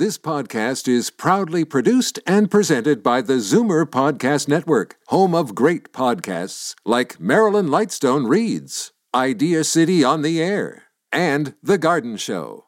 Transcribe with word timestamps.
This 0.00 0.16
podcast 0.16 0.88
is 0.88 1.10
proudly 1.10 1.62
produced 1.62 2.20
and 2.26 2.50
presented 2.50 3.02
by 3.02 3.20
the 3.20 3.34
Zoomer 3.34 3.84
Podcast 3.84 4.48
Network, 4.48 4.96
home 5.08 5.34
of 5.34 5.54
great 5.54 5.92
podcasts 5.92 6.74
like 6.86 7.20
Marilyn 7.20 7.66
Lightstone 7.66 8.26
Reads, 8.26 8.92
Idea 9.14 9.62
City 9.62 10.02
on 10.02 10.22
the 10.22 10.42
Air, 10.42 10.84
and 11.12 11.52
The 11.62 11.76
Garden 11.76 12.16
Show. 12.16 12.64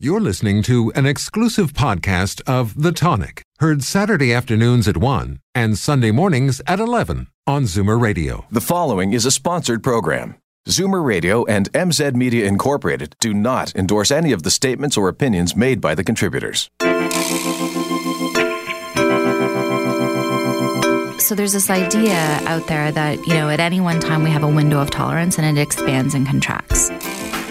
You're 0.00 0.20
listening 0.20 0.64
to 0.64 0.90
an 0.96 1.06
exclusive 1.06 1.72
podcast 1.72 2.42
of 2.48 2.82
The 2.82 2.90
Tonic, 2.90 3.42
heard 3.60 3.84
Saturday 3.84 4.34
afternoons 4.34 4.88
at 4.88 4.96
1 4.96 5.38
and 5.54 5.78
Sunday 5.78 6.10
mornings 6.10 6.60
at 6.66 6.80
11 6.80 7.28
on 7.46 7.62
Zoomer 7.62 8.00
Radio. 8.00 8.44
The 8.50 8.60
following 8.60 9.12
is 9.12 9.24
a 9.24 9.30
sponsored 9.30 9.84
program. 9.84 10.34
Zoomer 10.66 11.04
Radio 11.04 11.44
and 11.44 11.70
MZ 11.74 12.14
Media 12.14 12.46
Incorporated 12.46 13.16
do 13.20 13.34
not 13.34 13.76
endorse 13.76 14.10
any 14.10 14.32
of 14.32 14.44
the 14.44 14.50
statements 14.50 14.96
or 14.96 15.10
opinions 15.10 15.54
made 15.54 15.78
by 15.78 15.94
the 15.94 16.02
contributors. 16.02 16.70
So 21.20 21.34
there's 21.34 21.52
this 21.52 21.68
idea 21.68 22.16
out 22.46 22.66
there 22.66 22.90
that, 22.92 23.18
you 23.26 23.34
know, 23.34 23.50
at 23.50 23.60
any 23.60 23.78
one 23.78 24.00
time 24.00 24.22
we 24.22 24.30
have 24.30 24.42
a 24.42 24.48
window 24.48 24.80
of 24.80 24.88
tolerance 24.90 25.38
and 25.38 25.46
it 25.46 25.60
expands 25.60 26.14
and 26.14 26.26
contracts. 26.26 26.88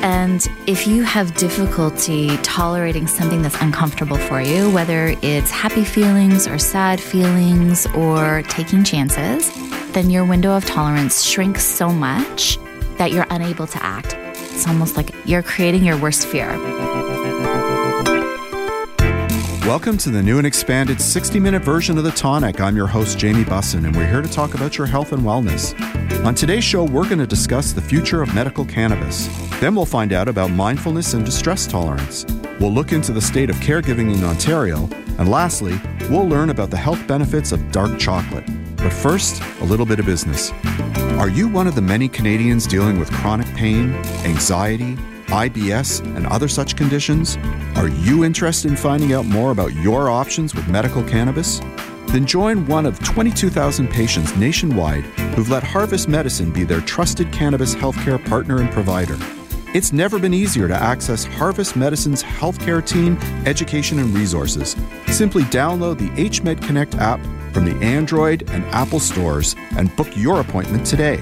And 0.02 0.48
if 0.66 0.88
you 0.88 1.04
have 1.04 1.36
difficulty 1.36 2.36
tolerating 2.38 3.06
something 3.06 3.44
that's 3.44 3.62
uncomfortable 3.62 4.18
for 4.18 4.42
you, 4.42 4.72
whether 4.72 5.16
it's 5.22 5.52
happy 5.52 5.84
feelings 5.84 6.48
or 6.48 6.58
sad 6.58 7.00
feelings 7.00 7.86
or 7.96 8.42
taking 8.50 8.84
chances, 8.84 9.52
then 9.92 10.10
your 10.10 10.26
window 10.26 10.58
of 10.58 10.66
tolerance 10.66 11.24
shrinks 11.24 11.64
so 11.64 11.90
much 11.90 12.58
that 12.98 13.12
you're 13.12 13.28
unable 13.30 13.68
to 13.68 13.84
act. 13.84 14.16
It's 14.54 14.68
almost 14.68 14.98
like 14.98 15.14
you're 15.26 15.44
creating 15.44 15.84
your 15.84 15.98
worst 15.98 16.28
fear. 16.28 16.48
Welcome 19.66 19.98
to 20.00 20.10
the 20.10 20.22
new 20.22 20.38
and 20.38 20.46
expanded 20.46 21.00
60 21.00 21.40
minute 21.40 21.64
version 21.64 21.98
of 21.98 22.04
The 22.04 22.12
Tonic. 22.12 22.60
I'm 22.60 22.76
your 22.76 22.88
host, 22.88 23.18
Jamie 23.18 23.46
Bussin, 23.46 23.86
and 23.86 23.96
we're 23.96 24.08
here 24.08 24.22
to 24.22 24.30
talk 24.30 24.54
about 24.56 24.78
your 24.78 24.86
health 24.86 25.14
and 25.14 25.24
wellness. 25.24 25.74
On 26.26 26.36
today's 26.36 26.64
show, 26.64 26.84
we're 26.84 27.06
going 27.06 27.20
to 27.20 27.28
discuss 27.28 27.72
the 27.72 27.82
future 27.82 28.22
of 28.22 28.36
medical 28.36 28.66
cannabis. 28.66 29.28
Then 29.60 29.74
we'll 29.74 29.86
find 29.86 30.14
out 30.14 30.28
about 30.28 30.52
mindfulness 30.52 31.14
and 31.14 31.26
distress 31.26 31.66
tolerance. 31.66 32.26
We'll 32.60 32.74
look 32.74 32.92
into 32.92 33.14
the 33.14 33.22
state 33.22 33.50
of 33.50 33.56
caregiving 33.58 34.14
in 34.14 34.24
Ontario. 34.24 34.90
And 35.18 35.30
lastly, 35.30 35.80
we'll 36.10 36.28
learn 36.28 36.50
about 36.50 36.70
the 36.70 36.78
health 36.78 37.06
benefits 37.08 37.52
of 37.52 37.72
dark 37.72 37.98
chocolate. 37.98 38.46
But 38.78 38.92
first, 38.92 39.42
a 39.62 39.66
little 39.66 39.86
bit 39.86 40.00
of 40.00 40.06
business. 40.06 40.52
Are 41.20 41.30
you 41.30 41.48
one 41.48 41.68
of 41.68 41.76
the 41.76 41.82
many 41.82 42.10
Canadians 42.10 42.68
dealing 42.68 43.00
with 43.00 43.10
chronic 43.12 43.48
pain, 43.56 43.94
anxiety, 44.26 44.96
IBS, 45.28 46.02
and 46.18 46.28
other 46.28 46.48
such 46.48 46.76
conditions? 46.76 47.38
Are 47.76 47.88
you 47.88 48.26
interested 48.26 48.70
in 48.70 48.76
finding 48.76 49.14
out 49.14 49.26
more 49.26 49.52
about 49.52 49.74
your 49.74 50.10
options 50.10 50.54
with 50.54 50.68
medical 50.68 51.04
cannabis? 51.04 51.60
Then 52.08 52.26
join 52.26 52.66
one 52.66 52.86
of 52.86 53.00
22,000 53.04 53.90
patients 53.90 54.36
nationwide 54.36 55.06
who've 55.36 55.50
let 55.50 55.64
Harvest 55.64 56.10
Medicine 56.10 56.52
be 56.52 56.64
their 56.64 56.82
trusted 56.82 57.32
cannabis 57.32 57.74
healthcare 57.74 58.24
partner 58.26 58.60
and 58.60 58.70
provider. 58.72 59.18
It's 59.74 59.94
never 59.94 60.20
been 60.20 60.34
easier 60.34 60.68
to 60.68 60.76
access 60.76 61.24
Harvest 61.24 61.76
Medicine's 61.76 62.22
healthcare 62.22 62.86
team, 62.86 63.18
education, 63.46 64.00
and 64.00 64.14
resources. 64.14 64.76
Simply 65.08 65.44
download 65.44 66.00
the 66.00 66.10
HMed 66.22 66.62
Connect 66.62 66.96
app 66.96 67.20
from 67.54 67.66
the 67.66 67.76
Android 67.86 68.50
and 68.50 68.66
Apple 68.66 69.00
stores 69.00 69.56
and 69.78 69.96
book 69.96 70.10
your 70.16 70.42
appointment 70.42 70.86
today. 70.86 71.18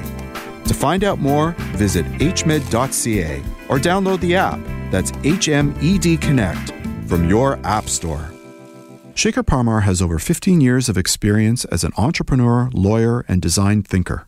To 0.65 0.73
find 0.73 1.03
out 1.03 1.19
more, 1.19 1.51
visit 1.73 2.05
hmed.ca 2.13 3.43
or 3.67 3.77
download 3.77 4.19
the 4.21 4.35
app. 4.35 4.59
That's 4.89 5.11
HMED 5.11 6.21
Connect 6.21 6.71
from 7.07 7.29
your 7.29 7.59
App 7.65 7.89
Store. 7.89 8.31
Shaker 9.13 9.43
Parmar 9.43 9.83
has 9.83 10.01
over 10.01 10.17
15 10.17 10.61
years 10.61 10.87
of 10.87 10.97
experience 10.97 11.65
as 11.65 11.83
an 11.83 11.91
entrepreneur, 11.97 12.69
lawyer, 12.73 13.25
and 13.27 13.41
design 13.41 13.83
thinker. 13.83 14.27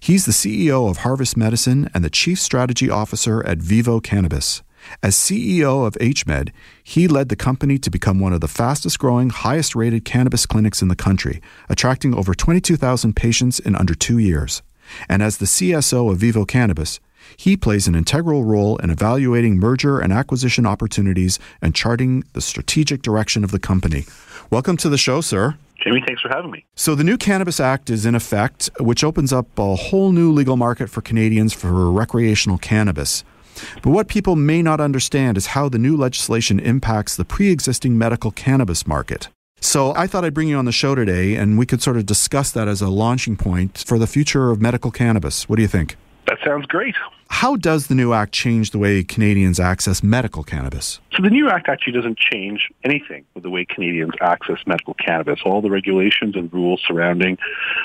He's 0.00 0.26
the 0.26 0.32
CEO 0.32 0.90
of 0.90 0.98
Harvest 0.98 1.36
Medicine 1.36 1.90
and 1.94 2.04
the 2.04 2.10
Chief 2.10 2.38
Strategy 2.38 2.90
Officer 2.90 3.44
at 3.46 3.58
Vivo 3.58 4.00
Cannabis. 4.00 4.62
As 5.02 5.14
CEO 5.14 5.86
of 5.86 5.94
HMed, 5.94 6.50
he 6.82 7.08
led 7.08 7.28
the 7.28 7.36
company 7.36 7.78
to 7.78 7.90
become 7.90 8.18
one 8.18 8.32
of 8.32 8.40
the 8.40 8.48
fastest 8.48 8.98
growing, 8.98 9.30
highest 9.30 9.74
rated 9.74 10.04
cannabis 10.04 10.46
clinics 10.46 10.82
in 10.82 10.88
the 10.88 10.96
country, 10.96 11.40
attracting 11.68 12.14
over 12.14 12.34
22,000 12.34 13.14
patients 13.14 13.58
in 13.58 13.76
under 13.76 13.94
two 13.94 14.18
years. 14.18 14.62
And 15.08 15.22
as 15.22 15.38
the 15.38 15.46
CSO 15.46 16.10
of 16.10 16.18
Vivo 16.18 16.44
Cannabis, 16.44 17.00
he 17.36 17.56
plays 17.56 17.86
an 17.86 17.94
integral 17.94 18.44
role 18.44 18.76
in 18.78 18.90
evaluating 18.90 19.58
merger 19.58 19.98
and 19.98 20.12
acquisition 20.12 20.66
opportunities 20.66 21.38
and 21.60 21.74
charting 21.74 22.24
the 22.32 22.40
strategic 22.40 23.02
direction 23.02 23.44
of 23.44 23.50
the 23.50 23.58
company. 23.58 24.06
Welcome 24.50 24.76
to 24.78 24.88
the 24.88 24.98
show, 24.98 25.20
sir. 25.20 25.56
Jamie, 25.84 26.02
thanks 26.04 26.22
for 26.22 26.28
having 26.28 26.50
me. 26.50 26.64
So, 26.74 26.94
the 26.94 27.04
new 27.04 27.16
Cannabis 27.16 27.60
Act 27.60 27.88
is 27.88 28.04
in 28.04 28.14
effect, 28.14 28.68
which 28.80 29.04
opens 29.04 29.32
up 29.32 29.46
a 29.58 29.76
whole 29.76 30.10
new 30.10 30.32
legal 30.32 30.56
market 30.56 30.90
for 30.90 31.00
Canadians 31.00 31.52
for 31.52 31.90
recreational 31.90 32.58
cannabis. 32.58 33.22
But 33.82 33.90
what 33.90 34.08
people 34.08 34.36
may 34.36 34.62
not 34.62 34.80
understand 34.80 35.36
is 35.36 35.46
how 35.48 35.68
the 35.68 35.78
new 35.78 35.96
legislation 35.96 36.60
impacts 36.60 37.16
the 37.16 37.24
pre 37.24 37.50
existing 37.50 37.96
medical 37.96 38.30
cannabis 38.30 38.86
market. 38.86 39.28
So, 39.60 39.92
I 39.96 40.06
thought 40.06 40.24
I'd 40.24 40.34
bring 40.34 40.48
you 40.48 40.56
on 40.56 40.66
the 40.66 40.72
show 40.72 40.94
today 40.94 41.34
and 41.34 41.58
we 41.58 41.66
could 41.66 41.82
sort 41.82 41.96
of 41.96 42.06
discuss 42.06 42.52
that 42.52 42.68
as 42.68 42.80
a 42.80 42.88
launching 42.88 43.36
point 43.36 43.84
for 43.86 43.98
the 43.98 44.06
future 44.06 44.50
of 44.50 44.60
medical 44.60 44.92
cannabis. 44.92 45.48
What 45.48 45.56
do 45.56 45.62
you 45.62 45.68
think? 45.68 45.96
That 46.28 46.38
sounds 46.44 46.66
great. 46.66 46.94
How 47.30 47.56
does 47.56 47.86
the 47.86 47.94
new 47.94 48.12
act 48.12 48.32
change 48.32 48.70
the 48.70 48.78
way 48.78 49.02
Canadians 49.02 49.58
access 49.58 50.02
medical 50.02 50.42
cannabis? 50.42 51.00
So 51.14 51.22
the 51.22 51.30
new 51.30 51.48
act 51.48 51.70
actually 51.70 51.94
doesn't 51.94 52.18
change 52.18 52.68
anything 52.84 53.24
with 53.32 53.44
the 53.44 53.50
way 53.50 53.64
Canadians 53.64 54.12
access 54.20 54.58
medical 54.66 54.92
cannabis. 54.92 55.40
All 55.46 55.62
the 55.62 55.70
regulations 55.70 56.36
and 56.36 56.52
rules 56.52 56.82
surrounding 56.86 57.38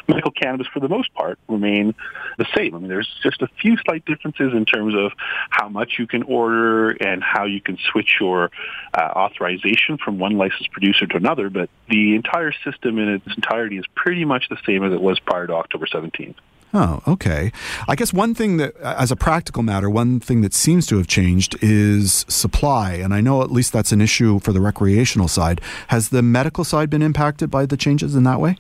medical 0.10 0.32
cannabis, 0.32 0.68
for 0.68 0.82
the 0.82 0.90
most 0.90 1.14
part, 1.14 1.40
remain 1.48 1.96
the 2.38 2.46
same. 2.54 2.76
I 2.76 2.80
mean, 2.80 2.90
there's 2.90 3.08
just 3.24 3.42
a 3.42 3.48
few 3.62 3.78
slight 3.86 4.04
differences 4.04 4.52
in 4.54 4.66
terms 4.66 4.94
of 4.94 5.14
how 5.50 5.70
much 5.70 5.94
you 5.98 6.06
can 6.06 6.24
order 6.24 6.92
and 6.92 7.24
how 7.24 7.46
you 7.46 7.62
can 7.62 7.78
switch 7.92 8.18
your 8.20 8.52
uh, 8.94 9.10
authorization 9.16 9.98
from 9.98 10.20
one 10.20 10.38
licensed 10.38 10.72
producer 10.72 11.08
to 11.08 11.16
another, 11.16 11.50
but 11.50 11.70
the 11.90 12.16
entire 12.16 12.52
system 12.66 13.00
in 13.00 13.08
its 13.08 13.28
entirety 13.38 13.78
is 13.78 13.86
pretty 13.96 14.26
much 14.26 14.50
the 14.50 14.58
same 14.66 14.84
as 14.84 14.92
it 14.92 15.02
was 15.02 15.18
prior 15.22 15.48
to 15.48 15.54
October 15.54 15.86
17th. 15.86 16.36
Oh, 16.76 17.02
okay. 17.08 17.52
I 17.88 17.96
guess 17.96 18.12
one 18.12 18.34
thing 18.34 18.58
that, 18.58 18.76
as 18.78 19.12
a 19.12 19.16
practical 19.16 19.62
matter, 19.62 19.92
one 19.92 20.20
thing 20.20 20.42
that 20.42 20.56
seems 20.56 20.88
to 20.88 20.98
have 20.98 21.06
changed 21.06 21.56
is 21.62 22.26
supply. 22.28 22.94
And 22.94 23.14
I 23.14 23.22
know 23.22 23.44
at 23.44 23.52
least 23.52 23.74
that's 23.74 23.92
an 23.92 24.02
issue 24.02 24.40
for 24.40 24.52
the 24.54 24.60
recreational 24.60 25.28
side. 25.28 25.62
Has 25.90 26.10
the 26.10 26.24
medical 26.24 26.64
side 26.64 26.90
been 26.90 27.04
impacted 27.04 27.52
by 27.52 27.68
the 27.68 27.78
changes 27.78 28.16
in 28.16 28.24
that 28.24 28.40
way? 28.40 28.58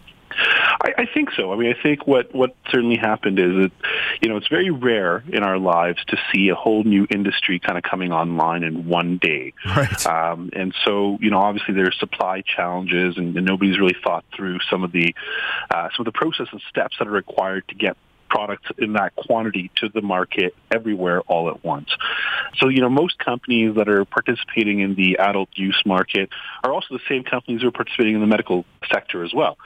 I, 0.82 0.94
I 1.00 1.06
think 1.14 1.30
so. 1.36 1.54
I 1.54 1.56
mean, 1.56 1.74
I 1.74 1.82
think 1.82 2.08
what 2.08 2.34
what 2.34 2.56
certainly 2.70 2.98
happened 2.98 3.40
is 3.40 3.52
that 3.56 3.72
you 4.22 4.30
know 4.30 4.38
it's 4.38 4.48
very 4.48 4.70
rare 4.70 5.24
in 5.30 5.44
our 5.44 5.58
lives 5.58 6.04
to 6.06 6.18
see 6.32 6.50
a 6.50 6.56
whole 6.56 6.84
new 6.84 7.08
industry 7.10 7.60
kind 7.60 7.78
of 7.78 7.84
coming 7.84 8.12
online 8.12 8.64
in 8.64 8.88
one 8.88 9.18
day. 9.18 9.54
Right. 9.66 10.06
Um, 10.06 10.50
and 10.54 10.74
so 10.86 11.18
you 11.22 11.30
know, 11.30 11.40
obviously 11.40 11.74
there's 11.74 11.98
supply 12.00 12.42
challenges, 12.42 13.18
and, 13.18 13.36
and 13.36 13.46
nobody's 13.46 13.80
really 13.80 13.96
thought 14.04 14.26
through 14.36 14.60
some 14.70 14.84
of 14.84 14.92
the 14.92 15.16
uh, 15.72 15.90
some 15.96 16.06
of 16.06 16.14
the 16.14 16.18
process 16.18 16.48
and 16.52 16.62
steps 16.70 16.96
that 17.00 17.08
are 17.08 17.12
required 17.12 17.68
to 17.70 17.76
get 17.76 17.98
products 18.34 18.66
in 18.80 18.94
that 18.94 19.16
quantity 19.16 19.70
to 19.76 19.90
the 19.90 20.02
market 20.02 20.56
everywhere 20.72 21.22
all 21.22 21.50
at 21.50 21.64
once. 21.64 21.90
So, 22.58 22.68
you 22.68 22.82
know, 22.82 22.90
most 22.90 23.20
companies 23.20 23.76
that 23.76 23.88
are 23.88 24.06
participating 24.06 24.80
in 24.80 24.96
the 24.96 25.18
adult 25.20 25.50
use 25.54 25.80
market 25.86 26.30
are 26.64 26.74
also 26.74 26.88
the 26.96 27.04
same 27.08 27.24
companies 27.24 27.62
who 27.62 27.68
are 27.68 27.72
participating 27.72 28.16
in 28.16 28.22
the 28.22 28.28
medical 28.28 28.66
sector 28.92 29.24
as 29.24 29.34
well. 29.34 29.58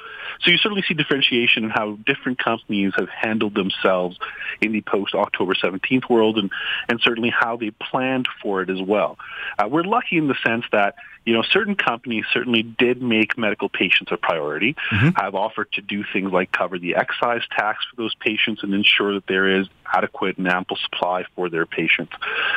So 0.41 0.51
you 0.51 0.57
certainly 0.57 0.83
see 0.85 0.93
differentiation 0.93 1.63
in 1.63 1.69
how 1.69 1.97
different 2.05 2.39
companies 2.39 2.91
have 2.97 3.07
handled 3.09 3.55
themselves 3.55 4.19
in 4.61 4.73
the 4.73 4.81
post-October 4.81 5.53
17th 5.53 6.09
world 6.09 6.37
and, 6.37 6.51
and 6.89 6.99
certainly 7.01 7.29
how 7.29 7.55
they 7.55 7.71
planned 7.71 8.27
for 8.41 8.61
it 8.61 8.69
as 8.69 8.81
well. 8.81 9.17
Uh, 9.57 9.67
we're 9.69 9.83
lucky 9.83 10.17
in 10.17 10.27
the 10.27 10.35
sense 10.45 10.65
that 10.73 10.95
you 11.27 11.33
know, 11.33 11.41
certain 11.41 11.75
companies 11.75 12.23
certainly 12.31 12.63
did 12.63 13.01
make 13.01 13.37
medical 13.37 13.67
patients 13.67 14.13
a 14.13 14.17
priority, 14.17 14.77
mm-hmm. 14.89 15.09
have 15.17 15.35
offered 15.35 15.69
to 15.73 15.81
do 15.81 16.05
things 16.13 16.31
like 16.31 16.53
cover 16.53 16.79
the 16.79 16.95
excise 16.95 17.41
tax 17.51 17.83
for 17.89 18.01
those 18.01 18.15
patients 18.15 18.63
and 18.63 18.73
ensure 18.73 19.15
that 19.15 19.27
there 19.27 19.59
is 19.59 19.67
adequate 19.93 20.37
and 20.37 20.47
ample 20.47 20.77
supply 20.77 21.25
for 21.35 21.49
their 21.49 21.65
patients. 21.65 22.13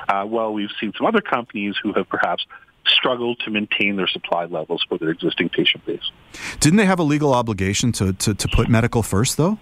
Uh, 0.08 0.24
well, 0.24 0.52
we've 0.52 0.70
seen 0.78 0.92
some 0.96 1.04
other 1.04 1.20
companies 1.20 1.74
who 1.82 1.92
have 1.94 2.08
perhaps 2.08 2.46
struggled 2.86 3.40
to 3.40 3.50
maintain 3.50 3.96
their 3.96 4.06
supply 4.06 4.44
levels 4.44 4.86
for 4.88 4.98
their 4.98 5.10
existing 5.10 5.48
patient 5.48 5.84
base. 5.84 6.08
Didn't 6.60 6.76
they 6.76 6.86
have 6.86 7.00
a 7.00 7.04
legal 7.04 7.34
obligation 7.34 7.90
to, 7.92 8.12
to, 8.12 8.34
to 8.34 8.48
put 8.54 8.68
medical 8.68 9.02
first, 9.02 9.36
though? 9.36 9.58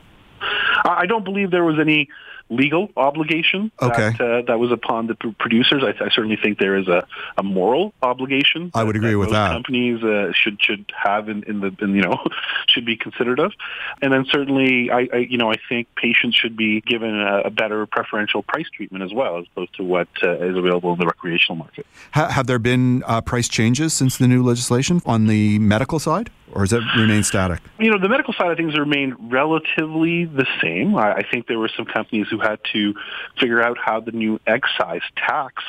I 0.84 1.06
don't 1.06 1.25
believe 1.25 1.50
there 1.50 1.64
was 1.64 1.78
any 1.81 2.11
legal 2.50 2.91
obligation 2.97 3.71
okay. 3.81 4.11
that, 4.11 4.21
uh, 4.21 4.43
that 4.43 4.59
was 4.59 4.73
upon 4.73 5.06
the 5.06 5.15
producers. 5.15 5.83
I, 5.85 6.05
I, 6.05 6.09
certainly 6.11 6.37
think 6.37 6.59
there 6.59 6.77
is 6.77 6.89
a, 6.89 7.06
a 7.37 7.43
moral 7.43 7.93
obligation. 8.03 8.71
I 8.75 8.85
would 8.85 8.97
agree 8.97 9.12
that 9.12 9.19
with 9.19 9.31
that. 9.31 9.53
Companies 9.53 10.03
uh, 10.03 10.33
should 10.33 10.62
should 10.62 10.91
have 10.97 11.29
in, 11.29 11.43
in 11.45 11.61
the 11.61 11.75
in, 11.81 11.95
you 11.95 12.03
know 12.03 12.19
should 12.69 12.87
be 12.87 12.97
considered 12.97 13.39
of, 13.39 13.53
and 14.00 14.12
then 14.12 14.25
certainly 14.31 14.91
I, 14.91 15.09
I 15.12 15.17
you 15.19 15.39
know 15.39 15.50
I 15.50 15.56
think 15.69 15.89
patients 15.97 16.37
should 16.37 16.56
be 16.56 16.81
given 16.81 17.15
a, 17.15 17.43
a, 17.47 17.50
better 17.50 17.85
preferential 17.87 18.43
price 18.43 18.69
treatment 18.71 19.05
as 19.05 19.12
well 19.12 19.39
as 19.39 19.47
opposed 19.53 19.75
to 19.77 19.85
what 19.85 20.09
uh, 20.23 20.39
is 20.39 20.56
available 20.56 20.93
in 20.93 20.99
the 20.99 21.06
recreational 21.06 21.56
market. 21.56 21.87
Ha- 22.12 22.29
have 22.29 22.47
there 22.47 22.59
been 22.59 23.03
uh, 23.06 23.21
price 23.21 23.49
changes 23.49 23.93
since 23.93 24.17
the 24.17 24.29
new 24.29 24.43
legislation 24.43 25.03
on 25.05 25.27
the 25.27 25.59
medical 25.59 25.99
side? 25.99 26.31
Or 26.53 26.62
has 26.62 26.71
that 26.71 26.83
remained 26.97 27.27
static? 27.27 27.61
You 27.79 27.91
know, 27.91 27.99
the 27.99 28.09
medical 28.09 28.35
side 28.35 28.50
of 28.50 28.56
things 28.56 28.79
remained 28.79 29.33
relatively 29.33 30.25
the 30.25 30.47
same. 30.62 30.97
I, 30.97 31.15
I 31.15 31.23
think 31.31 31.47
there 31.47 31.59
were 31.59 31.71
some 31.77 31.87
companies 31.87 32.27
who 32.31 32.39
had 32.39 32.61
to 32.73 32.95
figure 33.39 33.62
out 33.62 33.79
how 33.79 34.00
the 34.00 34.12
new 34.12 34.41
excise 34.47 35.03
tax 35.17 35.62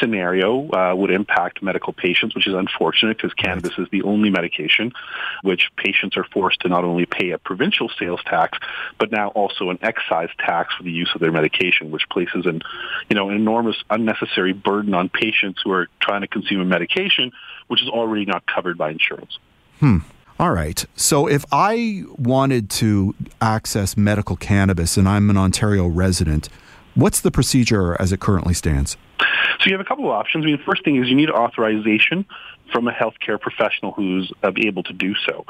scenario 0.00 0.70
uh, 0.70 0.94
would 0.94 1.10
impact 1.10 1.62
medical 1.62 1.92
patients, 1.92 2.34
which 2.34 2.46
is 2.46 2.54
unfortunate 2.54 3.16
because 3.16 3.32
cannabis 3.34 3.72
is 3.78 3.88
the 3.90 4.02
only 4.02 4.30
medication 4.30 4.92
which 5.42 5.70
patients 5.76 6.16
are 6.16 6.24
forced 6.24 6.60
to 6.60 6.68
not 6.68 6.84
only 6.84 7.06
pay 7.06 7.30
a 7.30 7.38
provincial 7.38 7.90
sales 7.98 8.20
tax, 8.24 8.58
but 8.98 9.10
now 9.10 9.28
also 9.28 9.70
an 9.70 9.78
excise 9.82 10.30
tax 10.38 10.74
for 10.74 10.82
the 10.82 10.90
use 10.90 11.10
of 11.14 11.20
their 11.20 11.32
medication, 11.32 11.90
which 11.90 12.08
places 12.10 12.46
an, 12.46 12.62
you 13.08 13.16
know, 13.16 13.28
an 13.28 13.36
enormous 13.36 13.76
unnecessary 13.90 14.52
burden 14.52 14.94
on 14.94 15.08
patients 15.08 15.60
who 15.62 15.72
are 15.72 15.88
trying 16.00 16.22
to 16.22 16.28
consume 16.28 16.60
a 16.60 16.64
medication 16.64 17.32
which 17.68 17.82
is 17.82 17.88
already 17.88 18.24
not 18.24 18.46
covered 18.46 18.76
by 18.76 18.90
insurance. 18.90 19.38
Hmm. 19.80 19.98
All 20.42 20.50
right. 20.50 20.84
So 20.96 21.28
if 21.28 21.44
I 21.52 22.02
wanted 22.18 22.68
to 22.70 23.14
access 23.40 23.96
medical 23.96 24.34
cannabis 24.34 24.96
and 24.96 25.08
I'm 25.08 25.30
an 25.30 25.36
Ontario 25.36 25.86
resident, 25.86 26.48
what's 26.96 27.20
the 27.20 27.30
procedure 27.30 27.96
as 28.02 28.10
it 28.10 28.18
currently 28.18 28.52
stands? 28.52 28.96
So 29.20 29.66
you 29.66 29.72
have 29.74 29.80
a 29.80 29.84
couple 29.84 30.06
of 30.06 30.10
options. 30.10 30.42
I 30.42 30.46
mean, 30.46 30.56
the 30.56 30.64
first 30.64 30.84
thing 30.84 30.96
is 30.96 31.08
you 31.08 31.14
need 31.14 31.30
authorization 31.30 32.26
from 32.72 32.88
a 32.88 32.90
healthcare 32.90 33.40
professional 33.40 33.92
who's 33.92 34.32
able 34.42 34.82
to 34.82 34.92
do 34.92 35.14
so. 35.14 35.46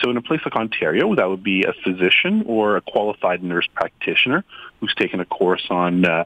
So 0.00 0.08
in 0.08 0.16
a 0.16 0.22
place 0.22 0.40
like 0.42 0.56
Ontario, 0.56 1.14
that 1.16 1.28
would 1.28 1.44
be 1.44 1.64
a 1.64 1.74
physician 1.84 2.44
or 2.46 2.78
a 2.78 2.80
qualified 2.80 3.42
nurse 3.42 3.66
practitioner 3.74 4.42
who's 4.80 4.94
taken 4.94 5.20
a 5.20 5.26
course 5.26 5.66
on 5.68 6.06
uh, 6.06 6.24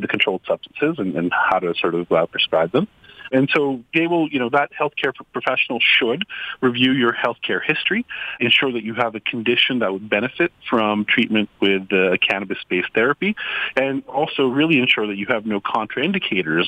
the 0.00 0.06
controlled 0.06 0.42
substances 0.46 1.00
and, 1.00 1.16
and 1.16 1.32
how 1.32 1.58
to 1.58 1.74
sort 1.74 1.96
of 1.96 2.12
uh, 2.12 2.24
prescribe 2.26 2.70
them. 2.70 2.86
And 3.32 3.48
so 3.54 3.82
they 3.94 4.06
will, 4.06 4.28
you 4.28 4.38
know, 4.38 4.50
that 4.50 4.70
healthcare 4.72 5.12
professional 5.32 5.78
should 5.80 6.24
review 6.60 6.92
your 6.92 7.12
healthcare 7.12 7.60
history, 7.64 8.06
ensure 8.40 8.72
that 8.72 8.84
you 8.84 8.94
have 8.94 9.14
a 9.14 9.20
condition 9.20 9.80
that 9.80 9.92
would 9.92 10.08
benefit 10.08 10.52
from 10.68 11.04
treatment 11.04 11.48
with 11.60 11.92
uh, 11.92 12.16
cannabis-based 12.18 12.92
therapy, 12.94 13.36
and 13.76 14.02
also 14.06 14.46
really 14.48 14.78
ensure 14.78 15.06
that 15.06 15.16
you 15.16 15.26
have 15.26 15.46
no 15.46 15.60
contraindicators 15.60 16.64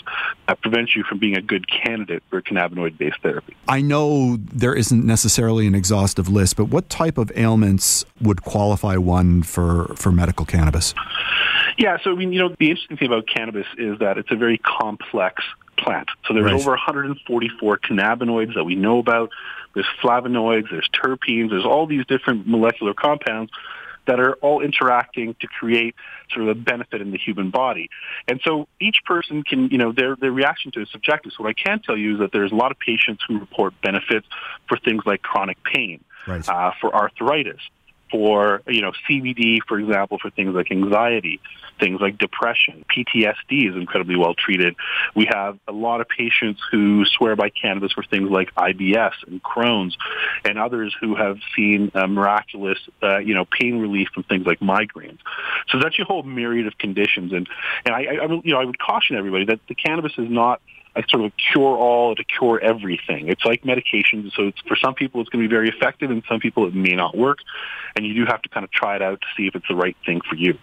that 0.48 0.60
prevent 0.60 0.94
you 0.94 1.02
from 1.04 1.18
being 1.18 1.36
a 1.36 1.42
good 1.42 1.66
candidate 1.68 2.22
for 2.30 2.42
cannabinoid-based 2.42 3.20
therapy. 3.22 3.56
I 3.68 3.80
know 3.80 4.36
there 4.36 4.74
isn't 4.74 5.04
necessarily 5.04 5.66
an 5.66 5.74
exhaustive 5.74 6.28
list, 6.28 6.56
but 6.56 6.66
what 6.66 6.88
type 6.88 7.18
of 7.18 7.32
ailments 7.36 8.04
would 8.20 8.42
qualify 8.42 8.96
one 8.96 9.42
for, 9.42 9.94
for 9.96 10.12
medical 10.12 10.44
cannabis? 10.44 10.94
Yeah, 11.78 11.96
so 12.02 12.12
I 12.12 12.14
mean, 12.14 12.32
you 12.32 12.40
know, 12.40 12.54
the 12.58 12.70
interesting 12.70 12.96
thing 12.96 13.08
about 13.08 13.26
cannabis 13.26 13.66
is 13.78 13.98
that 14.00 14.18
it's 14.18 14.30
a 14.30 14.36
very 14.36 14.58
complex 14.58 15.42
plant. 15.82 16.08
So 16.26 16.34
there's 16.34 16.44
right. 16.44 16.54
over 16.54 16.70
144 16.70 17.78
cannabinoids 17.78 18.54
that 18.54 18.64
we 18.64 18.74
know 18.74 18.98
about. 18.98 19.30
There's 19.74 19.86
flavonoids, 20.02 20.70
there's 20.70 20.88
terpenes, 20.88 21.50
there's 21.50 21.64
all 21.64 21.86
these 21.86 22.04
different 22.06 22.46
molecular 22.46 22.94
compounds 22.94 23.52
that 24.06 24.18
are 24.18 24.34
all 24.36 24.60
interacting 24.60 25.36
to 25.40 25.46
create 25.46 25.94
sort 26.32 26.48
of 26.48 26.56
a 26.56 26.60
benefit 26.60 27.00
in 27.00 27.10
the 27.12 27.18
human 27.18 27.50
body. 27.50 27.88
And 28.26 28.40
so 28.44 28.66
each 28.80 29.04
person 29.04 29.42
can, 29.42 29.68
you 29.68 29.78
know, 29.78 29.92
their, 29.92 30.16
their 30.16 30.32
reaction 30.32 30.72
to 30.72 30.80
it 30.80 30.82
is 30.84 30.88
subjective. 30.90 31.32
So 31.36 31.44
what 31.44 31.50
I 31.50 31.52
can 31.52 31.80
tell 31.80 31.96
you 31.96 32.14
is 32.14 32.18
that 32.20 32.32
there's 32.32 32.50
a 32.50 32.56
lot 32.56 32.72
of 32.72 32.78
patients 32.78 33.22
who 33.26 33.38
report 33.38 33.74
benefits 33.82 34.26
for 34.68 34.78
things 34.78 35.02
like 35.06 35.22
chronic 35.22 35.62
pain, 35.62 36.02
right. 36.26 36.46
uh, 36.48 36.72
for 36.80 36.94
arthritis, 36.94 37.60
for, 38.10 38.62
you 38.66 38.82
know, 38.82 38.92
CBD, 39.08 39.58
for 39.66 39.78
example, 39.78 40.18
for 40.18 40.30
things 40.30 40.54
like 40.54 40.70
anxiety, 40.70 41.40
things 41.78 42.00
like 42.00 42.18
depression. 42.18 42.84
PTSD 42.94 43.70
is 43.70 43.76
incredibly 43.76 44.16
well 44.16 44.34
treated. 44.34 44.76
We 45.14 45.28
have 45.32 45.58
a 45.66 45.72
lot 45.72 46.00
of 46.00 46.08
patients 46.08 46.60
who 46.70 47.04
swear 47.06 47.36
by 47.36 47.50
cannabis 47.50 47.92
for 47.92 48.04
things 48.04 48.30
like 48.30 48.54
IBS 48.54 49.12
and 49.26 49.42
Crohn's 49.42 49.96
and 50.44 50.58
others 50.58 50.94
who 51.00 51.14
have 51.16 51.38
seen 51.56 51.90
uh, 51.94 52.06
miraculous, 52.06 52.78
uh, 53.02 53.18
you 53.18 53.34
know, 53.34 53.44
pain 53.44 53.78
relief 53.80 54.08
from 54.14 54.24
things 54.24 54.46
like 54.46 54.60
migraines. 54.60 55.18
So 55.68 55.78
that's 55.78 55.98
a 55.98 56.04
whole 56.04 56.22
myriad 56.22 56.66
of 56.66 56.78
conditions. 56.78 57.32
And, 57.32 57.48
and 57.84 57.94
I, 57.94 58.00
I, 58.00 58.26
you 58.44 58.52
know, 58.52 58.60
I 58.60 58.64
would 58.64 58.78
caution 58.78 59.16
everybody 59.16 59.46
that 59.46 59.60
the 59.68 59.74
cannabis 59.74 60.12
is 60.18 60.30
not 60.30 60.60
a 60.96 61.04
sort 61.08 61.24
of 61.24 61.32
cure 61.52 61.76
all 61.76 62.14
to 62.16 62.24
cure 62.24 62.60
everything. 62.60 63.28
It's 63.28 63.44
like 63.44 63.64
medication. 63.64 64.30
So 64.34 64.48
it's, 64.48 64.60
for 64.66 64.76
some 64.76 64.94
people, 64.94 65.20
it's 65.20 65.30
going 65.30 65.42
to 65.42 65.48
be 65.48 65.54
very 65.54 65.68
effective, 65.68 66.10
and 66.10 66.22
some 66.28 66.40
people, 66.40 66.66
it 66.66 66.74
may 66.74 66.94
not 66.94 67.16
work. 67.16 67.38
And 67.94 68.06
you 68.06 68.14
do 68.14 68.24
have 68.26 68.42
to 68.42 68.48
kind 68.48 68.64
of 68.64 68.70
try 68.70 68.96
it 68.96 69.02
out 69.02 69.20
to 69.20 69.26
see 69.36 69.46
if 69.46 69.54
it's 69.54 69.68
the 69.68 69.74
right 69.74 69.96
thing 70.04 70.20
for 70.28 70.34
you. 70.34 70.58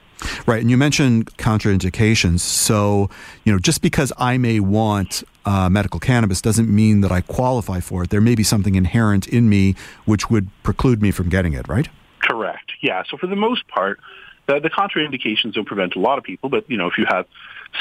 Right. 0.46 0.62
And 0.62 0.70
you 0.70 0.78
mentioned 0.78 1.38
contraindications. 1.38 2.40
So, 2.40 3.10
you 3.44 3.52
know, 3.52 3.60
just 3.60 3.82
because 3.82 4.12
I 4.18 4.38
may 4.38 4.60
want 4.60 5.24
uh, 5.46 5.70
medical 5.70 6.00
cannabis 6.00 6.42
doesn't 6.42 6.70
mean 6.70 7.02
that 7.02 7.12
I 7.12 7.22
qualify 7.22 7.80
for 7.80 8.04
it. 8.04 8.10
There 8.10 8.22
may 8.22 8.34
be 8.34 8.44
something 8.44 8.76
inherent 8.76 9.28
in 9.28 9.48
me 9.48 9.76
which 10.06 10.30
would 10.30 10.50
preclude 10.64 11.02
me 11.02 11.12
from 11.12 11.30
getting 11.30 11.54
it, 11.54 11.68
right? 11.68 11.88
Correct. 12.20 12.72
Yeah. 12.82 13.04
So 13.10 13.18
for 13.18 13.28
the 13.28 13.36
most 13.36 13.68
part, 13.68 14.00
the, 14.48 14.60
the 14.60 14.70
contraindications 14.70 15.54
don't 15.54 15.66
prevent 15.66 15.96
a 15.96 16.00
lot 16.00 16.18
of 16.18 16.24
people, 16.24 16.50
but, 16.50 16.70
you 16.70 16.78
know, 16.78 16.88
if 16.88 16.98
you 16.98 17.06
have 17.08 17.28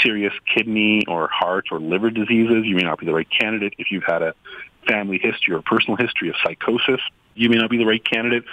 serious 0.03 0.33
kidney 0.53 1.05
or 1.07 1.29
heart 1.29 1.67
or 1.71 1.81
liver 1.81 2.11
diseases, 2.11 2.65
you 2.65 2.75
may 2.75 2.83
not 2.83 2.99
be 2.99 3.07
the 3.07 3.15
right 3.15 3.29
candidate. 3.31 3.75
If 3.79 3.91
you've 3.91 4.05
had 4.05 4.23
a 4.23 4.35
family 4.87 5.19
history 5.19 5.55
or 5.55 5.63
personal 5.63 5.97
history 5.97 6.29
of 6.29 6.37
psychosis, 6.45 7.01
you 7.35 7.51
may 7.51 7.57
not 7.57 7.71
be 7.71 7.79
the 7.79 7.87
right 7.87 8.05
candidate. 8.05 8.45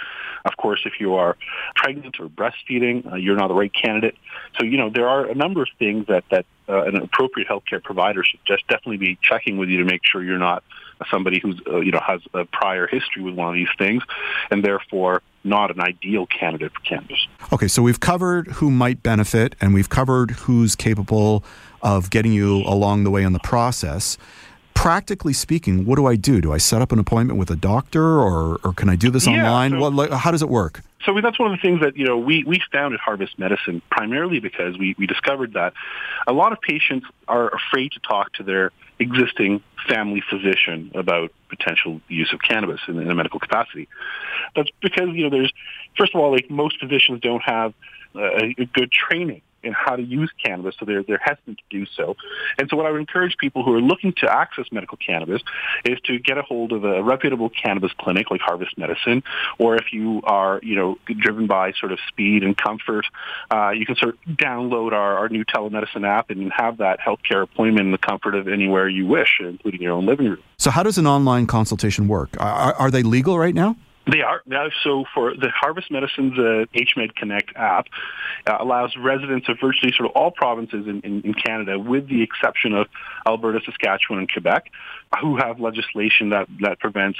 Of 0.44 0.56
course, 0.58 0.82
if 0.84 1.00
you 1.00 1.14
are 1.14 1.36
pregnant 1.74 2.20
or 2.20 2.28
breastfeeding, 2.28 3.10
uh, 3.10 3.16
you're 3.16 3.36
not 3.36 3.48
the 3.48 3.54
right 3.54 3.72
candidate. 3.72 4.16
So, 4.58 4.64
you 4.64 4.76
know, 4.76 4.90
there 4.90 5.08
are 5.08 5.24
a 5.24 5.34
number 5.34 5.62
of 5.62 5.68
things 5.78 6.06
that, 6.08 6.24
that 6.30 6.44
uh, 6.68 6.82
an 6.82 6.96
appropriate 6.96 7.48
healthcare 7.48 7.82
provider 7.82 8.22
should 8.22 8.40
just 8.46 8.66
definitely 8.68 8.98
be 8.98 9.18
checking 9.22 9.56
with 9.56 9.70
you 9.70 9.78
to 9.78 9.84
make 9.84 10.02
sure 10.04 10.22
you're 10.22 10.38
not 10.38 10.62
somebody 11.10 11.40
who's, 11.40 11.58
uh, 11.66 11.80
you 11.80 11.92
know, 11.92 12.00
has 12.06 12.20
a 12.34 12.44
prior 12.44 12.86
history 12.86 13.22
with 13.22 13.34
one 13.34 13.48
of 13.48 13.54
these 13.54 13.68
things 13.78 14.02
and 14.50 14.62
therefore 14.62 15.22
not 15.44 15.70
an 15.70 15.80
ideal 15.80 16.26
candidate 16.26 16.72
for 16.72 16.80
cannabis. 16.80 17.26
Okay, 17.52 17.68
so 17.68 17.82
we've 17.82 18.00
covered 18.00 18.48
who 18.48 18.70
might 18.70 19.02
benefit 19.02 19.54
and 19.60 19.74
we've 19.74 19.88
covered 19.90 20.32
who's 20.32 20.74
capable 20.74 21.44
of 21.82 22.10
getting 22.10 22.32
you 22.32 22.62
along 22.62 23.04
the 23.04 23.10
way 23.10 23.22
in 23.22 23.32
the 23.32 23.40
process 23.40 24.16
practically 24.74 25.32
speaking, 25.32 25.86
what 25.86 25.96
do 25.96 26.06
I 26.06 26.16
do? 26.16 26.40
Do 26.40 26.52
I 26.52 26.58
set 26.58 26.82
up 26.82 26.92
an 26.92 26.98
appointment 26.98 27.38
with 27.38 27.50
a 27.50 27.56
doctor, 27.56 28.20
or, 28.20 28.58
or 28.64 28.72
can 28.74 28.88
I 28.88 28.96
do 28.96 29.10
this 29.10 29.26
yeah, 29.26 29.32
online? 29.32 29.70
So, 29.70 29.90
what, 29.90 30.12
how 30.12 30.30
does 30.30 30.42
it 30.42 30.48
work? 30.48 30.82
So 31.04 31.20
that's 31.20 31.38
one 31.38 31.52
of 31.52 31.58
the 31.58 31.62
things 31.62 31.80
that 31.80 31.96
you 31.96 32.06
know 32.06 32.16
we 32.16 32.44
we 32.44 32.60
found 32.72 32.94
at 32.94 33.00
Harvest 33.00 33.38
Medicine 33.38 33.82
primarily 33.90 34.40
because 34.40 34.78
we 34.78 34.94
we 34.98 35.06
discovered 35.06 35.54
that 35.54 35.74
a 36.26 36.32
lot 36.32 36.52
of 36.52 36.60
patients 36.60 37.06
are 37.28 37.54
afraid 37.54 37.92
to 37.92 38.00
talk 38.00 38.32
to 38.34 38.42
their 38.42 38.72
existing 38.98 39.62
family 39.88 40.22
physician 40.28 40.90
about 40.94 41.32
potential 41.48 42.00
use 42.08 42.32
of 42.32 42.40
cannabis 42.40 42.80
in, 42.88 42.98
in 42.98 43.10
a 43.10 43.14
medical 43.14 43.40
capacity. 43.40 43.88
That's 44.56 44.70
because 44.80 45.08
you 45.12 45.24
know 45.24 45.30
there's 45.30 45.52
first 45.96 46.14
of 46.14 46.20
all 46.20 46.32
like 46.32 46.50
most 46.50 46.78
physicians 46.80 47.20
don't 47.20 47.42
have 47.42 47.74
uh, 48.14 48.52
a 48.58 48.64
good 48.72 48.90
training 48.90 49.42
in 49.64 49.72
how 49.72 49.96
to 49.96 50.02
use 50.02 50.30
cannabis, 50.44 50.74
so 50.78 50.84
they're, 50.84 51.02
they're 51.02 51.20
hesitant 51.22 51.58
to 51.58 51.64
do 51.78 51.86
so. 51.96 52.16
And 52.58 52.68
so 52.68 52.76
what 52.76 52.86
I 52.86 52.90
would 52.90 53.00
encourage 53.00 53.36
people 53.36 53.64
who 53.64 53.74
are 53.74 53.80
looking 53.80 54.12
to 54.18 54.32
access 54.32 54.66
medical 54.70 54.98
cannabis 54.98 55.42
is 55.84 55.98
to 56.04 56.18
get 56.18 56.38
a 56.38 56.42
hold 56.42 56.72
of 56.72 56.84
a 56.84 57.02
reputable 57.02 57.50
cannabis 57.50 57.92
clinic 57.98 58.30
like 58.30 58.40
Harvest 58.40 58.76
Medicine, 58.78 59.22
or 59.58 59.76
if 59.76 59.92
you 59.92 60.20
are, 60.24 60.60
you 60.62 60.76
know, 60.76 60.98
driven 61.18 61.46
by 61.46 61.72
sort 61.72 61.92
of 61.92 61.98
speed 62.08 62.42
and 62.42 62.56
comfort, 62.56 63.06
uh, 63.50 63.70
you 63.70 63.86
can 63.86 63.96
sort 63.96 64.14
of 64.14 64.36
download 64.36 64.92
our, 64.92 65.18
our 65.18 65.28
new 65.28 65.44
telemedicine 65.44 66.06
app 66.06 66.30
and 66.30 66.52
have 66.52 66.78
that 66.78 67.00
healthcare 67.00 67.42
appointment 67.42 67.86
in 67.86 67.92
the 67.92 67.98
comfort 67.98 68.34
of 68.34 68.48
anywhere 68.48 68.88
you 68.88 69.06
wish, 69.06 69.40
including 69.40 69.80
your 69.82 69.92
own 69.92 70.06
living 70.06 70.28
room. 70.28 70.42
So 70.58 70.70
how 70.70 70.82
does 70.82 70.98
an 70.98 71.06
online 71.06 71.46
consultation 71.46 72.08
work? 72.08 72.30
Are, 72.38 72.74
are 72.74 72.90
they 72.90 73.02
legal 73.02 73.38
right 73.38 73.54
now? 73.54 73.76
They 74.06 74.20
are 74.20 74.42
now. 74.44 74.68
So 74.82 75.04
for 75.14 75.34
the 75.34 75.48
Harvest 75.48 75.90
Medicine's 75.90 76.38
uh, 76.38 76.66
HMed 76.74 77.14
Connect 77.14 77.56
app 77.56 77.86
uh, 78.46 78.56
allows 78.60 78.94
residents 78.96 79.48
of 79.48 79.58
virtually 79.58 79.92
sort 79.96 80.10
of 80.10 80.16
all 80.16 80.30
provinces 80.30 80.86
in, 80.86 81.00
in, 81.00 81.22
in, 81.22 81.32
Canada, 81.32 81.78
with 81.78 82.08
the 82.08 82.22
exception 82.22 82.74
of 82.74 82.86
Alberta, 83.26 83.60
Saskatchewan, 83.64 84.18
and 84.18 84.30
Quebec, 84.30 84.70
who 85.20 85.36
have 85.36 85.58
legislation 85.58 86.30
that, 86.30 86.48
that 86.60 86.80
prevents 86.80 87.18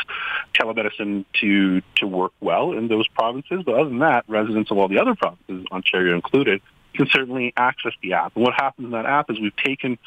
telemedicine 0.60 1.24
to 1.40 1.80
to 1.96 2.06
work 2.06 2.32
well 2.40 2.72
in 2.72 2.88
those 2.88 3.08
provinces. 3.08 3.62
But 3.64 3.76
other 3.76 3.88
than 3.88 4.00
that, 4.00 4.24
residents 4.28 4.70
of 4.70 4.76
all 4.76 4.88
the 4.88 4.98
other 4.98 5.14
provinces, 5.14 5.64
Ontario 5.72 6.14
included, 6.14 6.60
can 6.94 7.06
certainly 7.08 7.52
access 7.56 7.92
the 8.02 8.14
app. 8.14 8.34
And 8.36 8.44
what 8.44 8.54
happens 8.54 8.86
in 8.86 8.92
that 8.92 9.06
app 9.06 9.30
is 9.30 9.40
we've 9.40 9.56
taken 9.56 9.98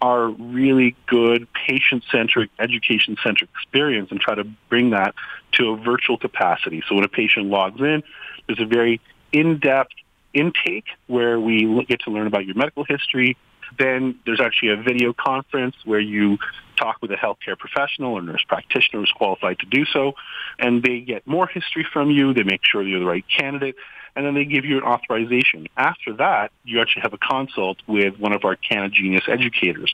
our 0.00 0.28
really 0.28 0.94
good 1.06 1.48
patient-centric, 1.52 2.50
education-centric 2.58 3.50
experience 3.50 4.10
and 4.10 4.20
try 4.20 4.34
to 4.34 4.44
bring 4.68 4.90
that 4.90 5.14
to 5.52 5.70
a 5.70 5.76
virtual 5.76 6.18
capacity. 6.18 6.82
So 6.88 6.94
when 6.94 7.04
a 7.04 7.08
patient 7.08 7.46
logs 7.46 7.80
in, 7.80 8.02
there's 8.46 8.60
a 8.60 8.66
very 8.66 9.00
in-depth 9.32 9.94
intake 10.32 10.86
where 11.06 11.40
we 11.40 11.84
get 11.86 12.00
to 12.00 12.10
learn 12.10 12.26
about 12.26 12.44
your 12.44 12.56
medical 12.56 12.84
history. 12.84 13.36
Then 13.78 14.18
there's 14.26 14.40
actually 14.40 14.70
a 14.70 14.76
video 14.76 15.12
conference 15.12 15.74
where 15.84 16.00
you 16.00 16.38
talk 16.76 16.98
with 17.00 17.10
a 17.12 17.16
healthcare 17.16 17.58
professional 17.58 18.12
or 18.14 18.22
nurse 18.22 18.44
practitioner 18.46 19.00
who's 19.00 19.12
qualified 19.12 19.58
to 19.60 19.66
do 19.66 19.84
so, 19.84 20.14
and 20.58 20.82
they 20.82 21.00
get 21.00 21.26
more 21.26 21.46
history 21.46 21.86
from 21.92 22.10
you. 22.10 22.34
They 22.34 22.42
make 22.42 22.60
sure 22.64 22.82
you're 22.82 23.00
the 23.00 23.06
right 23.06 23.24
candidate, 23.28 23.76
and 24.16 24.24
then 24.24 24.34
they 24.34 24.44
give 24.44 24.64
you 24.64 24.78
an 24.78 24.84
authorization. 24.84 25.66
After 25.76 26.14
that, 26.14 26.52
you 26.64 26.80
actually 26.80 27.02
have 27.02 27.12
a 27.12 27.18
consult 27.18 27.78
with 27.86 28.18
one 28.18 28.32
of 28.32 28.44
our 28.44 28.56
Canada 28.56 28.94
Genius 28.94 29.24
educators, 29.28 29.92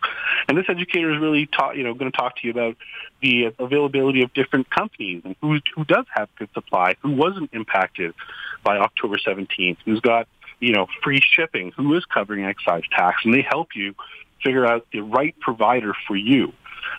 and 0.49 0.57
this 0.57 0.67
educator 0.69 1.12
is 1.12 1.21
really 1.21 1.49
you 1.75 1.85
know 1.85 1.95
going 1.95 2.11
to 2.11 2.17
talk 2.17 2.37
to 2.37 2.47
you 2.47 2.50
about 2.50 2.77
the 3.23 3.53
availability 3.59 4.23
of 4.23 4.33
different 4.35 4.71
companies 4.71 5.23
and 5.25 5.37
who 5.41 5.59
who 5.75 5.85
does 5.85 6.07
have 6.11 6.29
good 6.37 6.50
supply, 6.53 6.97
who 7.00 7.12
wasn't 7.12 7.50
impacted 7.53 8.15
by 8.62 8.77
October 8.77 9.17
17th, 9.17 9.79
who's 9.85 10.00
got 10.00 10.29
you 10.59 10.73
know 10.73 10.87
free 11.03 11.21
shipping, 11.23 11.73
who 11.77 11.95
is 11.97 12.05
covering 12.05 12.45
excise 12.45 12.85
tax, 12.91 13.23
and 13.25 13.35
they 13.35 13.43
help 13.43 13.69
you 13.75 13.95
figure 14.42 14.66
out 14.66 14.87
the 14.92 15.00
right 15.00 15.35
provider 15.40 15.94
for 16.06 16.16
you. 16.16 16.52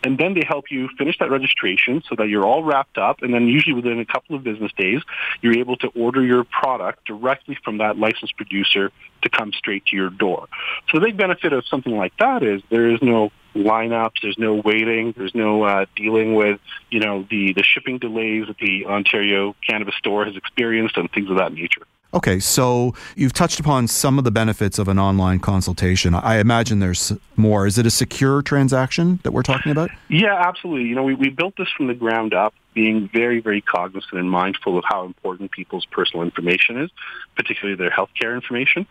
And 0.03 0.17
then 0.17 0.33
they 0.33 0.43
help 0.47 0.65
you 0.71 0.89
finish 0.97 1.17
that 1.19 1.29
registration 1.29 2.01
so 2.07 2.15
that 2.15 2.27
you're 2.27 2.45
all 2.45 2.63
wrapped 2.63 2.97
up. 2.97 3.21
And 3.21 3.33
then 3.33 3.47
usually 3.47 3.73
within 3.73 3.99
a 3.99 4.05
couple 4.05 4.35
of 4.35 4.43
business 4.43 4.71
days, 4.77 5.01
you're 5.41 5.57
able 5.57 5.77
to 5.77 5.87
order 5.89 6.23
your 6.23 6.43
product 6.43 7.05
directly 7.05 7.57
from 7.63 7.77
that 7.79 7.97
licensed 7.97 8.35
producer 8.37 8.91
to 9.21 9.29
come 9.29 9.53
straight 9.53 9.85
to 9.87 9.95
your 9.95 10.09
door. 10.09 10.47
So 10.89 10.99
the 10.99 11.05
big 11.05 11.17
benefit 11.17 11.53
of 11.53 11.65
something 11.67 11.95
like 11.95 12.15
that 12.17 12.43
is 12.43 12.61
there 12.69 12.89
is 12.89 13.01
no 13.01 13.31
lineups, 13.53 14.21
there's 14.21 14.37
no 14.37 14.55
waiting, 14.55 15.13
there's 15.15 15.35
no 15.35 15.63
uh, 15.63 15.85
dealing 15.95 16.35
with, 16.35 16.59
you 16.89 16.99
know, 16.99 17.27
the, 17.29 17.53
the 17.53 17.63
shipping 17.63 17.99
delays 17.99 18.47
that 18.47 18.57
the 18.57 18.85
Ontario 18.85 19.55
Cannabis 19.67 19.95
Store 19.95 20.25
has 20.25 20.35
experienced 20.35 20.97
and 20.97 21.11
things 21.11 21.29
of 21.29 21.37
that 21.37 21.53
nature. 21.53 21.81
Okay, 22.13 22.39
so 22.39 22.93
you've 23.15 23.33
touched 23.33 23.59
upon 23.59 23.87
some 23.87 24.17
of 24.17 24.25
the 24.25 24.31
benefits 24.31 24.77
of 24.77 24.87
an 24.87 24.99
online 24.99 25.39
consultation. 25.39 26.13
I 26.13 26.39
imagine 26.39 26.79
there's 26.79 27.13
more. 27.37 27.65
Is 27.65 27.77
it 27.77 27.85
a 27.85 27.91
secure 27.91 28.41
transaction 28.41 29.19
that 29.23 29.31
we're 29.31 29.43
talking 29.43 29.71
about? 29.71 29.91
Yeah, 30.09 30.35
absolutely. 30.45 30.89
You 30.89 30.95
know, 30.95 31.03
we, 31.03 31.13
we 31.13 31.29
built 31.29 31.55
this 31.57 31.69
from 31.69 31.87
the 31.87 31.93
ground 31.93 32.33
up 32.33 32.53
being 32.73 33.09
very, 33.11 33.39
very 33.39 33.61
cognizant 33.61 34.13
and 34.13 34.29
mindful 34.29 34.77
of 34.77 34.83
how 34.87 35.05
important 35.05 35.51
people's 35.51 35.85
personal 35.85 36.23
information 36.23 36.81
is, 36.81 36.89
particularly 37.35 37.75
their 37.75 37.89
healthcare 37.89 38.33
information. 38.35 38.87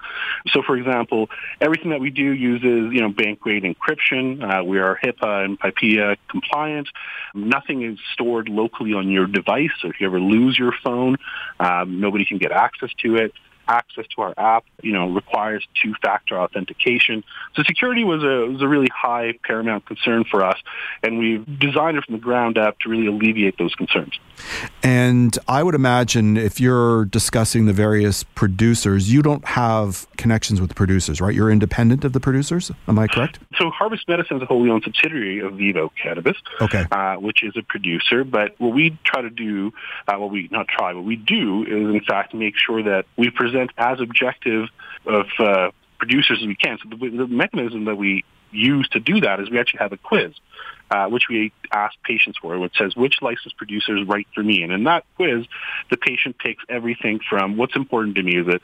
So, 0.49 0.63
for 0.63 0.77
example, 0.77 1.31
everything 1.61 1.91
that 1.91 2.01
we 2.01 2.11
do 2.11 2.33
uses, 2.33 2.93
you 2.93 3.01
know, 3.01 3.11
bank 3.11 3.41
grade 3.41 3.65
encryption. 3.65 4.43
Uh, 4.43 4.65
we 4.65 4.79
are 4.79 4.99
HIPAA 5.03 5.45
and 5.45 5.59
PIPEDA 5.59 6.17
compliant. 6.29 6.89
Nothing 7.35 7.83
is 7.83 7.99
stored 8.13 8.49
locally 8.49 8.95
on 8.95 9.09
your 9.09 9.27
device. 9.27 9.71
So 9.81 9.89
if 9.89 10.01
you 10.01 10.07
ever 10.07 10.21
lose 10.21 10.59
your 10.59 10.73
phone, 10.85 11.17
um, 11.59 12.01
nobody 12.01 12.25
can 12.25 12.39
get 12.39 12.53
access 12.53 12.91
to 13.03 13.17
it 13.17 13.33
access 13.71 14.05
to 14.17 14.23
our 14.23 14.35
app, 14.37 14.65
you 14.83 14.93
know, 14.93 15.09
requires 15.09 15.67
two-factor 15.81 16.39
authentication. 16.39 17.23
So 17.55 17.63
security 17.63 18.05
was 18.05 18.23
a 18.23 18.51
was 18.51 18.61
a 18.61 18.69
really 18.69 18.89
high 18.93 19.35
paramount 19.45 19.87
concern 19.87 20.25
for 20.31 20.45
us, 20.45 20.59
and 21.03 21.19
we've 21.19 21.47
designed 21.59 21.97
it 21.97 22.05
from 22.05 22.17
the 22.17 22.21
ground 22.21 22.59
up 22.59 22.79
to 22.81 22.91
really 22.91 23.07
alleviate 23.07 23.57
those 23.59 23.75
concerns. 23.75 24.19
And 24.83 25.39
I 25.47 25.63
would 25.63 25.75
imagine 25.75 26.37
if 26.37 26.61
you're 26.61 27.05
discussing 27.05 27.67
the 27.67 27.73
various 27.73 28.25
producers, 28.25 29.13
you 29.13 29.23
don't 29.23 29.45
have 29.45 30.07
connections 30.17 30.61
with 30.61 30.71
the 30.71 30.75
producers, 30.75 31.21
right? 31.21 31.35
You're 31.35 31.51
independent 31.51 32.05
of 32.05 32.13
the 32.13 32.21
producers. 32.21 32.73
Am 32.89 32.99
I 32.99 33.07
correct? 33.07 33.39
So 33.57 33.71
Harvest 33.71 34.09
Medicine 34.09 34.39
is 34.39 34.43
a 34.43 34.47
wholly 34.47 34.71
owned 34.71 34.83
subsidiary 34.85 35.41
of 35.41 35.55
Vivo 35.55 35.93
Cannabis, 36.03 36.37
okay. 36.61 36.87
Uh, 36.91 37.17
which 37.17 37.43
is 37.43 37.53
a 37.57 37.63
producer. 37.63 38.25
But 38.25 38.55
what 38.59 38.73
we 38.73 38.99
try 39.05 39.23
to 39.23 39.31
do, 39.31 39.73
uh, 40.09 40.17
what 40.17 40.31
we 40.31 40.49
not 40.51 40.67
try, 40.69 40.93
what 40.95 41.05
we 41.05 41.17
do 41.17 41.63
is 41.65 41.95
in 41.95 42.01
fact 42.07 42.35
make 42.35 42.55
sure 42.57 42.83
that 42.83 43.05
we 43.17 43.31
present 43.31 43.60
as 43.77 44.01
objective 44.01 44.69
of 45.07 45.27
uh, 45.39 45.71
producers 45.99 46.39
as 46.41 46.47
we 46.47 46.57
can. 46.57 46.79
So 46.83 46.89
the, 46.89 47.11
the 47.11 47.27
mechanism 47.27 47.85
that 47.85 47.97
we 47.97 48.25
use 48.51 48.89
to 48.89 49.01
do 49.01 49.21
that 49.21 49.41
is 49.41 49.51
we 49.51 49.59
actually 49.59 49.79
have 49.79 49.93
a 49.93 49.97
quiz 49.97 50.33
uh, 50.91 51.07
which 51.07 51.25
we 51.29 51.53
ask 51.73 51.95
patients 52.03 52.39
for, 52.39 52.59
which 52.59 52.77
says 52.77 52.97
which 52.97 53.23
licensed 53.23 53.57
producer 53.57 53.97
is 53.97 54.07
right 54.09 54.27
for 54.35 54.43
me. 54.43 54.63
And 54.63 54.73
in 54.73 54.85
that 54.85 55.05
quiz, 55.17 55.47
the 55.91 55.97
patient 55.97 56.37
takes 56.41 56.65
everything 56.69 57.21
from 57.29 57.57
what's 57.57 57.77
important 57.77 58.17
to 58.17 58.23
me. 58.23 58.37
Is 58.37 58.49
it 58.49 58.61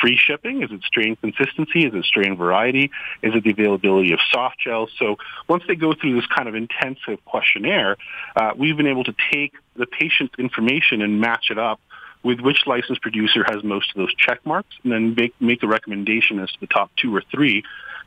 free 0.00 0.16
shipping? 0.16 0.62
Is 0.62 0.70
it 0.70 0.82
strain 0.84 1.16
consistency? 1.16 1.84
Is 1.84 1.94
it 1.94 2.04
strain 2.04 2.36
variety? 2.36 2.90
Is 3.22 3.34
it 3.34 3.44
the 3.44 3.50
availability 3.50 4.12
of 4.12 4.20
soft 4.32 4.58
gels? 4.58 4.90
So 4.98 5.16
once 5.48 5.64
they 5.68 5.76
go 5.76 5.92
through 5.92 6.14
this 6.14 6.26
kind 6.26 6.48
of 6.48 6.54
intensive 6.54 7.22
questionnaire, 7.26 7.96
uh, 8.34 8.52
we've 8.56 8.76
been 8.76 8.86
able 8.86 9.04
to 9.04 9.14
take 9.30 9.52
the 9.76 9.86
patient's 9.86 10.34
information 10.38 11.02
and 11.02 11.20
match 11.20 11.50
it 11.50 11.58
up 11.58 11.78
with 12.26 12.40
which 12.40 12.66
licensed 12.66 13.00
producer 13.00 13.44
has 13.48 13.62
most 13.62 13.90
of 13.90 13.96
those 13.96 14.12
check 14.14 14.44
marks, 14.44 14.74
and 14.82 14.92
then 14.92 15.14
make, 15.16 15.40
make 15.40 15.62
a 15.62 15.66
recommendation 15.68 16.40
as 16.40 16.50
to 16.50 16.60
the 16.60 16.66
top 16.66 16.90
two 16.96 17.14
or 17.14 17.22
three 17.30 17.62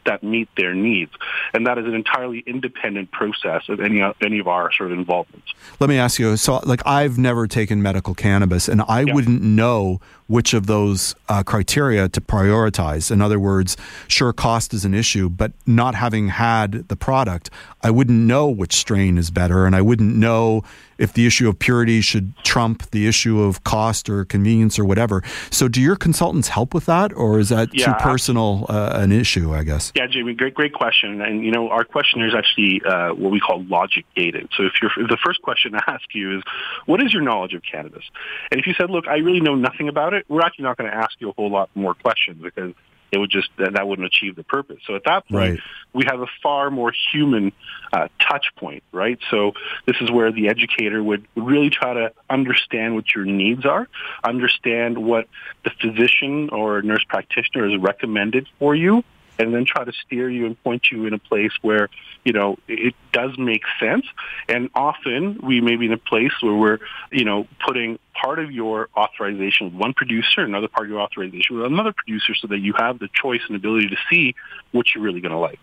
that 0.05 0.23
meet 0.23 0.49
their 0.55 0.73
needs. 0.73 1.11
And 1.53 1.67
that 1.67 1.77
is 1.77 1.85
an 1.85 1.93
entirely 1.93 2.43
independent 2.45 3.11
process 3.11 3.63
of 3.69 3.79
any 3.79 4.01
any 4.21 4.39
of 4.39 4.47
our 4.47 4.71
sort 4.71 4.91
of 4.91 4.97
involvements. 4.97 5.53
Let 5.79 5.89
me 5.89 5.97
ask 5.97 6.19
you 6.19 6.37
so 6.37 6.61
like 6.65 6.81
I've 6.85 7.17
never 7.17 7.47
taken 7.47 7.81
medical 7.81 8.13
cannabis 8.13 8.67
and 8.67 8.81
I 8.87 9.01
yeah. 9.01 9.13
wouldn't 9.13 9.41
know 9.41 9.99
which 10.29 10.53
of 10.53 10.67
those 10.67 11.15
uh, 11.27 11.41
criteria 11.41 12.07
to 12.07 12.21
prioritize. 12.21 13.09
In 13.09 13.19
other 13.19 13.39
words, 13.39 13.75
sure, 14.07 14.31
cost 14.31 14.73
is 14.75 14.85
an 14.85 14.93
issue, 14.93 15.27
but 15.27 15.51
not 15.65 15.95
having 15.95 16.27
had 16.29 16.87
the 16.87 16.95
product, 16.95 17.49
I 17.81 17.89
wouldn't 17.91 18.19
know 18.19 18.47
which 18.47 18.73
strain 18.73 19.17
is 19.17 19.31
better, 19.31 19.65
and 19.65 19.75
I 19.75 19.81
wouldn't 19.81 20.15
know 20.15 20.63
if 20.97 21.13
the 21.13 21.25
issue 21.25 21.47
of 21.47 21.57
purity 21.57 22.01
should 22.01 22.35
trump 22.43 22.91
the 22.91 23.07
issue 23.07 23.41
of 23.41 23.63
cost 23.63 24.09
or 24.09 24.25
convenience 24.25 24.77
or 24.77 24.83
whatever. 24.83 25.23
So, 25.49 25.67
do 25.69 25.81
your 25.81 25.95
consultants 25.95 26.49
help 26.49 26.73
with 26.73 26.85
that, 26.87 27.13
or 27.13 27.39
is 27.39 27.49
that 27.49 27.69
yeah, 27.73 27.85
too 27.85 27.93
personal 27.99 28.65
uh, 28.67 28.91
an 28.95 29.13
issue? 29.13 29.53
I 29.53 29.63
guess. 29.63 29.93
Yeah, 29.95 30.07
Jamie, 30.07 30.33
great, 30.33 30.53
great 30.53 30.73
question. 30.73 31.21
And 31.21 31.43
you 31.43 31.51
know, 31.51 31.69
our 31.69 31.85
questionnaire 31.85 32.27
is 32.27 32.35
actually 32.35 32.81
uh, 32.85 33.13
what 33.13 33.31
we 33.31 33.39
call 33.39 33.63
logic 33.63 34.05
gated. 34.15 34.49
So, 34.57 34.63
if 34.63 34.73
you're 34.81 34.91
if 34.97 35.09
the 35.09 35.17
first 35.25 35.41
question 35.41 35.71
to 35.71 35.81
ask 35.87 36.03
you 36.13 36.37
is, 36.37 36.43
"What 36.85 37.01
is 37.01 37.13
your 37.13 37.21
knowledge 37.21 37.53
of 37.53 37.61
cannabis?" 37.63 38.03
and 38.51 38.59
if 38.59 38.67
you 38.67 38.73
said, 38.73 38.89
"Look, 38.89 39.07
I 39.07 39.17
really 39.17 39.41
know 39.41 39.55
nothing 39.55 39.87
about 39.87 40.13
it," 40.13 40.18
it, 40.19 40.25
we're 40.29 40.41
actually 40.41 40.63
not 40.63 40.77
going 40.77 40.89
to 40.89 40.95
ask 40.95 41.11
you 41.19 41.29
a 41.29 41.33
whole 41.33 41.49
lot 41.49 41.69
more 41.75 41.93
questions 41.93 42.41
because 42.41 42.73
it 43.11 43.17
would 43.17 43.29
just 43.29 43.49
that 43.57 43.87
wouldn't 43.87 44.05
achieve 44.05 44.35
the 44.35 44.43
purpose. 44.43 44.77
So 44.85 44.95
at 44.95 45.03
that 45.05 45.27
point, 45.27 45.51
right. 45.51 45.59
we 45.93 46.05
have 46.05 46.21
a 46.21 46.27
far 46.43 46.69
more 46.69 46.93
human 47.11 47.51
uh, 47.91 48.07
touch 48.19 48.47
point, 48.55 48.83
right? 48.91 49.17
So 49.31 49.53
this 49.87 49.95
is 49.99 50.11
where 50.11 50.31
the 50.31 50.49
educator 50.49 51.03
would 51.03 51.27
really 51.35 51.69
try 51.69 51.93
to 51.93 52.13
understand 52.29 52.95
what 52.95 53.13
your 53.15 53.25
needs 53.25 53.65
are, 53.65 53.87
understand 54.23 54.97
what 54.97 55.27
the 55.63 55.71
physician 55.81 56.49
or 56.51 56.81
nurse 56.81 57.03
practitioner 57.03 57.69
has 57.69 57.79
recommended 57.81 58.47
for 58.59 58.75
you, 58.75 59.03
and 59.39 59.53
then 59.53 59.65
try 59.65 59.83
to 59.83 59.93
steer 60.05 60.29
you 60.29 60.45
and 60.45 60.61
point 60.63 60.91
you 60.91 61.05
in 61.05 61.13
a 61.13 61.17
place 61.17 61.53
where, 61.61 61.89
you 62.25 62.33
know, 62.33 62.57
it 62.67 62.93
does 63.13 63.31
make 63.37 63.63
sense. 63.79 64.05
And 64.47 64.69
often 64.75 65.39
we 65.41 65.61
may 65.61 65.77
be 65.77 65.85
in 65.85 65.93
a 65.93 65.97
place 65.97 66.33
where 66.41 66.53
we're, 66.53 66.79
you 67.11 67.23
know, 67.23 67.47
putting 67.65 67.97
part 68.21 68.39
of 68.39 68.51
your 68.51 68.89
authorization 68.97 69.67
with 69.67 69.75
one 69.75 69.93
producer, 69.93 70.41
another 70.41 70.67
part 70.67 70.87
of 70.87 70.91
your 70.91 70.99
authorization 70.99 71.57
with 71.57 71.65
another 71.65 71.93
producer 71.93 72.35
so 72.35 72.47
that 72.47 72.59
you 72.59 72.73
have 72.77 72.99
the 72.99 73.07
choice 73.13 73.41
and 73.47 73.55
ability 73.55 73.87
to 73.87 73.97
see 74.09 74.35
what 74.71 74.93
you're 74.93 75.03
really 75.03 75.21
going 75.21 75.31
to 75.31 75.37
like. 75.37 75.59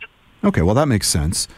Okay, 0.47 0.63
well, 0.63 0.77
that 0.77 0.87
makes 0.87 1.09
sense. 1.09 1.49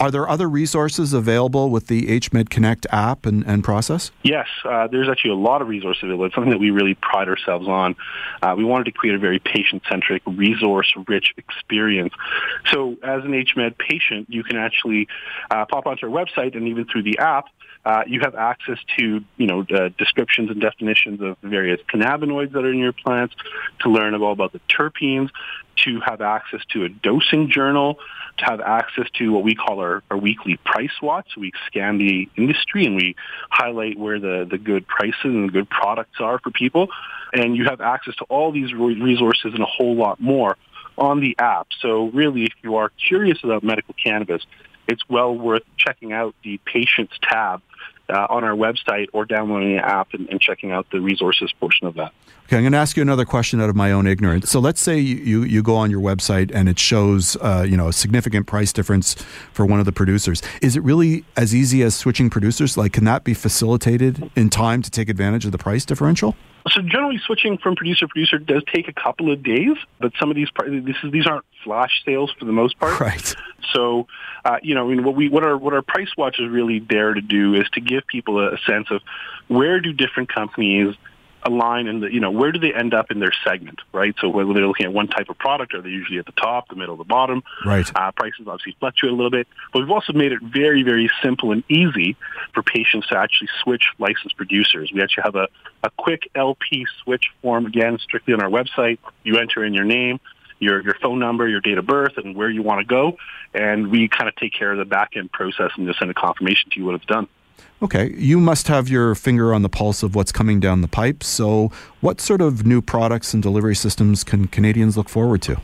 Are 0.00 0.10
there 0.10 0.28
other 0.28 0.48
resources 0.48 1.12
available 1.12 1.70
with 1.70 1.86
the 1.86 2.08
HMed 2.08 2.50
Connect 2.50 2.88
app 2.90 3.24
and, 3.24 3.46
and 3.46 3.62
process? 3.62 4.10
Yes, 4.24 4.48
uh, 4.64 4.88
there's 4.88 5.08
actually 5.08 5.30
a 5.30 5.36
lot 5.36 5.62
of 5.62 5.68
resources 5.68 6.02
available. 6.02 6.24
It's 6.24 6.34
something 6.34 6.50
that 6.50 6.58
we 6.58 6.70
really 6.70 6.94
pride 6.94 7.28
ourselves 7.28 7.68
on. 7.68 7.94
Uh, 8.42 8.56
we 8.58 8.64
wanted 8.64 8.84
to 8.84 8.90
create 8.90 9.14
a 9.14 9.18
very 9.20 9.38
patient-centric, 9.38 10.22
resource-rich 10.26 11.34
experience. 11.36 12.12
So 12.72 12.96
as 13.04 13.22
an 13.24 13.30
HMed 13.30 13.78
patient, 13.78 14.26
you 14.28 14.42
can 14.42 14.56
actually 14.56 15.06
uh, 15.52 15.64
pop 15.66 15.86
onto 15.86 16.06
our 16.06 16.12
website 16.12 16.56
and 16.56 16.66
even 16.66 16.84
through 16.86 17.04
the 17.04 17.18
app, 17.18 17.44
uh, 17.84 18.04
you 18.06 18.20
have 18.20 18.34
access 18.34 18.78
to, 18.96 19.24
you 19.36 19.46
know, 19.46 19.66
uh, 19.74 19.88
descriptions 19.98 20.50
and 20.50 20.60
definitions 20.60 21.20
of 21.20 21.36
various 21.42 21.80
cannabinoids 21.92 22.52
that 22.52 22.64
are 22.64 22.72
in 22.72 22.78
your 22.78 22.92
plants, 22.92 23.34
to 23.80 23.90
learn 23.90 24.14
all 24.14 24.32
about 24.32 24.52
the 24.52 24.60
terpenes, 24.68 25.30
to 25.76 26.00
have 26.00 26.20
access 26.20 26.60
to 26.70 26.84
a 26.84 26.88
dosing 26.88 27.50
journal, 27.50 27.98
to 28.38 28.44
have 28.44 28.60
access 28.60 29.08
to 29.14 29.32
what 29.32 29.42
we 29.42 29.54
call 29.54 29.80
our, 29.80 30.02
our 30.10 30.16
weekly 30.16 30.56
price 30.64 30.92
watch. 31.02 31.26
So 31.34 31.40
we 31.40 31.52
scan 31.66 31.98
the 31.98 32.28
industry 32.36 32.86
and 32.86 32.94
we 32.94 33.16
highlight 33.50 33.98
where 33.98 34.20
the, 34.20 34.46
the 34.48 34.58
good 34.58 34.86
prices 34.86 35.24
and 35.24 35.48
the 35.48 35.52
good 35.52 35.68
products 35.68 36.20
are 36.20 36.38
for 36.38 36.50
people. 36.50 36.88
And 37.32 37.56
you 37.56 37.64
have 37.64 37.80
access 37.80 38.14
to 38.16 38.24
all 38.24 38.52
these 38.52 38.72
resources 38.72 39.54
and 39.54 39.62
a 39.62 39.66
whole 39.66 39.96
lot 39.96 40.20
more 40.20 40.56
on 40.98 41.20
the 41.20 41.36
app. 41.38 41.68
So 41.80 42.10
really, 42.10 42.44
if 42.44 42.52
you 42.62 42.76
are 42.76 42.90
curious 42.90 43.38
about 43.42 43.64
medical 43.64 43.94
cannabis, 43.94 44.42
it's 44.86 45.02
well 45.08 45.34
worth 45.34 45.62
checking 45.76 46.12
out 46.12 46.34
the 46.44 46.58
Patients 46.58 47.14
tab 47.22 47.62
uh, 48.12 48.26
on 48.28 48.44
our 48.44 48.54
website 48.54 49.08
or 49.12 49.24
downloading 49.24 49.76
the 49.76 49.84
app 49.84 50.12
and, 50.12 50.28
and, 50.28 50.40
checking 50.40 50.70
out 50.70 50.86
the 50.90 51.00
resources 51.00 51.52
portion 51.58 51.86
of 51.86 51.94
that. 51.94 52.12
Okay, 52.44 52.56
I'm 52.56 52.64
going 52.64 52.72
to 52.72 52.78
ask 52.78 52.96
you 52.96 53.02
another 53.02 53.24
question 53.24 53.60
out 53.60 53.70
of 53.70 53.76
my 53.76 53.92
own 53.92 54.06
ignorance. 54.06 54.50
So 54.50 54.60
let's 54.60 54.80
say 54.80 54.98
you, 54.98 55.42
you 55.44 55.62
go 55.62 55.76
on 55.76 55.90
your 55.90 56.00
website 56.00 56.50
and 56.52 56.68
it 56.68 56.78
shows 56.78 57.36
uh, 57.36 57.64
you 57.66 57.76
know 57.76 57.88
a 57.88 57.92
significant 57.92 58.46
price 58.46 58.72
difference 58.72 59.14
for 59.52 59.64
one 59.64 59.80
of 59.80 59.86
the 59.86 59.92
producers. 59.92 60.42
Is 60.60 60.76
it 60.76 60.82
really 60.82 61.24
as 61.36 61.54
easy 61.54 61.82
as 61.82 61.94
switching 61.94 62.28
producers? 62.28 62.76
Like, 62.76 62.92
can 62.92 63.04
that 63.04 63.24
be 63.24 63.34
facilitated 63.34 64.30
in 64.36 64.50
time 64.50 64.82
to 64.82 64.90
take 64.90 65.08
advantage 65.08 65.46
of 65.46 65.52
the 65.52 65.58
price 65.58 65.84
differential? 65.84 66.36
So 66.70 66.80
generally, 66.80 67.18
switching 67.24 67.58
from 67.58 67.74
producer 67.74 68.06
to 68.06 68.08
producer 68.08 68.38
does 68.38 68.62
take 68.72 68.88
a 68.88 68.92
couple 68.92 69.32
of 69.32 69.42
days, 69.42 69.76
but 70.00 70.12
some 70.18 70.30
of 70.30 70.36
these 70.36 70.48
this 70.66 70.96
is, 71.02 71.10
these 71.10 71.26
aren't 71.26 71.44
flash 71.64 72.02
sales 72.04 72.32
for 72.38 72.44
the 72.44 72.52
most 72.52 72.78
part. 72.78 73.00
Right. 73.00 73.34
So, 73.72 74.06
uh, 74.44 74.58
you 74.62 74.74
know, 74.74 74.86
I 74.86 74.94
mean, 74.94 75.04
what 75.04 75.14
we 75.14 75.28
what 75.28 75.44
our 75.44 75.56
what 75.56 75.74
our 75.74 75.82
price 75.82 76.10
watches 76.16 76.48
really 76.48 76.78
dare 76.78 77.14
to 77.14 77.20
do 77.20 77.54
is 77.54 77.68
to 77.72 77.80
give 77.80 78.06
people 78.06 78.38
a, 78.38 78.54
a 78.54 78.58
sense 78.58 78.88
of 78.90 79.02
where 79.48 79.80
do 79.80 79.92
different 79.92 80.32
companies 80.32 80.94
align 81.44 81.86
in 81.86 82.00
the, 82.00 82.12
you 82.12 82.20
know, 82.20 82.30
where 82.30 82.52
do 82.52 82.58
they 82.58 82.72
end 82.72 82.94
up 82.94 83.10
in 83.10 83.18
their 83.18 83.32
segment, 83.44 83.80
right? 83.92 84.14
So 84.20 84.28
whether 84.28 84.52
they're 84.52 84.66
looking 84.66 84.86
at 84.86 84.92
one 84.92 85.08
type 85.08 85.28
of 85.28 85.38
product, 85.38 85.74
are 85.74 85.82
they 85.82 85.88
usually 85.88 86.18
at 86.18 86.26
the 86.26 86.32
top, 86.32 86.68
the 86.68 86.76
middle, 86.76 86.96
the 86.96 87.04
bottom? 87.04 87.42
Right. 87.64 87.90
Uh, 87.94 88.12
prices 88.12 88.46
obviously 88.46 88.76
fluctuate 88.78 89.12
a 89.12 89.16
little 89.16 89.30
bit, 89.30 89.48
but 89.72 89.80
we've 89.80 89.90
also 89.90 90.12
made 90.12 90.32
it 90.32 90.40
very, 90.42 90.82
very 90.82 91.10
simple 91.22 91.52
and 91.52 91.64
easy 91.68 92.16
for 92.54 92.62
patients 92.62 93.08
to 93.08 93.18
actually 93.18 93.48
switch 93.62 93.84
licensed 93.98 94.36
producers. 94.36 94.90
We 94.92 95.02
actually 95.02 95.24
have 95.24 95.36
a, 95.36 95.48
a 95.82 95.90
quick 95.90 96.30
LP 96.34 96.86
switch 97.02 97.26
form, 97.40 97.66
again, 97.66 97.98
strictly 97.98 98.34
on 98.34 98.42
our 98.42 98.50
website. 98.50 98.98
You 99.24 99.38
enter 99.38 99.64
in 99.64 99.74
your 99.74 99.84
name, 99.84 100.20
your, 100.58 100.80
your 100.82 100.94
phone 101.02 101.18
number, 101.18 101.48
your 101.48 101.60
date 101.60 101.78
of 101.78 101.86
birth, 101.86 102.16
and 102.16 102.36
where 102.36 102.48
you 102.48 102.62
want 102.62 102.80
to 102.80 102.86
go, 102.86 103.18
and 103.52 103.90
we 103.90 104.08
kind 104.08 104.28
of 104.28 104.36
take 104.36 104.52
care 104.52 104.72
of 104.72 104.78
the 104.78 104.84
back 104.84 105.16
end 105.16 105.32
process 105.32 105.70
and 105.76 105.86
just 105.86 105.98
send 105.98 106.10
a 106.10 106.14
confirmation 106.14 106.70
to 106.70 106.78
you 106.78 106.86
when 106.86 106.94
it's 106.94 107.06
done. 107.06 107.28
Okay, 107.82 108.12
you 108.16 108.38
must 108.38 108.68
have 108.68 108.88
your 108.88 109.14
finger 109.14 109.52
on 109.52 109.62
the 109.62 109.68
pulse 109.68 110.02
of 110.02 110.14
what's 110.14 110.30
coming 110.30 110.60
down 110.60 110.82
the 110.82 110.88
pipe. 110.88 111.24
So, 111.24 111.72
what 112.00 112.20
sort 112.20 112.40
of 112.40 112.64
new 112.64 112.80
products 112.80 113.34
and 113.34 113.42
delivery 113.42 113.74
systems 113.74 114.22
can 114.22 114.46
Canadians 114.46 114.96
look 114.96 115.08
forward 115.08 115.42
to? 115.42 115.60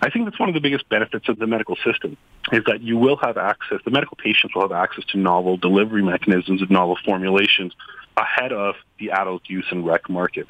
I 0.00 0.10
think 0.10 0.26
that's 0.26 0.38
one 0.38 0.48
of 0.48 0.54
the 0.54 0.60
biggest 0.60 0.88
benefits 0.88 1.28
of 1.28 1.38
the 1.38 1.46
medical 1.46 1.76
system 1.76 2.16
is 2.52 2.62
that 2.66 2.82
you 2.82 2.98
will 2.98 3.16
have 3.16 3.38
access, 3.38 3.80
the 3.84 3.90
medical 3.90 4.16
patients 4.16 4.54
will 4.54 4.62
have 4.62 4.72
access 4.72 5.04
to 5.06 5.18
novel 5.18 5.56
delivery 5.56 6.02
mechanisms 6.02 6.60
and 6.60 6.70
novel 6.70 6.98
formulations 7.04 7.72
ahead 8.16 8.52
of 8.52 8.74
the 8.98 9.10
adult 9.10 9.42
use 9.48 9.66
and 9.70 9.86
rec 9.86 10.08
market. 10.08 10.46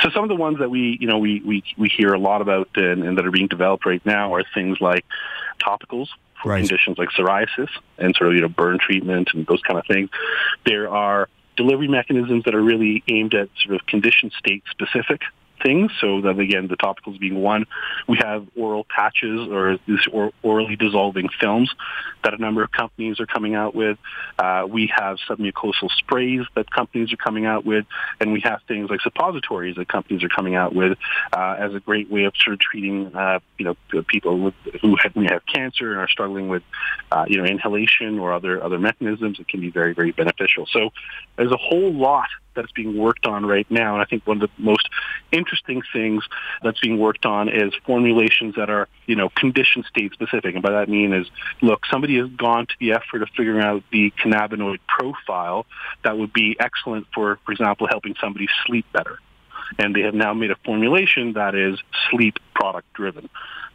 So 0.00 0.10
some 0.10 0.22
of 0.22 0.28
the 0.28 0.36
ones 0.36 0.58
that 0.58 0.70
we, 0.70 0.98
you 1.00 1.06
know, 1.06 1.18
we, 1.18 1.40
we, 1.40 1.64
we 1.76 1.88
hear 1.88 2.12
a 2.12 2.18
lot 2.18 2.42
about 2.42 2.68
and, 2.76 3.02
and 3.02 3.18
that 3.18 3.26
are 3.26 3.30
being 3.30 3.48
developed 3.48 3.86
right 3.86 4.04
now 4.04 4.34
are 4.34 4.44
things 4.54 4.80
like 4.80 5.04
topicals, 5.58 6.08
for 6.42 6.50
right. 6.50 6.58
conditions 6.58 6.98
like 6.98 7.10
psoriasis 7.10 7.68
and 7.98 8.14
sort 8.16 8.30
of 8.30 8.36
you 8.36 8.42
know 8.42 8.48
burn 8.48 8.78
treatment 8.78 9.30
and 9.34 9.46
those 9.46 9.62
kind 9.62 9.78
of 9.78 9.86
things. 9.86 10.10
There 10.64 10.88
are 10.88 11.28
delivery 11.56 11.88
mechanisms 11.88 12.44
that 12.44 12.54
are 12.54 12.62
really 12.62 13.02
aimed 13.08 13.34
at 13.34 13.48
sort 13.62 13.74
of 13.74 13.86
condition 13.86 14.30
state 14.38 14.62
specific 14.70 15.22
things. 15.66 15.90
So 16.00 16.20
that 16.20 16.38
again, 16.38 16.68
the 16.68 16.76
topicals 16.76 17.18
being 17.18 17.42
one, 17.42 17.66
we 18.06 18.18
have 18.18 18.46
oral 18.56 18.84
patches 18.84 19.48
or 19.50 19.78
these 19.86 20.06
or, 20.12 20.30
orally 20.42 20.76
dissolving 20.76 21.28
films 21.40 21.70
that 22.22 22.34
a 22.34 22.38
number 22.38 22.62
of 22.62 22.70
companies 22.70 23.18
are 23.18 23.26
coming 23.26 23.54
out 23.54 23.74
with. 23.74 23.98
Uh, 24.38 24.66
we 24.68 24.92
have 24.94 25.18
submucosal 25.28 25.90
sprays 25.98 26.42
that 26.54 26.70
companies 26.70 27.12
are 27.12 27.16
coming 27.16 27.46
out 27.46 27.64
with, 27.64 27.84
and 28.20 28.32
we 28.32 28.40
have 28.40 28.60
things 28.68 28.90
like 28.90 29.00
suppositories 29.00 29.76
that 29.76 29.88
companies 29.88 30.22
are 30.22 30.28
coming 30.28 30.54
out 30.54 30.74
with 30.74 30.96
uh, 31.32 31.56
as 31.58 31.74
a 31.74 31.80
great 31.80 32.10
way 32.10 32.24
of 32.24 32.32
sort 32.42 32.54
of 32.54 32.60
treating, 32.60 33.14
uh, 33.14 33.40
you 33.58 33.64
know, 33.64 34.02
people 34.06 34.38
with, 34.38 34.54
who 34.80 34.96
have, 35.02 35.14
have 35.14 35.42
cancer 35.46 35.90
and 35.92 36.00
are 36.00 36.08
struggling 36.08 36.48
with, 36.48 36.62
uh, 37.10 37.24
you 37.28 37.38
know, 37.38 37.44
inhalation 37.44 38.18
or 38.18 38.32
other 38.32 38.62
other 38.62 38.78
mechanisms. 38.78 39.38
It 39.40 39.48
can 39.48 39.60
be 39.60 39.70
very 39.70 39.94
very 39.94 40.12
beneficial. 40.12 40.66
So 40.66 40.90
there's 41.36 41.52
a 41.52 41.56
whole 41.56 41.92
lot 41.92 42.28
that's 42.56 42.72
being 42.72 42.98
worked 42.98 43.26
on 43.26 43.46
right 43.46 43.70
now. 43.70 43.94
And 43.94 44.02
I 44.02 44.06
think 44.06 44.26
one 44.26 44.42
of 44.42 44.50
the 44.50 44.62
most 44.62 44.88
interesting 45.30 45.82
things 45.92 46.24
that's 46.62 46.80
being 46.80 46.98
worked 46.98 47.26
on 47.26 47.48
is 47.48 47.72
formulations 47.84 48.54
that 48.56 48.70
are, 48.70 48.88
you 49.06 49.14
know, 49.14 49.28
condition 49.28 49.84
state 49.88 50.12
specific. 50.12 50.54
And 50.54 50.62
by 50.62 50.70
that 50.70 50.82
I 50.82 50.86
mean 50.86 51.12
is, 51.12 51.26
look, 51.62 51.86
somebody 51.90 52.18
has 52.18 52.28
gone 52.30 52.66
to 52.66 52.74
the 52.80 52.92
effort 52.92 53.22
of 53.22 53.28
figuring 53.36 53.62
out 53.62 53.84
the 53.92 54.12
cannabinoid 54.22 54.80
profile 54.88 55.66
that 56.02 56.18
would 56.18 56.32
be 56.32 56.56
excellent 56.58 57.06
for, 57.14 57.38
for 57.44 57.52
example, 57.52 57.86
helping 57.88 58.14
somebody 58.20 58.48
sleep 58.66 58.86
better. 58.92 59.18
And 59.78 59.94
they 59.94 60.02
have 60.02 60.14
now 60.14 60.32
made 60.32 60.50
a 60.50 60.56
formulation 60.64 61.34
that 61.34 61.54
is 61.54 61.78
sleep 62.10 62.38
product 62.54 62.92
driven. 62.92 63.28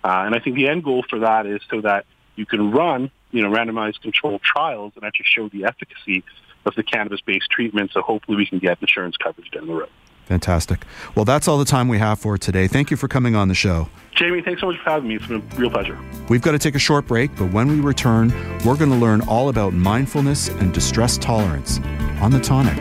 Uh, 0.04 0.24
and 0.26 0.36
I 0.36 0.40
think 0.40 0.56
the 0.56 0.68
end 0.68 0.84
goal 0.84 1.04
for 1.08 1.20
that 1.20 1.46
is 1.46 1.62
so 1.70 1.82
that 1.82 2.06
you 2.36 2.46
can 2.46 2.72
run, 2.72 3.12
you 3.32 3.44
know, 3.44 3.50
randomized 3.50 4.02
controlled 4.02 4.42
trials 4.42 4.94
and 4.96 5.04
actually 5.04 5.26
show 5.28 5.50
the 5.50 5.66
efficacy 5.66 6.24
of 6.66 6.76
the 6.76 6.84
cannabis-based 6.84 7.50
treatment. 7.50 7.92
So 7.94 8.02
hopefully 8.02 8.38
we 8.38 8.46
can 8.46 8.60
get 8.60 8.80
insurance 8.82 9.18
coverage 9.18 9.50
down 9.52 9.68
the 9.68 9.74
road. 9.74 9.90
Fantastic. 10.26 10.86
Well, 11.14 11.26
that's 11.26 11.48
all 11.48 11.58
the 11.58 11.66
time 11.66 11.88
we 11.90 11.98
have 11.98 12.20
for 12.20 12.38
today. 12.38 12.68
Thank 12.68 12.90
you 12.90 12.96
for 12.96 13.10
coming 13.10 13.36
on 13.36 13.50
the 13.50 13.54
show. 13.54 13.90
Jamie, 14.16 14.42
thanks 14.42 14.62
so 14.62 14.68
much 14.68 14.78
for 14.78 14.90
having 14.90 15.10
me. 15.10 15.16
It's 15.16 15.28
been 15.28 15.42
a 15.42 15.56
real 15.56 15.70
pleasure. 15.70 16.00
We've 16.30 16.42
got 16.42 16.52
to 16.52 16.60
take 16.60 16.76
a 16.76 16.80
short 16.80 17.06
break, 17.06 17.36
but 17.36 17.52
when 17.52 17.68
we 17.68 17.82
return, 17.82 18.30
we're 18.64 18.78
going 18.78 18.92
to 18.92 18.96
learn 18.96 19.22
all 19.28 19.50
about 19.50 19.74
mindfulness 19.74 20.48
and 20.48 20.74
distress 20.74 21.18
tolerance 21.18 21.80
on 22.22 22.32
the 22.32 22.40
tonic. 22.40 22.78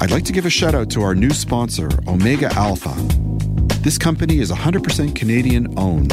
I'd 0.00 0.10
like 0.10 0.24
to 0.24 0.32
give 0.32 0.44
a 0.44 0.50
shout 0.50 0.74
out 0.74 0.90
to 0.90 1.02
our 1.02 1.14
new 1.14 1.30
sponsor, 1.30 1.88
Omega 2.06 2.52
Alpha. 2.54 2.94
This 3.80 3.98
company 3.98 4.38
is 4.38 4.52
100% 4.52 5.16
Canadian 5.16 5.76
owned 5.78 6.12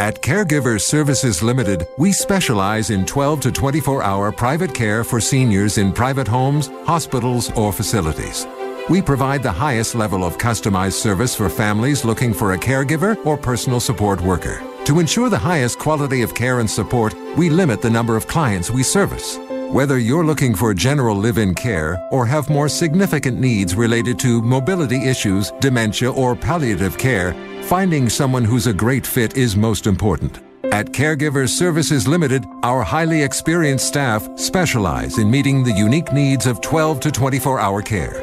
At 0.00 0.20
Caregivers 0.20 0.82
Services 0.82 1.42
Limited, 1.42 1.88
we 1.96 2.12
specialize 2.12 2.90
in 2.90 3.06
12 3.06 3.40
to 3.40 3.50
24 3.50 4.02
hour 4.02 4.30
private 4.30 4.74
care 4.74 5.02
for 5.02 5.22
seniors 5.22 5.78
in 5.78 5.90
private 5.90 6.28
homes, 6.28 6.66
hospitals, 6.84 7.50
or 7.52 7.72
facilities. 7.72 8.46
We 8.90 9.00
provide 9.00 9.42
the 9.42 9.50
highest 9.50 9.94
level 9.94 10.22
of 10.22 10.36
customized 10.36 11.00
service 11.00 11.34
for 11.34 11.48
families 11.48 12.04
looking 12.04 12.34
for 12.34 12.52
a 12.52 12.58
caregiver 12.58 13.16
or 13.24 13.38
personal 13.38 13.80
support 13.80 14.20
worker. 14.20 14.62
To 14.84 15.00
ensure 15.00 15.30
the 15.30 15.38
highest 15.38 15.78
quality 15.78 16.20
of 16.20 16.34
care 16.34 16.60
and 16.60 16.70
support, 16.70 17.14
we 17.36 17.48
limit 17.48 17.80
the 17.80 17.90
number 17.90 18.16
of 18.16 18.26
clients 18.26 18.70
we 18.70 18.82
service. 18.82 19.38
Whether 19.70 19.98
you're 19.98 20.24
looking 20.24 20.54
for 20.54 20.72
general 20.72 21.16
live 21.16 21.38
in 21.38 21.52
care 21.52 22.00
or 22.12 22.24
have 22.24 22.48
more 22.48 22.68
significant 22.68 23.40
needs 23.40 23.74
related 23.74 24.16
to 24.20 24.40
mobility 24.40 25.08
issues, 25.08 25.50
dementia, 25.60 26.12
or 26.12 26.36
palliative 26.36 26.96
care, 26.96 27.34
finding 27.64 28.08
someone 28.08 28.44
who's 28.44 28.68
a 28.68 28.72
great 28.72 29.04
fit 29.04 29.36
is 29.36 29.56
most 29.56 29.88
important. 29.88 30.38
At 30.72 30.92
Caregivers 30.92 31.48
Services 31.48 32.06
Limited, 32.06 32.44
our 32.62 32.84
highly 32.84 33.22
experienced 33.22 33.88
staff 33.88 34.28
specialize 34.38 35.18
in 35.18 35.28
meeting 35.30 35.64
the 35.64 35.72
unique 35.72 36.12
needs 36.12 36.46
of 36.46 36.60
12 36.60 37.00
to 37.00 37.10
24 37.10 37.58
hour 37.58 37.82
care. 37.82 38.22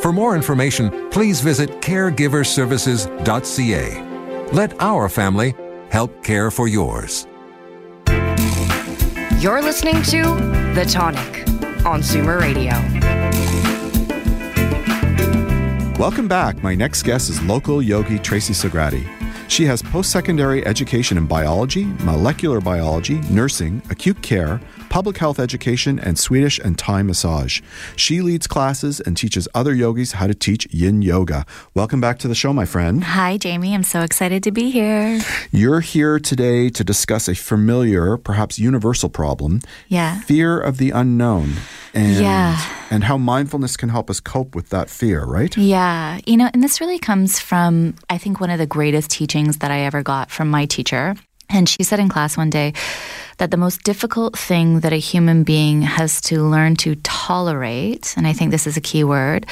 For 0.00 0.12
more 0.12 0.36
information, 0.36 1.10
please 1.10 1.40
visit 1.40 1.70
caregiverservices.ca. 1.80 4.50
Let 4.52 4.80
our 4.80 5.08
family 5.08 5.56
help 5.90 6.22
care 6.22 6.52
for 6.52 6.68
yours. 6.68 7.26
You're 9.40 9.60
listening 9.60 10.00
to 10.04 10.63
The 10.74 10.84
Tonic 10.84 11.46
on 11.86 12.00
Zoomer 12.00 12.40
Radio. 12.40 12.72
Welcome 16.00 16.26
back. 16.26 16.60
My 16.64 16.74
next 16.74 17.04
guest 17.04 17.30
is 17.30 17.40
local 17.42 17.80
yogi 17.80 18.18
Tracy 18.18 18.54
Sagrati. 18.54 19.06
She 19.48 19.66
has 19.66 19.82
post 19.82 20.10
secondary 20.10 20.66
education 20.66 21.16
in 21.16 21.26
biology, 21.26 21.84
molecular 22.02 22.60
biology, 22.60 23.20
nursing, 23.30 23.82
acute 23.88 24.20
care, 24.20 24.60
public 24.94 25.18
health 25.18 25.40
education, 25.40 25.98
and 25.98 26.16
Swedish 26.16 26.60
and 26.60 26.78
Thai 26.78 27.02
massage. 27.02 27.60
She 27.96 28.20
leads 28.20 28.46
classes 28.46 29.00
and 29.00 29.16
teaches 29.16 29.48
other 29.52 29.74
yogis 29.74 30.12
how 30.12 30.28
to 30.28 30.34
teach 30.34 30.72
yin 30.72 31.02
yoga. 31.02 31.44
Welcome 31.74 32.00
back 32.00 32.20
to 32.20 32.28
the 32.28 32.34
show, 32.36 32.52
my 32.52 32.64
friend. 32.64 33.02
Hi, 33.02 33.36
Jamie. 33.36 33.74
I'm 33.74 33.82
so 33.82 34.02
excited 34.02 34.44
to 34.44 34.52
be 34.52 34.70
here. 34.70 35.20
You're 35.50 35.80
here 35.80 36.20
today 36.20 36.68
to 36.70 36.84
discuss 36.84 37.26
a 37.26 37.34
familiar, 37.34 38.16
perhaps 38.16 38.56
universal 38.56 39.08
problem. 39.08 39.62
Yeah. 39.88 40.20
Fear 40.20 40.60
of 40.60 40.78
the 40.78 40.90
unknown. 40.90 41.54
And, 41.92 42.22
yeah. 42.22 42.64
And 42.88 43.02
how 43.02 43.18
mindfulness 43.18 43.76
can 43.76 43.88
help 43.88 44.08
us 44.08 44.20
cope 44.20 44.54
with 44.54 44.68
that 44.68 44.88
fear, 44.88 45.24
right? 45.24 45.56
Yeah. 45.56 46.20
You 46.24 46.36
know, 46.36 46.48
and 46.54 46.62
this 46.62 46.80
really 46.80 47.00
comes 47.00 47.40
from, 47.40 47.96
I 48.08 48.18
think, 48.18 48.38
one 48.38 48.50
of 48.50 48.60
the 48.60 48.66
greatest 48.66 49.10
teachings 49.10 49.58
that 49.58 49.72
I 49.72 49.80
ever 49.80 50.04
got 50.04 50.30
from 50.30 50.50
my 50.50 50.66
teacher. 50.66 51.16
And 51.50 51.68
she 51.68 51.82
said 51.82 52.00
in 52.00 52.08
class 52.08 52.36
one 52.36 52.50
day 52.50 52.72
that 53.38 53.50
the 53.50 53.56
most 53.56 53.82
difficult 53.82 54.38
thing 54.38 54.80
that 54.80 54.92
a 54.92 54.96
human 54.96 55.44
being 55.44 55.82
has 55.82 56.20
to 56.22 56.42
learn 56.42 56.76
to 56.76 56.94
tolerate, 56.96 58.14
and 58.16 58.26
I 58.26 58.32
think 58.32 58.50
this 58.50 58.66
is 58.66 58.76
a 58.76 58.80
key 58.80 59.04
word, 59.04 59.46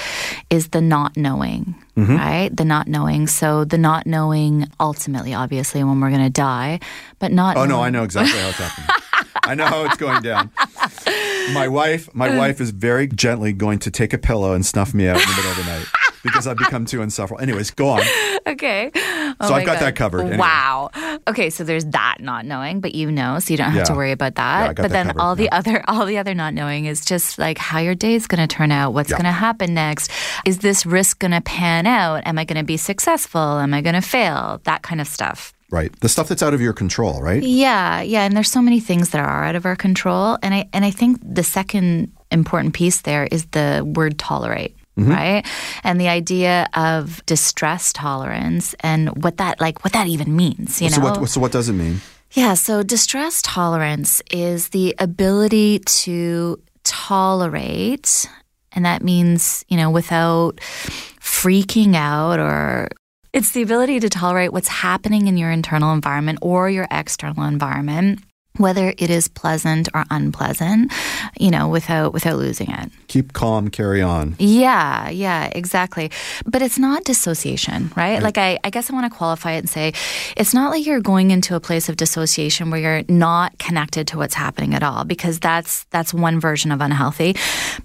is 0.51 0.69
the 0.69 0.81
not 0.81 1.17
knowing, 1.17 1.75
mm-hmm. 1.97 2.17
right? 2.17 2.57
The 2.57 2.65
not 2.65 2.87
knowing. 2.89 3.27
So 3.27 3.65
the 3.65 3.79
not 3.79 4.07
knowing 4.07 4.69
ultimately, 4.79 5.35
obviously, 5.35 5.83
when 5.85 6.01
we're 6.01 6.11
going 6.11 6.25
to 6.25 6.31
die, 6.31 6.81
but 7.19 7.33
not. 7.33 7.57
Oh, 7.57 7.61
knowing- 7.61 7.71
no, 7.71 7.83
I 7.83 7.91
know 7.91 8.05
exactly 8.05 8.39
how 8.39 8.49
it's 8.49 8.59
happening. 8.59 8.89
I 9.45 9.55
know 9.55 9.67
how 9.67 9.85
it's 9.85 9.97
going 9.97 10.23
down. 10.23 10.51
my 11.55 11.69
wife, 11.69 12.15
my 12.15 12.29
mm. 12.29 12.39
wife 12.39 12.61
is 12.61 12.71
very 12.71 13.07
gently 13.07 13.53
going 13.53 13.79
to 13.81 13.91
take 13.91 14.13
a 14.13 14.19
pillow 14.19 14.53
and 14.55 14.65
snuff 14.65 14.95
me 14.95 15.09
out 15.09 15.17
in 15.21 15.29
the 15.29 15.35
middle 15.37 15.51
of 15.51 15.57
the 15.57 15.65
night 15.65 15.87
because 16.23 16.47
I've 16.47 16.57
become 16.59 16.87
too 16.87 17.03
insufferable. 17.03 17.43
Anyways, 17.43 17.71
go 17.73 17.89
on. 17.89 18.03
okay. 18.47 18.91
Oh 18.95 19.35
So 19.49 19.55
I've 19.55 19.67
got 19.67 19.81
that 19.81 19.97
covered, 19.97 20.21
anyway. 20.21 20.37
Wow. 20.37 20.91
Okay, 21.27 21.51
so 21.51 21.65
there's 21.65 21.85
that 21.87 22.17
not 22.21 22.45
knowing, 22.45 22.81
but 22.81 22.95
you 22.95 23.11
know, 23.11 23.39
so 23.39 23.53
you 23.53 23.57
don't 23.59 23.71
have 23.73 23.87
to 23.89 23.95
worry 23.95 24.13
about 24.13 24.33
Yeah, 24.37 24.69
that. 24.69 24.77
Got 24.77 24.83
but 24.83 24.83
that 24.83 24.93
then 24.93 25.07
covered, 25.09 25.21
all 25.21 25.35
the 25.35 25.51
other 25.51 25.83
all 25.89 26.05
the 26.07 26.19
other 26.19 26.35
not 26.35 26.55
knowing 26.55 26.85
is 26.87 27.05
just 27.05 27.39
like 27.39 27.59
how 27.59 27.79
your 27.79 27.95
day 27.95 28.15
is 28.15 28.27
going 28.27 28.47
to 28.47 28.53
turn 28.53 28.71
out, 28.71 28.93
what's 28.93 29.11
Yeah. 29.11 29.17
going 29.17 29.25
to 29.25 29.33
happen 29.33 29.75
next. 29.75 30.11
Is 30.47 30.59
this 30.59 30.85
risk 30.87 31.19
going 31.19 31.33
to 31.33 31.41
pan 31.41 31.87
out? 31.87 32.27
Am 32.27 32.39
I 32.39 32.45
going 32.45 32.59
to 32.59 32.65
be 32.65 32.77
successful? 32.77 33.41
Am 33.41 33.73
I 33.75 33.81
going 33.81 33.95
to 33.95 34.01
fail? 34.03 34.61
That 34.65 34.83
kind 34.83 35.01
of 35.01 35.09
stuff. 35.09 35.53
Right. 35.73 35.91
The 36.01 36.09
stuff 36.11 36.29
that's 36.29 36.43
out 36.43 36.53
of 36.53 36.61
your 36.61 36.75
control, 36.75 37.23
right? 37.23 37.43
Yeah, 37.43 38.03
yeah, 38.03 38.25
and 38.25 38.37
there's 38.37 38.51
so 38.51 38.61
many 38.61 38.79
things 38.79 39.09
that 39.11 39.21
are 39.21 39.45
out 39.45 39.57
of 39.57 39.65
our 39.65 39.75
control, 39.75 40.37
and 40.43 40.53
I 40.53 40.69
and 40.75 40.85
I 40.85 40.91
think 40.91 41.19
the 41.23 41.43
second 41.43 42.13
important 42.31 42.75
piece 42.75 43.01
there 43.01 43.27
is 43.31 43.47
the 43.47 43.83
word 43.83 44.19
tolerate. 44.19 44.77
Mm-hmm. 44.99 45.11
Right. 45.11 45.47
And 45.83 45.99
the 45.99 46.09
idea 46.09 46.69
of 46.75 47.25
distress 47.25 47.95
tolerance 47.95 48.75
and 48.81 49.25
what 49.25 49.39
that 49.39 49.63
like 49.63 49.83
what 49.83 49.95
that 49.95 50.09
even 50.09 50.37
means, 50.37 50.83
you 50.83 50.91
so 50.91 51.01
know. 51.01 51.21
what 51.21 51.31
so 51.31 51.41
what 51.41 51.53
does 51.53 51.71
it 51.71 51.73
mean? 51.73 52.03
Yeah, 52.33 52.53
so 52.53 52.83
distress 52.83 53.41
tolerance 53.41 54.21
is 54.31 54.69
the 54.69 54.95
ability 54.99 55.79
to 55.79 56.61
tolerate, 56.85 58.29
and 58.73 58.85
that 58.85 59.03
means, 59.03 59.65
you 59.69 59.79
know, 59.79 59.91
without 59.91 60.61
freaking 61.19 61.95
out 61.95 62.39
or 62.39 62.89
it's 63.33 63.53
the 63.53 63.63
ability 63.63 64.01
to 64.01 64.11
tolerate 64.11 64.53
what's 64.53 64.69
happening 64.69 65.27
in 65.27 65.39
your 65.39 65.51
internal 65.51 65.95
environment 65.95 66.39
or 66.43 66.69
your 66.69 66.87
external 66.91 67.45
environment, 67.45 68.21
whether 68.59 68.93
it 68.99 69.09
is 69.09 69.29
pleasant 69.29 69.89
or 69.95 70.05
unpleasant, 70.11 70.93
you 71.41 71.51
know, 71.51 71.69
without 71.69 72.13
without 72.13 72.37
losing 72.37 72.71
it. 72.71 72.91
Keep 73.09 73.33
calm, 73.33 73.69
carry 73.69 74.03
on. 74.03 74.37
Yeah, 74.39 75.09
yeah, 75.09 75.51
exactly. 75.55 76.11
But 76.45 76.63
it's 76.63 76.79
not 76.79 77.05
dissociation, 77.05 77.91
right? 77.97 78.23
Like, 78.23 78.39
I, 78.39 78.59
I 78.65 78.71
guess 78.71 78.91
I 78.91 78.95
want 78.95 79.11
to 79.11 79.17
qualify 79.17 79.53
it 79.53 79.59
and 79.59 79.71
say 79.71 79.95
it's 80.37 80.53
not 80.53 80.71
like 80.71 80.85
you're 80.87 81.01
going 81.01 81.31
into 81.31 81.55
a 81.55 81.61
place 81.61 81.89
of 81.89 81.97
dissociation 81.97 82.71
where 82.71 82.81
you're 82.81 83.03
not 83.09 83.59
connected 83.59 84.07
to 84.09 84.19
what's 84.19 84.35
happening 84.35 84.75
at 84.75 84.83
all, 84.83 85.05
because 85.05 85.41
that's 85.41 85.85
that's 85.85 86.13
one 86.13 86.39
version 86.41 86.73
of 86.73 86.81
unhealthy. 86.81 87.37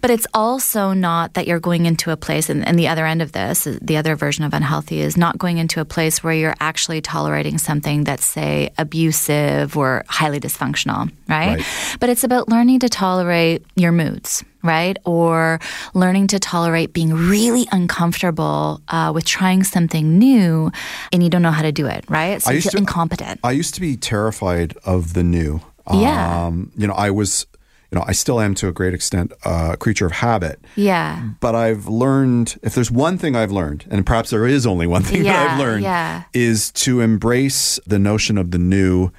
But 0.02 0.12
it's 0.12 0.28
also 0.34 0.94
not 0.94 1.34
that 1.36 1.48
you're 1.48 1.60
going 1.60 1.86
into 1.86 2.12
a 2.12 2.18
place, 2.18 2.50
and, 2.50 2.68
and 2.68 2.78
the 2.78 2.88
other 2.88 3.06
end 3.06 3.22
of 3.22 3.32
this, 3.32 3.68
the 3.82 3.98
other 3.98 4.16
version 4.16 4.44
of 4.44 4.54
unhealthy 4.54 5.00
is 5.00 5.16
not 5.18 5.38
going 5.38 5.58
into 5.58 5.80
a 5.80 5.86
place 5.86 6.24
where 6.24 6.34
you're 6.34 6.56
actually 6.60 7.02
tolerating 7.02 7.58
something 7.58 8.04
that's, 8.04 8.26
say, 8.26 8.72
abusive 8.78 9.78
or 9.78 10.04
highly 10.08 10.40
dysfunctional, 10.58 11.12
right? 11.28 11.58
Right. 11.58 11.98
But 12.00 12.10
it's 12.10 12.24
about 12.24 12.50
learning 12.50 12.80
to 12.80 12.90
tolerate 12.90 13.66
your 13.76 13.92
moods, 13.92 14.44
right? 14.64 14.98
Or 15.06 15.60
learning 15.94 16.28
to 16.28 16.40
tolerate 16.40 16.94
being 16.94 17.14
really 17.14 17.68
uncomfortable 17.72 18.82
uh, 18.90 19.12
with 19.14 19.26
trying 19.26 19.64
something 19.64 20.18
new 20.18 20.72
and 21.12 21.24
you 21.24 21.30
don't 21.30 21.42
know 21.42 21.52
how 21.52 21.64
to 21.64 21.72
do 21.72 21.88
it, 21.88 22.06
right? 22.10 22.42
So 22.42 22.52
I 22.52 22.56
you 22.56 22.62
feel 22.62 22.72
to- 22.72 22.78
incompetent. 22.78 23.40
I 23.44 23.52
used 23.52 23.74
to 23.76 23.82
be 23.82 23.96
terrified 23.98 24.76
of 24.86 25.14
the 25.14 25.24
new. 25.24 25.62
Yeah. 25.94 26.46
Um, 26.48 26.72
you 26.76 26.86
know, 26.86 26.94
I 26.94 27.12
was, 27.12 27.46
you 27.92 27.98
know, 27.98 28.04
I 28.06 28.12
still 28.12 28.42
am 28.42 28.56
to 28.56 28.68
a 28.68 28.74
great 28.74 28.94
extent 28.94 29.32
uh, 29.46 29.70
a 29.74 29.78
creature 29.78 30.06
of 30.06 30.12
habit. 30.12 30.60
yeah. 30.76 31.30
But 31.40 31.56
I've 31.56 31.88
learned, 31.88 32.58
if 32.62 32.76
there's 32.76 32.92
one 32.92 33.18
thing 33.18 33.38
I've 33.38 33.54
learned, 33.54 33.86
and 33.90 34.06
perhaps 34.06 34.30
there 34.32 34.46
is 34.46 34.66
only 34.68 34.86
one 34.86 35.04
thing 35.04 35.24
that 35.30 35.52
I've 35.52 35.60
learned, 35.60 35.84
yeah. 35.84 36.24
is 36.34 36.72
to 36.74 37.00
embrace 37.00 37.80
the 37.88 38.00
notion 38.00 38.38
of 38.38 38.52
the 38.52 38.58
new 38.58 39.12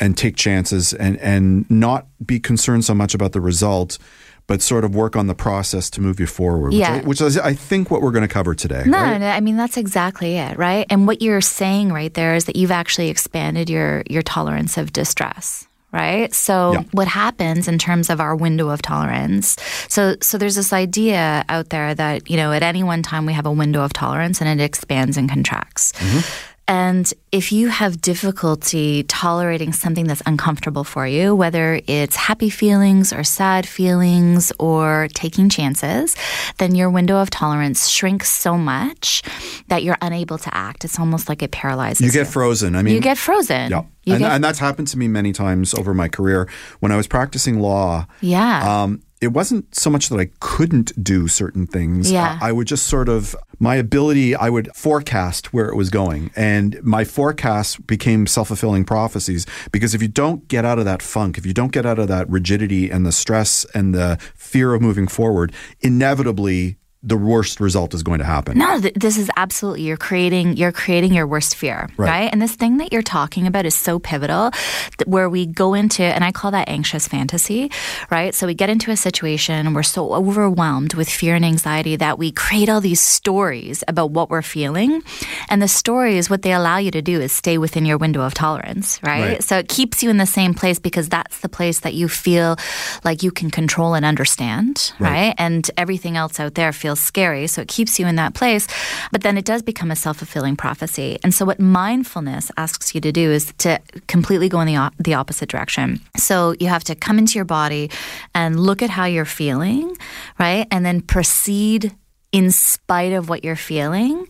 and 0.00 0.16
take 0.16 0.36
chances 0.36 0.92
and, 0.92 1.18
and 1.18 1.70
not 1.70 2.06
be 2.24 2.40
concerned 2.40 2.84
so 2.84 2.94
much 2.94 3.14
about 3.14 3.32
the 3.32 3.40
result, 3.40 3.98
but 4.46 4.60
sort 4.60 4.84
of 4.84 4.94
work 4.94 5.16
on 5.16 5.26
the 5.26 5.34
process 5.34 5.88
to 5.90 6.00
move 6.00 6.18
you 6.20 6.26
forward. 6.26 6.70
Which, 6.72 6.80
Yeah. 6.80 6.94
I, 6.94 7.00
which 7.00 7.20
is, 7.20 7.38
I 7.38 7.54
think, 7.54 7.90
what 7.90 8.02
we're 8.02 8.10
going 8.10 8.26
to 8.28 8.34
cover 8.34 8.54
today. 8.54 8.82
No, 8.86 8.98
right? 8.98 9.18
no, 9.18 9.28
I 9.28 9.40
mean 9.40 9.56
that's 9.56 9.76
exactly 9.76 10.36
it, 10.36 10.58
right? 10.58 10.86
And 10.90 11.06
what 11.06 11.22
you're 11.22 11.40
saying 11.40 11.92
right 11.92 12.12
there 12.12 12.34
is 12.34 12.44
that 12.46 12.56
you've 12.56 12.70
actually 12.72 13.08
expanded 13.08 13.70
your 13.70 14.02
your 14.10 14.22
tolerance 14.22 14.76
of 14.76 14.92
distress. 14.92 15.66
Right. 15.92 16.34
So 16.34 16.72
Yeah. 16.72 16.82
what 16.90 17.06
happens 17.06 17.68
in 17.68 17.78
terms 17.78 18.10
of 18.10 18.20
our 18.20 18.34
window 18.34 18.68
of 18.70 18.82
tolerance? 18.82 19.56
So 19.88 20.16
so 20.20 20.38
there's 20.38 20.56
this 20.56 20.72
idea 20.72 21.44
out 21.48 21.68
there 21.70 21.94
that, 21.94 22.28
you 22.28 22.36
know, 22.36 22.50
at 22.50 22.64
any 22.64 22.82
one 22.82 23.02
time 23.04 23.26
we 23.26 23.32
have 23.32 23.46
a 23.46 23.52
window 23.52 23.80
of 23.84 23.92
tolerance 23.92 24.40
and 24.42 24.60
it 24.60 24.62
expands 24.62 25.16
and 25.16 25.28
contracts. 25.30 25.92
Mm-hmm. 25.92 26.20
And 26.66 27.12
if 27.30 27.52
you 27.52 27.68
have 27.68 28.00
difficulty 28.00 29.02
tolerating 29.02 29.72
something 29.72 30.06
that's 30.06 30.22
uncomfortable 30.24 30.82
for 30.82 31.06
you, 31.06 31.34
whether 31.34 31.78
it's 31.86 32.16
happy 32.16 32.48
feelings 32.48 33.12
or 33.12 33.22
sad 33.22 33.66
feelings 33.68 34.50
or 34.58 35.08
taking 35.12 35.50
chances, 35.50 36.16
then 36.58 36.74
your 36.74 36.88
window 36.88 37.16
of 37.20 37.28
tolerance 37.28 37.88
shrinks 37.88 38.30
so 38.30 38.56
much 38.56 39.22
that 39.68 39.82
you're 39.82 39.98
unable 40.00 40.38
to 40.38 40.54
act. 40.56 40.84
It's 40.86 40.98
almost 40.98 41.28
like 41.28 41.42
it 41.42 41.50
paralyzes 41.50 42.00
You 42.00 42.10
get 42.12 42.28
frozen. 42.32 42.74
I 42.76 42.82
mean, 42.82 42.94
you 42.94 43.00
get 43.00 43.18
frozen. 43.18 43.70
Yeah. 43.70 43.82
You 44.04 44.14
And, 44.14 44.22
get- 44.22 44.32
and 44.32 44.44
that's 44.44 44.58
happened 44.58 44.88
to 44.88 44.98
me 44.98 45.06
many 45.08 45.32
times 45.32 45.74
over 45.74 45.92
my 45.92 46.08
career. 46.08 46.48
When 46.80 46.92
I 46.92 46.96
was 46.96 47.06
practicing 47.06 47.60
law, 47.60 48.06
yeah. 48.22 48.82
um, 48.84 49.02
it 49.20 49.28
wasn't 49.28 49.74
so 49.74 49.90
much 49.90 50.08
that 50.08 50.18
I 50.18 50.30
couldn't 50.40 51.02
do 51.02 51.28
certain 51.28 51.66
things. 51.66 52.10
Yeah. 52.10 52.38
I, 52.40 52.48
I 52.48 52.52
would 52.52 52.66
just 52.66 52.86
sort 52.86 53.08
of, 53.08 53.34
my 53.58 53.76
ability, 53.76 54.34
I 54.34 54.50
would 54.50 54.68
forecast 54.74 55.52
where 55.52 55.68
it 55.68 55.76
was 55.76 55.88
going. 55.88 56.30
And 56.36 56.82
my 56.82 57.04
forecasts 57.04 57.76
became 57.76 58.26
self 58.26 58.48
fulfilling 58.48 58.84
prophecies 58.84 59.46
because 59.72 59.94
if 59.94 60.02
you 60.02 60.08
don't 60.08 60.46
get 60.48 60.64
out 60.64 60.78
of 60.78 60.84
that 60.84 61.00
funk, 61.00 61.38
if 61.38 61.46
you 61.46 61.54
don't 61.54 61.72
get 61.72 61.86
out 61.86 61.98
of 61.98 62.08
that 62.08 62.28
rigidity 62.28 62.90
and 62.90 63.06
the 63.06 63.12
stress 63.12 63.64
and 63.74 63.94
the 63.94 64.18
fear 64.34 64.74
of 64.74 64.82
moving 64.82 65.08
forward, 65.08 65.52
inevitably 65.80 66.76
the 67.06 67.16
worst 67.16 67.60
result 67.60 67.92
is 67.94 68.02
going 68.02 68.18
to 68.18 68.24
happen. 68.24 68.56
No, 68.58 68.80
th- 68.80 68.94
this 68.94 69.18
is 69.18 69.30
absolutely 69.36 69.82
you're 69.82 69.96
creating 69.98 70.56
you're 70.56 70.72
creating 70.72 71.12
your 71.12 71.26
worst 71.26 71.54
fear, 71.54 71.88
Right. 71.98 72.08
right. 72.10 72.28
And 72.32 72.40
this 72.40 72.54
thing 72.54 72.78
that 72.78 72.92
you're 72.92 73.02
talking 73.02 73.46
about 73.46 73.66
is 73.66 73.74
so 73.74 73.98
pivotal, 73.98 74.50
that 74.98 75.06
where 75.06 75.28
we 75.28 75.44
go 75.46 75.74
into, 75.74 76.02
and 76.02 76.24
I 76.24 76.32
call 76.32 76.50
that 76.52 76.68
anxious 76.68 77.06
fantasy, 77.06 77.70
right? 78.10 78.34
So 78.34 78.46
we 78.46 78.54
get 78.54 78.70
into 78.70 78.90
a 78.90 78.96
situation, 78.96 79.74
we're 79.74 79.82
so 79.82 80.14
overwhelmed 80.14 80.94
with 80.94 81.08
fear 81.10 81.34
and 81.34 81.44
anxiety 81.44 81.96
that 81.96 82.18
we 82.18 82.32
create 82.32 82.68
all 82.70 82.80
these 82.80 83.00
stories 83.00 83.84
about 83.86 84.10
what 84.12 84.30
we're 84.30 84.42
feeling, 84.42 85.02
and 85.50 85.60
the 85.60 85.68
stories, 85.68 86.30
what 86.30 86.42
they 86.42 86.52
allow 86.52 86.78
you 86.78 86.90
to 86.90 87.02
do 87.02 87.20
is 87.20 87.32
stay 87.32 87.58
within 87.58 87.84
your 87.84 87.98
window 87.98 88.22
of 88.22 88.32
tolerance, 88.34 88.98
right? 89.02 89.14
Right. 89.24 89.42
So 89.44 89.58
it 89.58 89.68
keeps 89.68 90.02
you 90.02 90.08
in 90.10 90.16
the 90.16 90.26
same 90.26 90.54
place 90.54 90.78
because 90.78 91.08
that's 91.08 91.40
the 91.40 91.48
place 91.48 91.80
that 91.80 91.94
you 91.94 92.08
feel 92.08 92.56
like 93.04 93.22
you 93.22 93.30
can 93.30 93.50
control 93.50 93.94
and 93.94 94.04
understand, 94.04 94.92
Right. 94.98 95.10
right? 95.10 95.34
And 95.38 95.70
everything 95.76 96.16
else 96.16 96.40
out 96.40 96.54
there 96.54 96.72
feels 96.72 96.93
scary. 96.96 97.46
So 97.46 97.62
it 97.62 97.68
keeps 97.68 97.98
you 97.98 98.06
in 98.06 98.16
that 98.16 98.34
place. 98.34 98.66
But 99.12 99.22
then 99.22 99.36
it 99.36 99.44
does 99.44 99.62
become 99.62 99.90
a 99.90 99.96
self 99.96 100.18
fulfilling 100.18 100.56
prophecy. 100.56 101.18
And 101.22 101.32
so 101.34 101.44
what 101.44 101.60
mindfulness 101.60 102.50
asks 102.56 102.94
you 102.94 103.00
to 103.00 103.12
do 103.12 103.30
is 103.30 103.52
to 103.58 103.80
completely 104.06 104.48
go 104.48 104.60
in 104.60 104.66
the, 104.66 104.76
op- 104.76 104.94
the 104.98 105.14
opposite 105.14 105.48
direction. 105.48 106.00
So 106.16 106.54
you 106.60 106.68
have 106.68 106.84
to 106.84 106.94
come 106.94 107.18
into 107.18 107.34
your 107.34 107.44
body 107.44 107.90
and 108.34 108.60
look 108.60 108.82
at 108.82 108.90
how 108.90 109.04
you're 109.04 109.24
feeling, 109.24 109.96
right? 110.38 110.66
And 110.70 110.84
then 110.84 111.00
proceed 111.00 111.94
in 112.32 112.50
spite 112.50 113.12
of 113.12 113.28
what 113.28 113.44
you're 113.44 113.56
feeling 113.56 114.26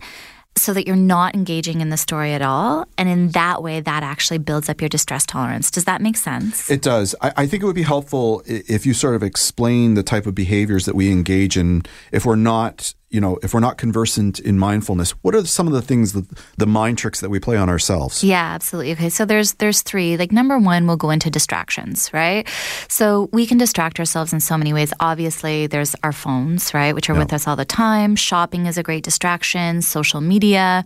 so 0.57 0.73
that 0.73 0.87
you're 0.87 0.95
not 0.95 1.35
engaging 1.35 1.81
in 1.81 1.89
the 1.89 1.97
story 1.97 2.33
at 2.33 2.41
all. 2.41 2.87
And 2.97 3.09
in 3.09 3.29
that 3.29 3.61
way, 3.61 3.81
that 3.81 4.03
actually 4.03 4.37
builds 4.37 4.69
up 4.69 4.81
your 4.81 4.89
distress 4.89 5.25
tolerance. 5.25 5.69
Does 5.69 5.85
that 5.85 6.01
make 6.01 6.17
sense? 6.17 6.69
It 6.71 6.81
does. 6.81 7.13
I, 7.21 7.33
I 7.37 7.47
think 7.47 7.63
it 7.63 7.65
would 7.65 7.75
be 7.75 7.83
helpful 7.83 8.41
if 8.45 8.85
you 8.85 8.93
sort 8.93 9.15
of 9.15 9.23
explain 9.23 9.95
the 9.95 10.03
type 10.03 10.25
of 10.25 10.35
behaviors 10.35 10.85
that 10.85 10.95
we 10.95 11.11
engage 11.11 11.57
in 11.57 11.83
if 12.11 12.25
we're 12.25 12.35
not, 12.35 12.93
you 13.15 13.21
know, 13.21 13.39
if 13.41 13.53
we're 13.53 13.61
not 13.61 13.77
conversant 13.77 14.39
in 14.39 14.59
mindfulness. 14.59 15.11
What 15.23 15.33
are 15.35 15.45
some 15.45 15.67
of 15.67 15.73
the 15.73 15.81
things, 15.81 16.11
that, 16.11 16.25
the 16.57 16.67
mind 16.67 16.97
tricks 16.97 17.21
that 17.21 17.29
we 17.29 17.39
play 17.39 17.55
on 17.55 17.69
ourselves? 17.69 18.23
Yeah, 18.25 18.43
absolutely. 18.53 18.91
Okay, 18.91 19.09
so 19.09 19.23
there's 19.23 19.53
there's 19.53 19.81
three. 19.81 20.17
Like 20.17 20.33
number 20.33 20.59
one, 20.59 20.85
we'll 20.85 20.97
go 20.97 21.11
into 21.11 21.29
distractions, 21.29 22.11
right? 22.13 22.45
So 22.89 23.29
we 23.31 23.47
can 23.47 23.57
distract 23.57 23.99
ourselves 23.99 24.33
in 24.33 24.41
so 24.41 24.57
many 24.57 24.73
ways. 24.73 24.91
Obviously, 24.99 25.67
there's 25.67 25.95
our 26.03 26.11
phones, 26.11 26.73
right, 26.73 26.93
which 26.93 27.09
are 27.09 27.15
with 27.15 27.31
us 27.31 27.47
all 27.47 27.55
the 27.55 27.63
time. 27.63 28.17
Shopping 28.17 28.65
is 28.65 28.77
a 28.77 28.83
great 28.83 29.05
distraction. 29.05 29.81
Social 29.81 30.19
media, 30.19 30.83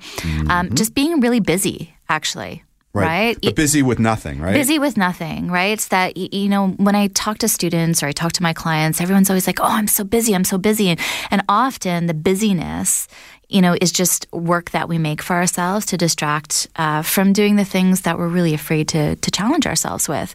um, 0.50 0.70
just 0.76 0.94
being 0.94 1.20
really 1.20 1.40
busy, 1.40 1.96
actually. 2.10 2.64
Right. 2.94 3.38
But 3.42 3.56
busy 3.56 3.84
with 3.84 4.00
nothing, 4.00 4.42
right? 4.42 4.54
Busy 4.54 4.80
with 4.80 4.98
nothing, 4.98 5.52
right? 5.52 5.74
It's 5.74 5.90
that, 5.90 6.18
you 6.18 6.50
know, 6.50 6.70
when 6.70 6.96
I 6.96 7.08
talk 7.08 7.38
to 7.40 7.48
students 7.48 8.02
or 8.02 8.08
I 8.08 8.12
talk 8.12 8.32
to 8.34 8.44
my 8.44 8.54
clients, 8.54 9.00
everyone's 9.00 9.30
always 9.30 9.46
like, 9.46 9.60
oh, 9.60 9.66
I'm 9.66 9.88
so 9.88 10.04
busy, 10.04 10.34
I'm 10.34 10.44
so 10.44 10.58
busy. 10.58 10.90
And, 10.90 11.00
and 11.30 11.44
often 11.48 12.08
the 12.08 12.16
busyness 12.16 13.08
you 13.50 13.62
know, 13.62 13.76
is 13.82 13.92
just 13.92 14.32
work 14.32 14.72
that 14.72 14.88
we 14.88 14.98
make 14.98 15.22
for 15.22 15.36
ourselves 15.36 15.86
to 15.88 15.98
distract 15.98 16.68
uh, 16.76 17.02
from 17.02 17.34
doing 17.34 17.56
the 17.56 17.66
things 17.66 18.02
that 18.02 18.18
we're 18.18 18.28
really 18.28 18.54
afraid 18.54 18.88
to 18.90 19.16
to 19.16 19.32
challenge 19.32 19.66
ourselves 19.66 20.08
with. 20.08 20.34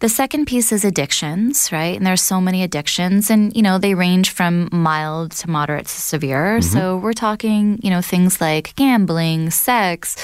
The 0.00 0.08
second 0.08 0.46
piece 0.46 0.72
is 0.72 0.84
addictions, 0.84 1.70
right? 1.70 1.96
And 1.96 2.06
there's 2.06 2.22
so 2.22 2.40
many 2.40 2.62
addictions, 2.62 3.30
and 3.30 3.54
you 3.54 3.62
know, 3.62 3.78
they 3.78 3.94
range 3.94 4.30
from 4.30 4.68
mild 4.72 5.32
to 5.32 5.50
moderate 5.50 5.86
to 5.86 6.00
severe. 6.00 6.60
So 6.62 6.96
we're 6.96 7.12
talking, 7.12 7.78
you 7.82 7.90
know, 7.90 8.00
things 8.00 8.40
like 8.40 8.74
gambling, 8.76 9.50
sex, 9.50 10.16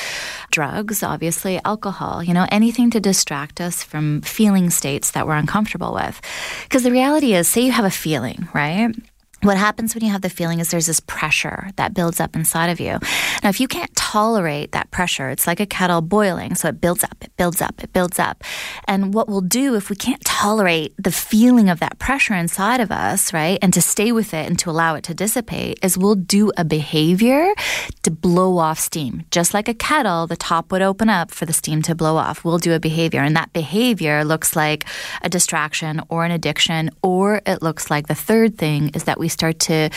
drugs, 0.51 1.03
obviously, 1.03 1.61
alcohol. 1.65 2.23
You 2.23 2.35
know, 2.35 2.47
anything 2.51 2.91
to 2.91 3.01
distract 3.01 3.61
us 3.61 3.83
from 3.83 4.23
feeling 4.23 4.71
states 4.71 5.11
that 5.13 5.27
we're 5.27 5.37
uncomfortable 5.37 5.93
with. 5.95 6.21
Because 6.65 6.83
the 6.83 6.91
reality 6.91 7.35
is, 7.35 7.49
say 7.49 7.61
you 7.61 7.73
have 7.73 7.85
a 7.85 7.91
feeling, 7.91 8.49
right? 8.55 8.95
What 9.43 9.57
happens 9.57 9.95
when 9.95 10.05
you 10.05 10.11
have 10.11 10.21
the 10.21 10.29
feeling 10.29 10.61
is 10.61 10.71
there's 10.71 10.85
this 10.85 11.01
pressure 11.01 11.71
that 11.77 11.95
builds 11.95 12.21
up 12.21 12.37
inside 12.37 12.69
of 12.69 12.79
you. 12.79 12.99
Now, 13.43 13.49
if 13.49 13.59
you 13.59 13.69
can't 13.69 13.95
tolerate 14.11 14.73
that 14.73 14.91
pressure, 14.91 15.31
it's 15.31 15.47
like 15.47 15.61
a 15.61 15.67
kettle 15.67 16.01
boiling. 16.01 16.57
So 16.57 16.69
it 16.69 16.81
builds 16.81 17.05
up, 17.05 17.17
it 17.23 17.31
builds 17.37 17.61
up, 17.63 17.83
it 17.85 17.93
builds 17.93 18.19
up. 18.19 18.43
And 18.87 19.15
what 19.15 19.29
we'll 19.29 19.41
do 19.41 19.77
if 19.77 19.89
we 19.89 19.95
can't 19.95 20.25
tolerate 20.25 20.95
the 20.99 21.13
feeling 21.13 21.69
of 21.69 21.79
that 21.79 21.99
pressure 22.01 22.35
inside 22.35 22.81
of 22.81 22.91
us, 22.91 23.33
right, 23.33 23.59
and 23.63 23.73
to 23.73 23.81
stay 23.81 24.11
with 24.11 24.35
it 24.35 24.49
and 24.49 24.59
to 24.59 24.71
allow 24.71 24.97
it 24.97 25.05
to 25.05 25.15
dissipate, 25.15 25.79
is 25.85 25.97
we'll 25.97 26.17
do 26.17 26.51
a 26.57 26.65
behavior 26.65 27.55
to 28.03 28.11
blow 28.11 28.59
off 28.59 28.81
steam. 28.81 29.23
Just 29.31 29.55
like 29.55 29.69
a 29.69 29.75
kettle, 29.75 30.27
the 30.27 30.37
top 30.37 30.73
would 30.73 30.83
open 30.83 31.09
up 31.09 31.31
for 31.31 31.47
the 31.47 31.53
steam 31.53 31.81
to 31.83 31.95
blow 31.95 32.17
off. 32.17 32.45
We'll 32.45 32.59
do 32.59 32.75
a 32.75 32.81
behavior. 32.81 33.21
And 33.21 33.37
that 33.37 33.53
behavior 33.53 34.25
looks 34.25 34.57
like 34.57 34.87
a 35.23 35.29
distraction 35.29 36.03
or 36.09 36.25
an 36.25 36.33
addiction, 36.33 36.91
or 37.03 37.43
it 37.47 37.63
looks 37.63 37.91
like 37.93 38.09
the 38.09 38.17
third 38.17 38.59
thing 38.59 38.91
is 38.93 39.05
that 39.05 39.21
we 39.21 39.29
start 39.29 39.61
to 39.71 39.89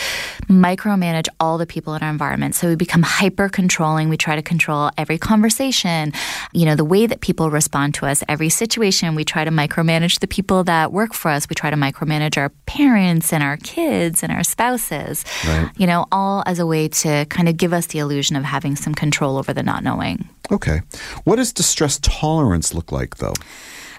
micromanage 0.48 1.28
all 1.40 1.58
the 1.58 1.66
people 1.66 1.94
in 1.94 2.02
our 2.04 2.10
environment. 2.10 2.54
So 2.54 2.68
we 2.68 2.76
become 2.76 3.02
hyper 3.02 3.48
controlling. 3.48 4.03
We 4.08 4.16
try 4.16 4.36
to 4.36 4.42
control 4.42 4.90
every 4.96 5.18
conversation, 5.18 6.12
you 6.52 6.64
know, 6.66 6.74
the 6.76 6.84
way 6.84 7.06
that 7.06 7.20
people 7.20 7.50
respond 7.50 7.94
to 7.94 8.06
us, 8.06 8.22
every 8.28 8.48
situation. 8.48 9.14
We 9.14 9.24
try 9.24 9.44
to 9.44 9.50
micromanage 9.50 10.20
the 10.20 10.26
people 10.26 10.64
that 10.64 10.92
work 10.92 11.14
for 11.14 11.30
us. 11.30 11.48
We 11.48 11.54
try 11.54 11.70
to 11.70 11.76
micromanage 11.76 12.36
our 12.36 12.48
parents 12.66 13.32
and 13.32 13.42
our 13.42 13.56
kids 13.58 14.22
and 14.22 14.32
our 14.32 14.42
spouses, 14.44 15.24
Right. 15.46 15.70
you 15.76 15.86
know, 15.86 16.06
all 16.12 16.42
as 16.46 16.58
a 16.58 16.66
way 16.66 16.88
to 16.88 17.24
kind 17.26 17.48
of 17.48 17.56
give 17.56 17.72
us 17.72 17.86
the 17.86 17.98
illusion 17.98 18.36
of 18.36 18.44
having 18.44 18.76
some 18.76 18.94
control 18.94 19.36
over 19.38 19.52
the 19.52 19.62
not 19.62 19.82
knowing. 19.82 20.28
Okay. 20.50 20.82
What 21.24 21.36
does 21.36 21.52
distress 21.52 21.98
tolerance 22.02 22.74
look 22.74 22.92
like, 22.92 23.16
though? 23.16 23.34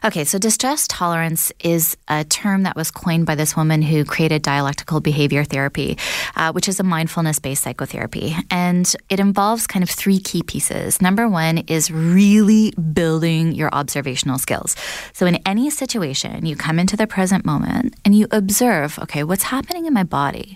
Okay, 0.06 0.24
so 0.24 0.38
distress 0.38 0.88
tolerance 0.88 1.52
is 1.62 1.98
a 2.08 2.24
term 2.24 2.62
that 2.62 2.76
was 2.76 2.92
coined 2.92 3.26
by 3.26 3.34
this 3.34 3.58
woman 3.58 3.82
who 3.82 4.06
created 4.06 4.44
dialectical 4.44 5.00
behavior 5.00 5.44
therapy, 5.44 5.98
uh, 6.36 6.52
which 6.52 6.70
is 6.70 6.80
a 6.80 6.84
mindfulness 6.84 7.40
based 7.40 7.64
psychotherapy. 7.64 8.36
And 8.52 8.96
it 9.10 9.20
involves 9.20 9.66
kind 9.66 9.82
of 9.82 9.90
three 9.90 10.20
key 10.20 10.44
pieces. 10.44 11.02
Number 11.02 11.28
one 11.28 11.58
is 11.58 11.90
really 11.90 12.72
building 12.94 13.54
your 13.54 13.74
observational 13.74 14.38
skills. 14.38 14.76
So, 15.14 15.26
in 15.26 15.38
any 15.38 15.72
situation, 15.72 16.46
you 16.46 16.56
come 16.56 16.78
into 16.78 16.96
the 16.96 17.08
present 17.08 17.44
moment 17.44 17.96
and 18.06 18.14
you 18.14 18.28
observe 18.30 19.00
okay, 19.00 19.24
what's 19.24 19.44
happening 19.44 19.88
in 19.88 19.94
my 19.96 20.04
body? 20.04 20.56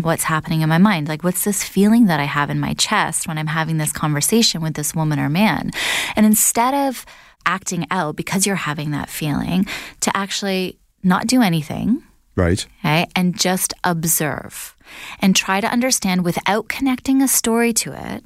What's 0.00 0.24
happening 0.24 0.62
in 0.62 0.68
my 0.68 0.78
mind? 0.78 1.06
Like, 1.06 1.22
what's 1.22 1.44
this 1.44 1.62
feeling 1.62 2.06
that 2.06 2.18
I 2.18 2.24
have 2.24 2.50
in 2.50 2.58
my 2.58 2.74
chest 2.74 3.28
when 3.28 3.38
I'm 3.38 3.46
having 3.46 3.78
this 3.78 3.92
conversation 3.92 4.60
with 4.60 4.74
this 4.74 4.92
woman 4.92 5.20
or 5.20 5.28
man? 5.28 5.70
And 6.16 6.26
instead 6.26 6.74
of 6.74 7.06
acting 7.48 7.86
out 7.90 8.14
because 8.14 8.46
you're 8.46 8.54
having 8.70 8.90
that 8.92 9.08
feeling, 9.08 9.66
to 10.00 10.16
actually 10.16 10.78
not 11.02 11.26
do 11.26 11.42
anything, 11.42 12.02
Right. 12.36 12.64
okay, 12.84 13.06
and 13.16 13.36
just 13.38 13.74
observe 13.82 14.76
and 15.20 15.34
try 15.34 15.60
to 15.60 15.66
understand 15.66 16.24
without 16.24 16.68
connecting 16.68 17.22
a 17.22 17.28
story 17.28 17.72
to 17.72 17.92
it, 17.92 18.24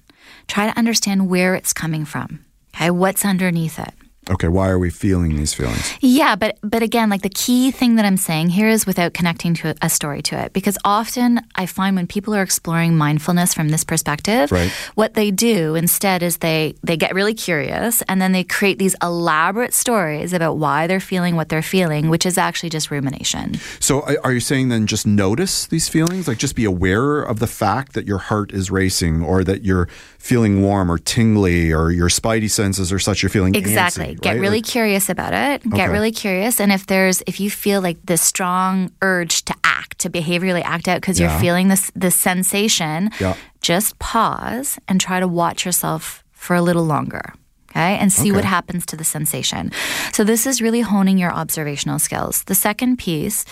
try 0.48 0.68
to 0.70 0.76
understand 0.78 1.28
where 1.30 1.54
it's 1.54 1.72
coming 1.72 2.04
from, 2.04 2.44
okay, 2.74 2.90
what's 2.90 3.24
underneath 3.24 3.78
it. 3.78 3.94
Okay. 4.30 4.46
Why 4.48 4.68
are 4.68 4.78
we 4.78 4.88
feeling 4.90 5.37
these 5.37 5.52
feelings? 5.52 5.92
Yeah, 6.00 6.37
but 6.37 6.56
but 6.62 6.82
again, 6.82 7.11
like 7.11 7.22
the 7.22 7.28
key 7.28 7.70
thing 7.72 7.96
that 7.96 8.04
I'm 8.04 8.16
saying 8.16 8.50
here 8.50 8.68
is 8.68 8.87
without 8.87 9.14
connecting 9.14 9.52
to 9.54 9.74
a 9.82 9.90
story 9.90 10.22
to 10.22 10.38
it, 10.38 10.52
because 10.52 10.78
often 10.85 11.40
I 11.56 11.66
find 11.66 11.96
when 11.96 12.06
people 12.06 12.32
are 12.35 12.42
exploring 12.42 12.96
mindfulness 12.96 13.52
from 13.52 13.70
this 13.70 13.82
perspective, 13.82 14.52
Right. 14.52 14.70
what 14.94 15.14
they 15.14 15.30
do 15.32 15.74
instead 15.74 16.22
is 16.22 16.37
they 16.38 16.74
they 16.85 16.96
get 16.96 17.14
really 17.14 17.35
curious 17.35 18.02
and 18.02 18.22
then 18.22 18.30
they 18.32 18.44
create 18.44 18.78
these 18.78 18.94
elaborate 19.02 19.74
stories 19.74 20.32
about 20.32 20.56
why 20.56 20.87
they're 20.87 21.00
feeling 21.00 21.35
what 21.35 21.48
they're 21.48 21.61
feeling, 21.62 22.08
which 22.08 22.24
is 22.24 22.38
actually 22.38 22.70
just 22.70 22.90
rumination. 22.92 23.56
So, 23.80 24.02
are- 24.24 24.32
you 24.32 24.40
saying 24.40 24.68
then 24.70 24.87
just 24.87 25.06
notice 25.06 25.66
these 25.66 25.88
feelings? 25.88 26.26
Like, 26.26 26.38
just 26.38 26.54
be 26.56 26.64
aware 26.64 27.20
of 27.22 27.38
the 27.38 27.46
fact 27.46 27.92
that 27.92 28.06
your 28.06 28.18
heart 28.18 28.50
is 28.52 28.70
racing, 28.70 29.22
or 29.22 29.44
that 29.44 29.62
you're 29.62 29.88
feeling 30.18 30.62
warm 30.62 30.90
or 30.90 30.96
tingly, 30.96 31.70
or 31.72 31.90
your 31.90 32.08
spidey 32.08 32.48
senses 32.50 32.90
are 32.92 32.98
such 32.98 33.22
you're 33.22 33.28
feeling 33.28 33.54
Exactly. 33.54 34.12
antsy, 34.12 34.12
Get 34.20 34.31
right? 34.33 34.40
really 34.40 34.59
Like- 34.59 34.66
curious 34.66 35.09
about 35.09 35.33
it. 35.33 35.62
Get 35.64 35.72
Okay. 35.72 35.88
really 35.88 36.11
curious. 36.12 36.61
And 36.61 36.72
if 36.72 36.87
there's, 36.87 37.22
if 37.27 37.40
you 37.40 37.51
feel 37.51 37.81
like 37.81 37.98
this 38.05 38.22
strong 38.22 38.90
urge 39.01 39.44
to 39.44 39.55
act, 39.64 39.98
to 40.01 40.11
behaviorally 40.11 40.62
act 40.64 40.88
out 40.88 41.01
because 41.01 41.18
Yeah. 41.20 41.31
you're 41.31 41.40
feeling 41.40 41.68
this, 41.68 41.90
this 41.94 42.14
sensation, 42.16 43.11
Yeah. 43.20 43.35
just 43.61 43.98
pause 43.98 44.79
and 44.88 45.01
try 45.01 45.20
to 45.20 45.29
watch 45.29 45.64
yourself 45.64 46.22
for 46.33 46.55
a 46.57 46.62
little 46.62 46.85
longer. 46.85 47.33
Okay. 47.70 47.96
And 47.96 48.12
see 48.12 48.31
what 48.33 48.44
happens 48.44 48.85
to 48.87 48.96
the 48.96 49.05
sensation. 49.05 49.72
So 50.12 50.25
this 50.25 50.46
is 50.46 50.61
really 50.61 50.83
honing 50.83 51.16
your 51.16 51.33
observational 51.33 51.98
skills. 51.98 52.42
The 52.44 52.55
second 52.55 52.98
piece 52.98 53.46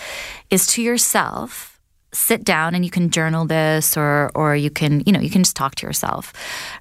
is 0.51 0.67
to 0.67 0.81
yourself 0.83 1.79
sit 2.13 2.43
down 2.43 2.75
and 2.75 2.83
you 2.85 2.91
can 2.91 3.09
journal 3.09 3.45
this 3.45 3.95
or 3.97 4.29
or 4.35 4.53
you 4.53 4.69
can 4.69 5.01
you 5.05 5.13
know 5.13 5.19
you 5.21 5.29
can 5.29 5.43
just 5.43 5.55
talk 5.55 5.75
to 5.75 5.87
yourself 5.87 6.33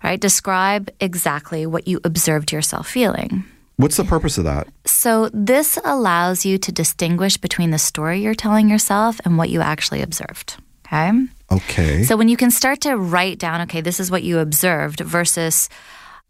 right 0.03 0.19
describe 0.21 0.91
exactly 0.99 1.65
what 1.67 1.87
you 1.87 2.01
observed 2.03 2.51
yourself 2.51 2.89
feeling 2.89 3.45
What's 3.81 3.97
the 3.97 4.05
purpose 4.05 4.37
of 4.39 4.45
that? 4.45 4.67
so 4.87 5.31
this 5.33 5.79
allows 5.85 6.45
you 6.45 6.59
to 6.59 6.71
distinguish 6.73 7.37
between 7.47 7.71
the 7.71 7.79
story 7.79 8.21
you're 8.21 8.35
telling 8.47 8.69
yourself 8.69 9.21
and 9.25 9.39
what 9.39 9.49
you 9.51 9.61
actually 9.73 10.03
observed 10.03 10.49
okay 10.87 11.11
Okay. 11.59 12.05
so 12.05 12.17
when 12.17 12.29
you 12.29 12.37
can 12.37 12.51
start 12.51 12.79
to 12.83 12.93
write 12.97 13.39
down 13.39 13.61
okay 13.63 13.81
this 13.81 13.99
is 14.01 14.11
what 14.11 14.23
you 14.29 14.39
observed 14.39 15.01
versus 15.01 15.69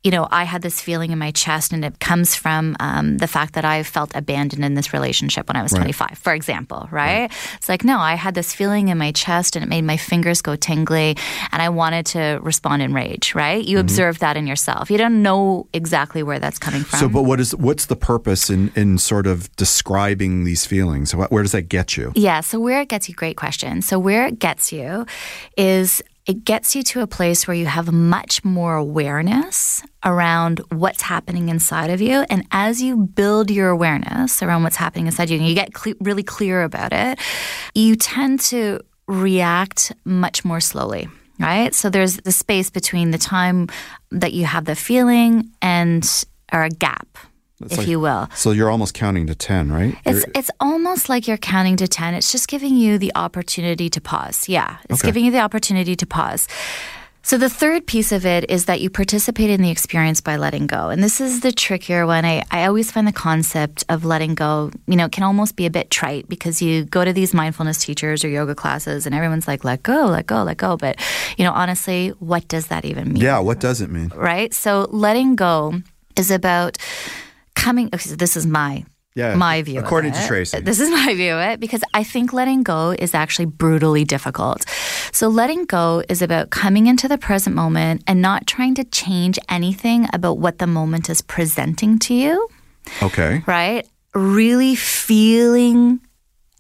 you 0.03 0.11
know, 0.11 0.27
I 0.31 0.45
had 0.45 0.63
this 0.63 0.81
feeling 0.81 1.11
in 1.11 1.19
my 1.19 1.31
chest, 1.31 1.73
and 1.73 1.85
it 1.85 1.99
comes 2.01 2.35
from 2.35 2.75
um, 2.81 3.19
the 3.19 3.27
fact 3.27 3.53
that 3.55 3.65
I 3.67 3.83
felt 3.83 4.11
abandoned 4.15 4.65
in 4.65 4.75
this 4.75 4.93
relationship 4.95 5.47
when 5.49 5.57
I 5.57 5.63
was 5.63 5.73
25, 5.73 6.17
for 6.19 6.33
example, 6.33 6.89
right? 6.91 7.31
It's 7.57 7.69
like, 7.69 7.85
no, 7.85 7.99
I 7.99 8.15
had 8.15 8.35
this 8.35 8.55
feeling 8.55 8.89
in 8.89 8.97
my 8.97 9.13
chest, 9.13 9.57
and 9.57 9.63
it 9.63 9.69
made 9.69 9.83
my 9.83 9.99
fingers 9.99 10.41
go 10.41 10.57
tingly, 10.57 11.17
and 11.53 11.61
I 11.61 11.69
wanted 11.69 12.07
to 12.07 12.39
respond 12.43 12.81
in 12.83 12.95
rage, 12.95 13.35
right? 13.35 13.63
You 13.63 13.79
observe 13.79 14.21
that 14.21 14.37
in 14.39 14.47
yourself. 14.47 14.91
You 14.91 14.97
don't 14.99 15.23
know 15.23 15.67
exactly 15.75 16.23
where 16.23 16.39
that's 16.39 16.59
coming 16.59 16.83
from. 16.83 16.99
so, 17.01 17.09
but 17.09 17.25
what 17.25 17.39
is 17.41 17.55
what's 17.57 17.87
the 17.87 17.97
purpose 17.97 18.49
in 18.49 18.73
in 18.75 18.97
sort 18.97 19.27
of 19.27 19.55
describing 19.57 20.45
these 20.45 20.65
feelings? 20.65 21.13
Wh- 21.13 21.31
Where 21.31 21.43
does 21.43 21.53
that 21.53 21.69
get 21.69 21.97
you? 21.97 22.13
Yeah. 22.15 22.41
So 22.41 22.59
where 22.59 22.81
it 22.81 22.89
gets 22.89 23.09
you, 23.09 23.15
great 23.15 23.37
question. 23.37 23.83
So 23.83 23.99
where 23.99 24.27
it 24.27 24.39
gets 24.39 24.73
you 24.73 25.05
is 25.57 26.03
it 26.31 26.45
gets 26.45 26.77
you 26.77 26.85
to 26.85 27.01
a 27.01 27.09
place 27.09 27.49
where 27.49 27.57
you 27.57 27.67
have 27.67 27.91
much 27.91 28.45
more 28.45 28.77
awareness 28.77 29.83
around 30.05 30.61
what's 30.69 31.03
happening 31.03 31.49
inside 31.49 31.91
of 31.91 32.01
you. 32.01 32.25
And 32.31 32.47
as 32.53 32.81
you 32.81 32.97
build 32.99 33.51
your 33.51 33.69
awareness 33.69 34.41
around 34.41 34.63
what's 34.63 34.77
happening 34.77 35.07
inside 35.07 35.29
you 35.29 35.39
and 35.39 35.49
you 35.49 35.57
get 35.57 35.75
cle 35.75 35.95
really 35.99 36.23
clear 36.23 36.63
about 36.63 36.93
it, 36.93 37.19
you 37.75 37.97
tend 37.97 38.39
to 38.53 38.79
react 39.09 39.93
much 40.05 40.45
more 40.45 40.61
slowly. 40.61 41.09
Right. 41.41 41.75
So 41.75 41.91
there's 41.91 42.19
the 42.19 42.31
space 42.31 42.71
between 42.71 43.11
the 43.11 43.19
time 43.19 43.67
that 44.13 44.33
you 44.33 44.45
have 44.45 44.67
the 44.67 44.77
feeling 44.77 45.51
and 45.61 46.09
or 46.53 46.63
a 46.63 46.71
gap, 46.71 47.09
if 47.69 47.79
like- 47.79 47.87
you 47.89 48.01
will. 48.01 48.29
So 48.35 48.53
you're 48.53 48.71
almost 48.71 48.95
counting 48.95 49.27
to 49.27 49.35
ten, 49.35 49.71
right? 49.73 49.97
It's 50.05 50.21
You're- 50.21 50.33
it's 50.35 50.51
almost 50.61 51.09
like 51.09 51.27
you're 51.29 51.37
counting 51.37 51.77
to 51.77 51.87
10. 51.89 52.15
It's 52.15 52.33
just 52.33 52.49
giving 52.49 52.77
you 52.77 52.99
the 52.99 53.13
opportunity 53.15 53.89
to 53.91 54.01
pause. 54.01 54.49
Yeah. 54.49 54.77
It's 54.89 55.01
Okay. 55.01 55.09
giving 55.09 55.25
you 55.25 55.31
the 55.33 55.41
opportunity 55.41 55.95
to 55.97 56.07
pause. 56.07 56.49
So 57.23 57.37
the 57.37 57.51
third 57.51 57.87
piece 57.87 58.13
of 58.13 58.25
it 58.25 58.49
is 58.51 58.65
that 58.65 58.81
you 58.81 58.89
participate 58.89 59.51
in 59.51 59.61
the 59.61 59.69
experience 59.71 60.23
by 60.23 60.37
letting 60.37 60.67
go. 60.67 60.89
And 60.89 61.03
this 61.05 61.21
is 61.21 61.41
the 61.41 61.53
trickier 61.53 62.07
one. 62.07 62.25
I, 62.25 62.43
I 62.51 62.65
always 62.65 62.91
find 62.91 63.07
the 63.07 63.13
concept 63.13 63.85
of 63.91 64.07
letting 64.07 64.35
go, 64.35 64.71
you 64.87 64.97
know, 64.97 65.07
can 65.07 65.23
almost 65.23 65.55
be 65.55 65.67
a 65.67 65.71
bit 65.71 65.91
trite 65.91 66.31
because 66.31 66.63
you 66.63 66.85
go 66.85 67.05
to 67.05 67.13
these 67.13 67.35
mindfulness 67.35 67.85
teachers 67.85 68.25
or 68.25 68.29
yoga 68.29 68.55
classes 68.55 69.05
and 69.05 69.15
everyone's 69.15 69.47
like, 69.47 69.65
let 69.65 69.83
go, 69.83 70.07
let 70.07 70.27
go, 70.27 70.43
let 70.45 70.57
go. 70.57 70.79
But, 70.79 70.97
you 71.37 71.45
know, 71.45 71.53
honestly, 71.53 72.09
what 72.21 72.49
does 72.49 72.69
that 72.69 72.87
even 72.87 73.13
mean? 73.13 73.23
yeah. 73.23 73.39
What 73.39 73.61
does 73.61 73.83
it 73.83 73.91
mean? 73.91 74.11
Right? 74.17 74.55
So 74.55 74.89
letting 74.91 75.37
go 75.37 75.75
is 76.17 76.31
about 76.31 76.79
coming 77.61 77.87
okay, 77.93 77.99
so 78.11 78.17
this 78.17 78.37
is 78.37 78.47
my 78.47 78.85
Yeah, 79.15 79.35
my 79.37 79.63
view. 79.63 79.79
of 79.79 79.85
according 79.85 80.13
to. 80.13 80.27
Tracy. 80.27 80.61
This 80.61 80.81
is 80.81 80.89
my 80.91 81.15
view 81.15 81.35
of 81.35 81.41
it 81.53 81.61
because 81.61 81.83
I 81.95 82.03
think 82.05 82.33
letting 82.33 82.63
go 82.63 82.95
is 82.99 83.15
actually 83.15 83.47
brutally 83.47 84.05
difficult. 84.05 84.65
So 85.13 85.29
letting 85.29 85.65
go 85.67 86.03
is 86.09 86.23
about 86.23 86.51
coming 86.51 86.87
into 86.87 87.09
the 87.09 87.19
present 87.19 87.55
moment 87.57 88.03
and 88.07 88.23
not 88.23 88.47
trying 88.47 88.75
to 88.77 88.85
change 88.85 89.39
anything 89.49 90.07
about 90.13 90.39
what 90.39 90.59
the 90.59 90.67
moment 90.67 91.11
is 91.11 91.21
presenting 91.23 91.99
to 92.07 92.15
you, 92.15 92.49
Okay. 93.03 93.43
right? 93.47 93.87
Really 94.15 94.75
feeling 94.77 96.01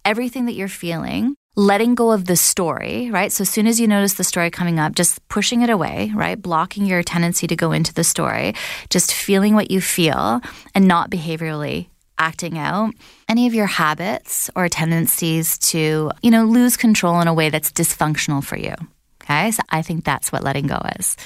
everything 0.04 0.46
that 0.46 0.54
you're 0.54 0.68
feeling 0.68 1.34
letting 1.56 1.94
go 1.94 2.12
of 2.12 2.26
the 2.26 2.36
story, 2.36 3.10
right? 3.10 3.32
So 3.32 3.42
as 3.42 3.50
soon 3.50 3.66
as 3.66 3.80
you 3.80 3.88
notice 3.88 4.14
the 4.14 4.24
story 4.24 4.50
coming 4.50 4.78
up, 4.78 4.94
just 4.94 5.26
pushing 5.28 5.62
it 5.62 5.70
away, 5.70 6.12
right? 6.14 6.40
Blocking 6.40 6.86
your 6.86 7.02
tendency 7.02 7.46
to 7.48 7.56
go 7.56 7.72
into 7.72 7.92
the 7.92 8.04
story, 8.04 8.54
just 8.88 9.12
feeling 9.12 9.54
what 9.54 9.70
you 9.70 9.80
feel 9.80 10.40
and 10.74 10.86
not 10.86 11.10
behaviorally 11.10 11.88
acting 12.18 12.58
out 12.58 12.94
any 13.28 13.46
of 13.46 13.54
your 13.54 13.66
habits 13.66 14.50
or 14.54 14.68
tendencies 14.68 15.58
to, 15.58 16.10
you 16.22 16.30
know, 16.30 16.44
lose 16.44 16.76
control 16.76 17.20
in 17.20 17.28
a 17.28 17.34
way 17.34 17.48
that's 17.48 17.72
dysfunctional 17.72 18.44
for 18.44 18.56
you. 18.56 18.74
Okay. 19.22 19.50
So 19.50 19.62
I 19.70 19.82
think 19.82 20.04
that's 20.04 20.32
what 20.32 20.42
letting 20.42 20.66
go 20.66 20.80
is. 20.98 21.16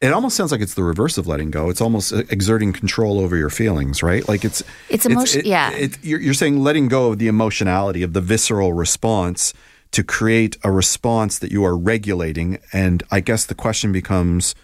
It 0.00 0.12
almost 0.12 0.36
sounds 0.36 0.52
like 0.52 0.60
it's 0.60 0.74
the 0.74 0.82
reverse 0.82 1.18
of 1.18 1.26
letting 1.26 1.50
go. 1.50 1.70
It's 1.70 1.80
almost 1.80 2.12
uh, 2.12 2.22
exerting 2.30 2.72
control 2.72 3.18
over 3.18 3.36
your 3.36 3.50
feelings, 3.50 4.02
right? 4.02 4.26
Like 4.28 4.44
it's, 4.44 4.62
it's 4.88 5.06
emotion. 5.06 5.40
It, 5.40 5.46
yeah. 5.46 5.70
It, 5.72 5.98
you're, 6.04 6.20
you're 6.20 6.34
saying 6.34 6.62
letting 6.62 6.88
go 6.88 7.10
of 7.10 7.18
the 7.18 7.28
emotionality, 7.28 8.02
of 8.02 8.12
the 8.12 8.20
visceral 8.20 8.72
response 8.72 9.54
to 9.94 10.02
create 10.02 10.56
a 10.64 10.72
response 10.72 11.38
that 11.38 11.52
you 11.52 11.64
are 11.64 11.76
regulating. 11.76 12.58
And 12.72 13.04
I 13.12 13.20
guess 13.20 13.46
the 13.46 13.54
question 13.54 13.92
becomes 13.92 14.54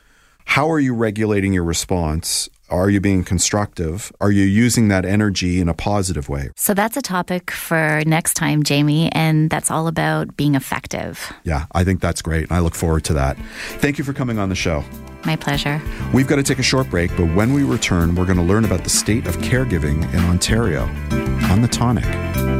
how 0.45 0.69
are 0.69 0.81
you 0.81 0.93
regulating 0.93 1.53
your 1.53 1.63
response? 1.63 2.49
Are 2.69 2.91
you 2.91 3.01
being 3.01 3.23
constructive? 3.23 4.13
Are 4.21 4.33
you 4.33 4.43
using 4.43 4.89
that 4.89 5.05
energy 5.05 5.61
in 5.61 5.69
a 5.69 5.75
positive 5.75 6.29
way? 6.29 6.51
So 6.57 6.75
that's 6.75 6.97
a 6.97 7.03
topic 7.03 7.53
for 7.53 8.03
next 8.07 8.35
time, 8.35 8.65
Jamie, 8.65 9.11
and 9.13 9.51
that's 9.51 9.71
all 9.71 9.87
about 9.87 10.37
being 10.37 10.57
effective. 10.57 11.33
Yeah, 11.45 11.67
I 11.73 11.85
think 11.85 12.01
that's 12.01 12.23
great. 12.23 12.45
And 12.45 12.53
I 12.53 12.59
look 12.59 12.75
forward 12.75 13.05
to 13.05 13.13
that. 13.15 13.37
Thank 13.79 13.99
you 13.99 14.05
for 14.05 14.13
coming 14.13 14.39
on 14.39 14.49
the 14.49 14.57
show. 14.57 14.83
My 15.25 15.37
pleasure. 15.37 15.81
We've 16.13 16.27
got 16.27 16.37
to 16.37 16.43
take 16.43 16.59
a 16.59 16.65
short 16.65 16.91
break, 16.91 17.17
but 17.17 17.27
when 17.37 17.53
we 17.53 17.63
return, 17.63 18.17
we're 18.17 18.27
going 18.27 18.39
to 18.39 18.43
learn 18.43 18.65
about 18.65 18.83
the 18.83 18.91
state 18.91 19.29
of 19.29 19.37
caregiving 19.39 20.03
in 20.13 20.21
Ontario 20.25 20.83
on 21.53 21.63
The 21.63 21.69
Tonic. 21.69 22.60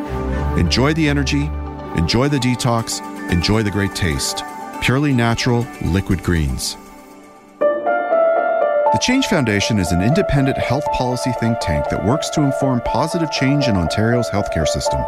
Enjoy 0.57 0.93
the 0.93 1.07
energy, 1.07 1.49
enjoy 1.95 2.27
the 2.27 2.37
detox, 2.37 2.99
enjoy 3.31 3.63
the 3.63 3.71
great 3.71 3.95
taste. 3.95 4.43
Purely 4.81 5.13
natural 5.13 5.65
liquid 5.81 6.21
greens. 6.23 6.75
The 7.59 8.99
Change 9.01 9.27
Foundation 9.27 9.79
is 9.79 9.93
an 9.93 10.01
independent 10.01 10.57
health 10.57 10.83
policy 10.91 11.31
think 11.39 11.57
tank 11.61 11.85
that 11.89 12.03
works 12.03 12.29
to 12.31 12.41
inform 12.41 12.81
positive 12.81 13.31
change 13.31 13.69
in 13.69 13.77
Ontario's 13.77 14.29
healthcare 14.29 14.67
system. 14.67 15.01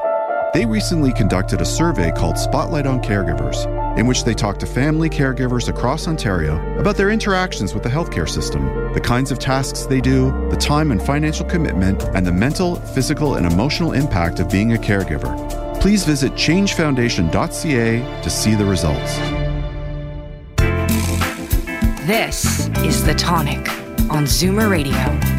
They 0.53 0.65
recently 0.65 1.12
conducted 1.12 1.60
a 1.60 1.65
survey 1.65 2.12
called 2.12 2.38
Spotlight 2.38 2.88
on 2.88 3.01
Caregivers, 3.01 3.65
in 3.97 4.08
which 4.08 4.23
they 4.23 4.34
talk 4.34 4.58
to 4.60 4.65
family 4.65 5.10
caregivers 5.10 5.69
across 5.69 6.08
Ontario 6.08 6.56
about 6.79 6.97
their 6.97 7.12
interactions 7.12 7.73
with 7.73 7.84
the 7.84 7.89
healthcare 7.89 8.27
system, 8.27 8.93
the 8.93 9.01
kinds 9.01 9.32
of 9.32 9.39
tasks 9.39 9.86
they 9.86 10.01
do, 10.01 10.32
the 10.49 10.58
time 10.58 10.91
and 10.91 11.01
financial 11.01 11.45
commitment, 11.45 12.03
and 12.15 12.25
the 12.25 12.32
mental, 12.32 12.75
physical, 12.75 13.36
and 13.36 13.45
emotional 13.45 13.93
impact 13.93 14.39
of 14.39 14.49
being 14.49 14.73
a 14.73 14.77
caregiver. 14.77 15.34
Please 15.79 16.06
visit 16.06 16.32
changefoundation.ca 16.34 18.21
to 18.21 18.29
see 18.29 18.56
the 18.56 18.65
results. 18.65 19.17
This 22.08 22.67
is 22.79 23.03
The 23.06 23.15
Tonic 23.15 23.69
on 24.10 24.25
Zoomer 24.25 24.69
Radio. 24.69 25.33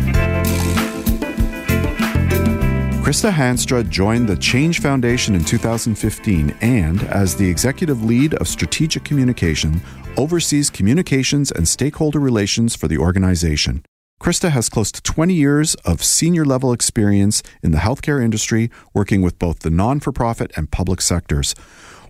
Krista 3.05 3.31
Hanstra 3.31 3.87
joined 3.87 4.31
the 4.31 4.37
Change 4.37 4.81
Foundation 4.81 5.35
in 5.35 5.45
2015 5.45 6.57
and, 6.63 7.03
as 7.03 7.37
the 7.37 7.47
executive 7.47 8.03
lead 8.03 8.33
of 8.37 8.49
strategic 8.49 9.05
communication, 9.05 9.83
oversees 10.17 10.71
communications 10.71 11.53
and 11.53 11.69
stakeholder 11.69 12.19
relations 12.19 12.75
for 12.75 12.89
the 12.89 12.97
organization. 12.97 13.85
Krista 14.23 14.49
has 14.49 14.71
close 14.71 14.91
to 14.91 15.03
20 15.03 15.35
years 15.35 15.75
of 15.85 16.03
senior 16.03 16.47
level 16.47 16.73
experience 16.73 17.43
in 17.63 17.73
the 17.73 17.79
healthcare 17.79 18.25
industry, 18.25 18.71
working 18.95 19.21
with 19.21 19.39
both 19.39 19.59
the 19.59 19.71
non 19.71 20.01
for 20.01 20.11
profit 20.11 20.51
and 20.57 20.71
public 20.71 21.03
sectors. 21.03 21.55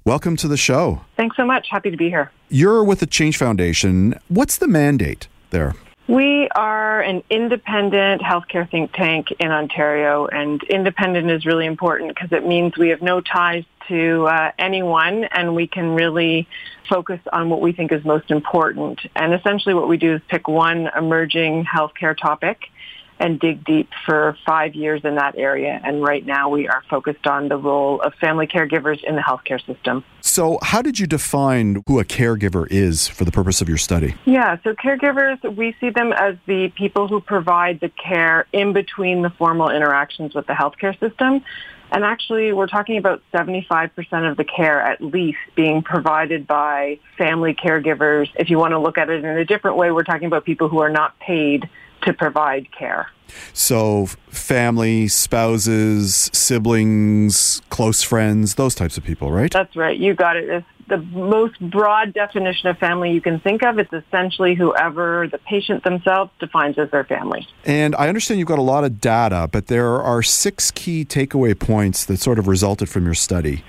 Welcome 0.05 0.37
to 0.37 0.47
the 0.47 0.57
show. 0.57 1.01
Thanks 1.17 1.37
so 1.37 1.45
much. 1.45 1.67
Happy 1.73 1.91
to 1.91 1.97
be 1.97 2.09
here. 2.09 2.31
You're 2.51 2.85
with 2.85 3.01
the 3.01 3.09
Change 3.09 3.37
Foundation. 3.37 4.15
What's 4.29 4.59
the 4.59 4.69
mandate 4.69 5.27
there? 5.51 5.75
We 6.07 6.49
are 6.55 7.01
an 7.01 7.23
independent 7.31 8.21
healthcare 8.21 8.71
think 8.71 8.93
tank 8.93 9.29
in 9.39 9.51
Ontario, 9.51 10.27
and 10.27 10.63
independent 10.65 11.31
is 11.31 11.47
really 11.47 11.65
important 11.65 12.15
because 12.15 12.31
it 12.31 12.47
means 12.47 12.77
we 12.77 12.91
have 12.91 13.01
no 13.01 13.23
ties 13.23 13.65
to 13.89 14.27
uh, 14.27 14.53
anyone 14.59 15.25
and 15.25 15.55
we 15.55 15.67
can 15.67 15.95
really 15.95 16.47
focus 16.89 17.21
on 17.33 17.49
what 17.49 17.63
we 17.63 17.73
think 17.73 17.91
is 17.91 18.05
most 18.05 18.31
important. 18.31 19.01
And 19.17 19.33
essentially 19.33 19.75
what 19.75 19.89
we 19.89 19.97
do 19.97 20.15
is 20.15 20.21
pick 20.29 20.47
one 20.47 20.91
emerging 20.97 21.65
healthcare 21.65 22.17
topic 22.17 22.71
and 23.21 23.39
dig 23.39 23.65
deep 23.65 23.89
for 24.05 24.37
five 24.45 24.75
years 24.75 25.03
in 25.05 25.15
that 25.17 25.37
area. 25.37 25.81
And 25.85 26.03
right 26.03 26.25
now 26.25 26.49
we 26.49 26.69
are 26.69 26.83
focused 26.91 27.27
on 27.27 27.49
the 27.49 27.57
role 27.57 28.01
of 28.01 28.15
family 28.15 28.47
caregivers 28.47 29.03
in 29.05 29.15
the 29.15 29.23
healthcare 29.23 29.65
system. 29.65 30.05
So, 30.21 30.59
how 30.63 30.83
did 30.83 30.99
you 30.99 31.07
define 31.07 31.83
who 31.87 32.01
a 32.01 32.05
caregiver 32.05 32.67
is 32.71 33.07
for 33.07 33.25
the 33.25 33.31
purpose 33.31 33.61
of 33.61 33.69
your 33.69 33.79
study? 33.79 34.15
Yeah, 34.25 34.57
so 34.65 34.75
caregivers, 34.75 35.41
we 35.57 35.77
see 35.81 35.91
them 35.91 36.13
as 36.13 36.37
the 36.47 36.73
people 36.77 37.09
who 37.09 37.21
provide 37.21 37.81
the 37.81 37.91
care 37.91 38.47
in 38.53 38.73
between 38.73 39.23
the 39.23 39.31
formal 39.31 39.71
interactions 39.71 40.35
with 40.35 40.47
the 40.47 40.55
healthcare 40.55 40.99
system. 40.99 41.45
And 41.93 42.03
actually, 42.03 42.53
we're 42.53 42.67
talking 42.67 42.97
about 42.97 43.23
75% 43.33 44.29
of 44.29 44.37
the 44.37 44.45
care 44.45 44.81
at 44.81 45.01
least 45.01 45.39
being 45.55 45.83
provided 45.83 46.47
by 46.47 46.99
family 47.17 47.55
caregivers. 47.55 48.29
If 48.37 48.51
you 48.51 48.59
want 48.59 48.73
to 48.73 48.79
look 48.79 48.99
at 48.99 49.11
it 49.11 49.25
in 49.25 49.37
a 49.37 49.45
different 49.45 49.77
way, 49.77 49.93
we're 49.93 50.03
talking 50.03 50.27
about 50.27 50.45
people 50.45 50.69
who 50.69 50.81
are 50.81 50.91
not 50.91 51.17
paid 51.21 51.69
to 52.05 52.13
provide 52.13 52.71
care. 52.73 53.09
So, 53.53 54.07
family, 54.29 55.09
spouses, 55.09 56.31
siblings, 56.33 57.63
close 57.71 58.03
friends, 58.03 58.55
those 58.55 58.75
types 58.75 58.97
of 58.97 59.05
people, 59.05 59.33
right? 59.33 59.51
That's 59.51 59.75
right. 59.75 59.99
You 59.99 60.15
got 60.15 60.37
it. 60.37 60.49
It's 60.49 60.67
the 60.89 60.99
most 60.99 61.59
broad 61.71 62.13
definition 62.13 62.69
of 62.69 62.79
family 62.79 63.13
you 63.13 63.21
can 63.21 63.41
think 63.41 63.63
of. 63.63 63.79
It's 63.79 63.93
essentially 63.93 64.55
whoever 64.55 65.29
the 65.29 65.39
patient 65.39 65.83
themselves 65.85 66.31
defines 66.39 66.79
as 66.79 66.91
their 66.91 67.05
family. 67.05 67.47
And 67.65 67.95
I 67.97 68.09
understand 68.09 68.39
you've 68.39 68.49
got 68.49 68.59
a 68.59 68.63
lot 68.63 68.85
of 68.85 69.01
data, 69.01 69.49
but 69.51 69.69
there 69.69 70.03
are 70.03 70.23
six 70.23 70.71
key 70.71 71.05
takeaway 71.05 71.59
points 71.59 72.05
that 72.05 72.19
sort 72.19 72.39
of 72.39 72.47
resulted 72.47 72.89
from 72.89 73.05
your 73.05 73.15
study. 73.15 73.65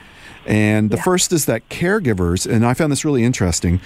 And 0.45 0.89
the 0.89 0.98
yeah. 0.98 1.04
first 1.04 1.32
is 1.32 1.45
that 1.45 1.67
caregivers, 1.69 2.50
and 2.50 2.65
I 2.65 2.74
found 2.74 2.91
this 2.91 3.06
really 3.06 3.24
interesting, 3.24 3.82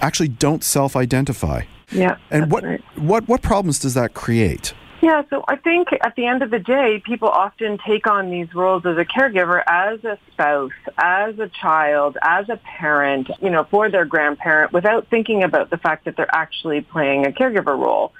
actually 0.00 0.28
don't 0.28 0.64
self 0.64 0.96
identify. 0.96 1.62
Yeah. 1.90 2.18
And 2.30 2.50
what, 2.50 2.64
right. 2.64 2.82
what 2.96 3.28
what 3.28 3.42
problems 3.42 3.78
does 3.78 3.94
that 3.94 4.14
create? 4.14 4.74
Yeah, 5.02 5.22
so 5.30 5.42
I 5.48 5.56
think 5.56 5.88
at 6.02 6.14
the 6.14 6.26
end 6.26 6.42
of 6.42 6.50
the 6.50 6.58
day, 6.58 7.02
people 7.04 7.28
often 7.28 7.78
take 7.86 8.06
on 8.06 8.30
these 8.30 8.54
roles 8.54 8.84
as 8.84 8.98
a 8.98 9.04
caregiver, 9.04 9.62
as 9.66 10.04
a 10.04 10.18
spouse, 10.30 10.72
as 10.98 11.38
a 11.38 11.48
child, 11.48 12.18
as 12.20 12.50
a 12.50 12.58
parent, 12.58 13.30
you 13.40 13.48
know, 13.48 13.64
for 13.70 13.88
their 13.88 14.04
grandparent 14.04 14.74
without 14.74 15.08
thinking 15.08 15.42
about 15.42 15.70
the 15.70 15.78
fact 15.78 16.04
that 16.04 16.16
they're 16.16 16.34
actually 16.34 16.82
playing 16.82 17.26
a 17.26 17.30
caregiver 17.30 17.78
role. 17.78 18.12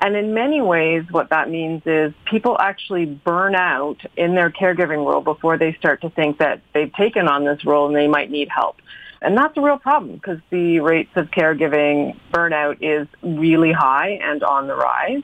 And 0.00 0.16
in 0.16 0.34
many 0.34 0.60
ways, 0.60 1.04
what 1.10 1.30
that 1.30 1.48
means 1.48 1.82
is 1.86 2.12
people 2.24 2.56
actually 2.58 3.06
burn 3.06 3.54
out 3.54 3.98
in 4.16 4.34
their 4.34 4.50
caregiving 4.50 5.06
role 5.06 5.22
before 5.22 5.56
they 5.56 5.74
start 5.74 6.02
to 6.02 6.10
think 6.10 6.38
that 6.38 6.60
they've 6.74 6.92
taken 6.92 7.28
on 7.28 7.44
this 7.44 7.64
role 7.64 7.86
and 7.86 7.94
they 7.94 8.08
might 8.08 8.30
need 8.32 8.48
help. 8.48 8.76
And 9.22 9.36
that's 9.36 9.56
a 9.56 9.60
real 9.60 9.78
problem 9.78 10.14
because 10.14 10.40
the 10.50 10.80
rates 10.80 11.10
of 11.16 11.30
caregiving 11.30 12.18
burnout 12.32 12.78
is 12.80 13.08
really 13.22 13.72
high 13.72 14.18
and 14.22 14.42
on 14.42 14.66
the 14.66 14.74
rise. 14.74 15.22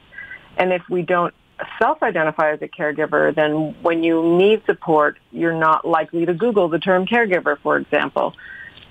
And 0.57 0.72
if 0.72 0.83
we 0.88 1.02
don't 1.02 1.35
self-identify 1.78 2.52
as 2.52 2.62
a 2.62 2.68
caregiver, 2.68 3.35
then 3.35 3.74
when 3.83 4.02
you 4.02 4.37
need 4.37 4.64
support, 4.66 5.18
you're 5.31 5.59
not 5.59 5.87
likely 5.87 6.26
to 6.26 6.35
Google 6.35 6.68
the 6.68 6.78
term 6.78 7.07
caregiver, 7.07 7.59
for 7.61 7.76
example. 7.76 8.35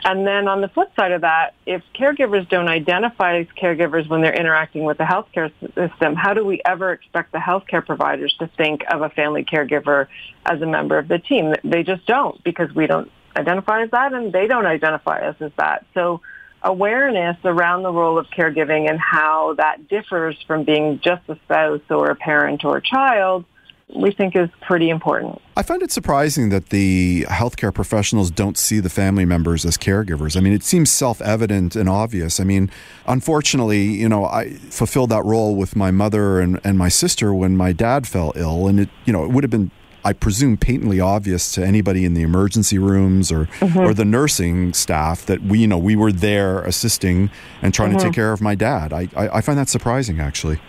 And 0.03 0.25
then 0.25 0.47
on 0.47 0.61
the 0.61 0.67
flip 0.67 0.91
side 0.95 1.11
of 1.11 1.21
that, 1.21 1.53
if 1.65 1.83
caregivers 1.93 2.49
don't 2.49 2.67
identify 2.67 3.39
as 3.39 3.47
caregivers 3.61 4.09
when 4.09 4.21
they're 4.21 4.33
interacting 4.33 4.83
with 4.83 4.97
the 4.97 5.03
healthcare 5.03 5.51
system, 5.75 6.15
how 6.15 6.33
do 6.33 6.43
we 6.43 6.59
ever 6.65 6.91
expect 6.91 7.31
the 7.31 7.37
healthcare 7.37 7.85
providers 7.85 8.33
to 8.39 8.47
think 8.57 8.81
of 8.89 9.03
a 9.03 9.09
family 9.09 9.43
caregiver 9.43 10.07
as 10.45 10.61
a 10.61 10.65
member 10.65 10.97
of 10.97 11.07
the 11.07 11.19
team? 11.19 11.53
They 11.63 11.83
just 11.83 12.05
don't 12.07 12.43
because 12.43 12.73
we 12.73 12.87
don't 12.87 13.11
identify 13.35 13.83
as 13.83 13.91
that 13.91 14.13
and 14.13 14.31
they 14.33 14.47
don't 14.47 14.65
identify 14.65 15.19
us 15.27 15.35
as 15.39 15.51
that. 15.57 15.85
So 15.93 16.21
awareness 16.63 17.37
around 17.43 17.83
the 17.83 17.91
role 17.91 18.17
of 18.17 18.27
caregiving 18.27 18.89
and 18.89 18.99
how 18.99 19.55
that 19.55 19.87
differs 19.87 20.37
from 20.45 20.63
being 20.63 20.99
just 20.99 21.21
a 21.27 21.35
spouse 21.45 21.81
or 21.89 22.11
a 22.11 22.15
parent 22.15 22.63
or 22.63 22.77
a 22.77 22.81
child 22.81 23.45
we 23.93 24.11
think 24.11 24.35
is 24.35 24.49
pretty 24.61 24.89
important. 24.89 25.41
I 25.57 25.63
find 25.63 25.81
it 25.81 25.91
surprising 25.91 26.49
that 26.49 26.69
the 26.69 27.25
healthcare 27.29 27.73
professionals 27.73 28.31
don't 28.31 28.57
see 28.57 28.79
the 28.79 28.89
family 28.89 29.25
members 29.25 29.65
as 29.65 29.77
caregivers. 29.77 30.37
I 30.37 30.39
mean, 30.39 30.53
it 30.53 30.63
seems 30.63 30.91
self 30.91 31.21
evident 31.21 31.75
and 31.75 31.89
obvious. 31.89 32.39
I 32.39 32.43
mean, 32.43 32.69
unfortunately, 33.05 33.83
you 33.83 34.07
know, 34.07 34.25
I 34.25 34.53
fulfilled 34.53 35.09
that 35.09 35.25
role 35.25 35.55
with 35.55 35.75
my 35.75 35.91
mother 35.91 36.39
and, 36.39 36.59
and 36.63 36.77
my 36.77 36.89
sister 36.89 37.33
when 37.33 37.57
my 37.57 37.73
dad 37.73 38.07
fell 38.07 38.33
ill, 38.35 38.67
and 38.67 38.79
it, 38.79 38.89
you 39.05 39.13
know, 39.13 39.23
it 39.23 39.31
would 39.31 39.43
have 39.43 39.51
been 39.51 39.71
I 40.03 40.13
presume 40.13 40.57
patently 40.57 40.99
obvious 40.99 41.51
to 41.53 41.65
anybody 41.65 42.05
in 42.05 42.13
the 42.13 42.21
emergency 42.21 42.77
rooms 42.77 43.31
or 43.31 43.45
mm-hmm. 43.45 43.79
or 43.79 43.93
the 43.93 44.05
nursing 44.05 44.73
staff 44.73 45.25
that 45.25 45.41
we 45.41 45.59
you 45.59 45.67
know 45.67 45.77
we 45.77 45.95
were 45.95 46.11
there 46.11 46.61
assisting 46.61 47.29
and 47.61 47.73
trying 47.73 47.89
mm-hmm. 47.89 47.99
to 47.99 48.05
take 48.05 48.13
care 48.13 48.31
of 48.31 48.41
my 48.41 48.55
dad. 48.55 48.93
I, 48.93 49.09
I, 49.15 49.37
I 49.37 49.41
find 49.41 49.57
that 49.57 49.69
surprising 49.69 50.19
actually. 50.19 50.59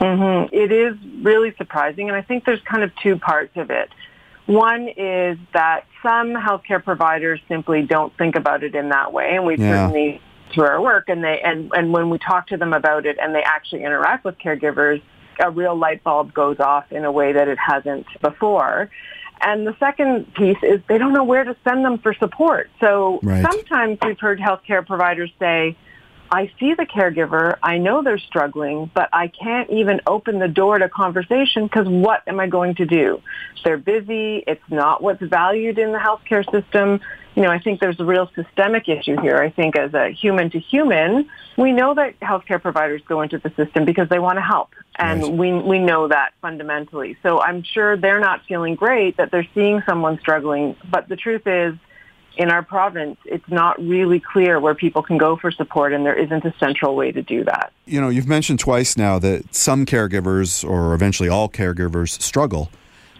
Mm-hmm. 0.00 0.54
It 0.54 0.72
is 0.72 0.96
really 1.22 1.54
surprising, 1.56 2.08
and 2.08 2.16
I 2.16 2.22
think 2.22 2.44
there's 2.44 2.62
kind 2.62 2.82
of 2.82 2.90
two 3.02 3.18
parts 3.18 3.56
of 3.56 3.70
it. 3.70 3.88
One 4.46 4.88
is 4.88 5.38
that 5.54 5.86
some 6.02 6.34
healthcare 6.34 6.82
providers 6.82 7.40
simply 7.48 7.82
don't 7.82 8.16
think 8.18 8.34
about 8.34 8.64
it 8.64 8.74
in 8.74 8.88
that 8.88 9.12
way, 9.12 9.36
and 9.36 9.46
we 9.46 9.56
yeah. 9.56 9.86
certainly 9.86 10.20
through 10.52 10.64
our 10.64 10.82
work, 10.82 11.08
and 11.08 11.22
they 11.22 11.40
and 11.40 11.70
and 11.74 11.92
when 11.92 12.10
we 12.10 12.18
talk 12.18 12.48
to 12.48 12.56
them 12.56 12.72
about 12.72 13.06
it, 13.06 13.16
and 13.20 13.34
they 13.34 13.42
actually 13.42 13.84
interact 13.84 14.24
with 14.24 14.38
caregivers, 14.38 15.00
a 15.42 15.50
real 15.50 15.76
light 15.76 16.02
bulb 16.04 16.32
goes 16.32 16.60
off 16.60 16.90
in 16.90 17.04
a 17.04 17.12
way 17.12 17.32
that 17.32 17.48
it 17.48 17.58
hasn't 17.58 18.06
before. 18.20 18.90
And 19.40 19.66
the 19.66 19.76
second 19.80 20.32
piece 20.34 20.58
is 20.62 20.80
they 20.88 20.98
don't 20.98 21.12
know 21.12 21.24
where 21.24 21.42
to 21.42 21.56
send 21.68 21.84
them 21.84 21.98
for 21.98 22.14
support. 22.14 22.70
So 22.80 23.18
right. 23.22 23.42
sometimes 23.42 23.98
we've 24.04 24.20
heard 24.20 24.38
healthcare 24.38 24.86
providers 24.86 25.32
say, 25.38 25.76
I 26.32 26.50
see 26.58 26.72
the 26.72 26.86
caregiver. 26.86 27.58
I 27.62 27.76
know 27.76 28.02
they're 28.02 28.18
struggling, 28.18 28.90
but 28.94 29.10
I 29.12 29.28
can't 29.28 29.68
even 29.68 30.00
open 30.06 30.38
the 30.38 30.48
door 30.48 30.78
to 30.78 30.88
conversation 30.88 31.64
because 31.64 31.86
what 31.86 32.22
am 32.26 32.40
I 32.40 32.46
going 32.46 32.74
to 32.76 32.86
do? 32.86 33.20
They're 33.62 33.76
busy. 33.76 34.42
It's 34.46 34.64
not 34.70 35.02
what's 35.02 35.22
valued 35.22 35.78
in 35.78 35.92
the 35.92 35.98
healthcare 35.98 36.50
system. 36.50 37.00
You 37.34 37.42
know, 37.42 37.50
I 37.50 37.58
think 37.58 37.80
there's 37.80 38.00
a 38.00 38.04
real 38.06 38.30
systemic 38.34 38.88
issue 38.88 39.20
here. 39.20 39.36
I 39.36 39.50
think 39.50 39.76
as 39.76 39.92
a 39.92 40.08
human 40.08 40.48
to 40.50 40.58
human, 40.58 41.28
we 41.58 41.70
know 41.72 41.94
that 41.94 42.18
healthcare 42.20 42.60
providers 42.60 43.02
go 43.06 43.20
into 43.20 43.36
the 43.36 43.50
system 43.54 43.84
because 43.84 44.08
they 44.08 44.18
want 44.18 44.38
to 44.38 44.42
help. 44.42 44.70
And 44.96 45.22
right. 45.22 45.32
we, 45.32 45.52
we 45.52 45.78
know 45.80 46.08
that 46.08 46.32
fundamentally. 46.40 47.18
So 47.22 47.42
I'm 47.42 47.62
sure 47.62 47.98
they're 47.98 48.20
not 48.20 48.40
feeling 48.46 48.74
great 48.74 49.18
that 49.18 49.30
they're 49.30 49.48
seeing 49.54 49.82
someone 49.84 50.18
struggling. 50.18 50.76
But 50.90 51.10
the 51.10 51.16
truth 51.16 51.46
is, 51.46 51.74
in 52.36 52.50
our 52.50 52.62
province, 52.62 53.18
it's 53.24 53.48
not 53.48 53.78
really 53.80 54.20
clear 54.20 54.58
where 54.58 54.74
people 54.74 55.02
can 55.02 55.18
go 55.18 55.36
for 55.36 55.50
support, 55.50 55.92
and 55.92 56.04
there 56.06 56.14
isn't 56.14 56.44
a 56.44 56.54
central 56.58 56.96
way 56.96 57.12
to 57.12 57.22
do 57.22 57.44
that. 57.44 57.72
You 57.84 58.00
know, 58.00 58.08
you've 58.08 58.28
mentioned 58.28 58.58
twice 58.58 58.96
now 58.96 59.18
that 59.18 59.54
some 59.54 59.84
caregivers, 59.84 60.68
or 60.68 60.94
eventually 60.94 61.28
all 61.28 61.48
caregivers, 61.48 62.20
struggle. 62.20 62.70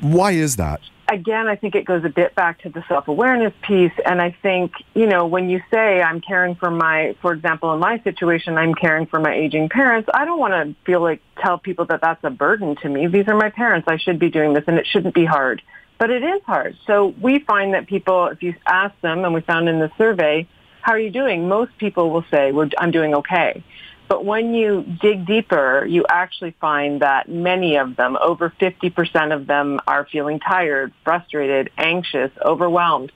Why 0.01 0.33
is 0.33 0.57
that? 0.57 0.81
Again, 1.09 1.47
I 1.47 1.57
think 1.57 1.75
it 1.75 1.85
goes 1.85 2.05
a 2.05 2.09
bit 2.09 2.35
back 2.35 2.63
to 2.63 2.71
the 2.71 2.83
self-awareness 2.89 3.53
piece, 3.61 3.93
and 4.07 4.23
I 4.23 4.35
think, 4.41 4.73
you 4.95 5.07
know, 5.07 5.27
when 5.27 5.51
you 5.51 5.61
say 5.71 6.01
I'm 6.01 6.23
caring 6.23 6.55
for 6.55 6.71
my, 6.71 7.15
for 7.21 7.35
example, 7.35 7.75
in 7.75 7.81
my 7.81 8.01
situation, 8.03 8.57
I'm 8.57 8.75
caring 8.75 9.07
for 9.07 9.21
my 9.21 9.35
aging 9.35 9.69
parents, 9.69 10.09
I 10.15 10.25
don't 10.25 10.39
want 10.39 10.55
to 10.55 10.75
feel 10.87 11.03
like 11.03 11.21
tell 11.43 11.59
people 11.59 11.85
that 11.87 12.01
that's 12.01 12.25
a 12.25 12.31
burden 12.31 12.77
to 12.77 12.89
me. 12.89 13.09
These 13.09 13.29
are 13.29 13.37
my 13.37 13.51
parents. 13.51 13.89
I 13.89 13.99
should 13.99 14.19
be 14.19 14.31
doing 14.31 14.55
this, 14.55 14.65
and 14.67 14.79
it 14.79 14.87
shouldn't 14.87 15.15
be 15.15 15.27
hard 15.27 15.61
but 16.03 16.11
it 16.11 16.25
is 16.25 16.43
hard. 16.47 16.77
So 16.85 17.15
we 17.21 17.39
find 17.39 17.75
that 17.75 17.87
people, 17.87 18.27
if 18.27 18.43
you 18.43 18.57
ask 18.67 18.93
them, 19.03 19.25
and 19.25 19.33
we 19.33 19.41
found 19.41 19.69
in 19.69 19.79
the 19.79 19.89
survey, 19.97 20.49
how 20.81 20.95
are 20.95 20.99
you 20.99 21.11
doing? 21.11 21.49
Most 21.49 21.79
people 21.79 22.11
will 22.11 22.25
say, 22.29 22.53
I'm 22.77 22.91
doing 22.91 23.15
okay. 23.15 23.63
But 24.09 24.25
when 24.25 24.53
you 24.53 24.83
dig 25.01 25.25
deeper, 25.27 25.87
you 25.89 26.05
actually 26.09 26.57
find 26.61 27.03
that 27.03 27.29
many 27.29 27.77
of 27.77 27.95
them, 27.95 28.19
over 28.21 28.53
50% 28.61 29.33
of 29.33 29.47
them, 29.47 29.79
are 29.87 30.05
feeling 30.11 30.41
tired, 30.41 30.93
frustrated, 31.05 31.71
anxious, 31.79 32.33
overwhelmed. 32.45 33.13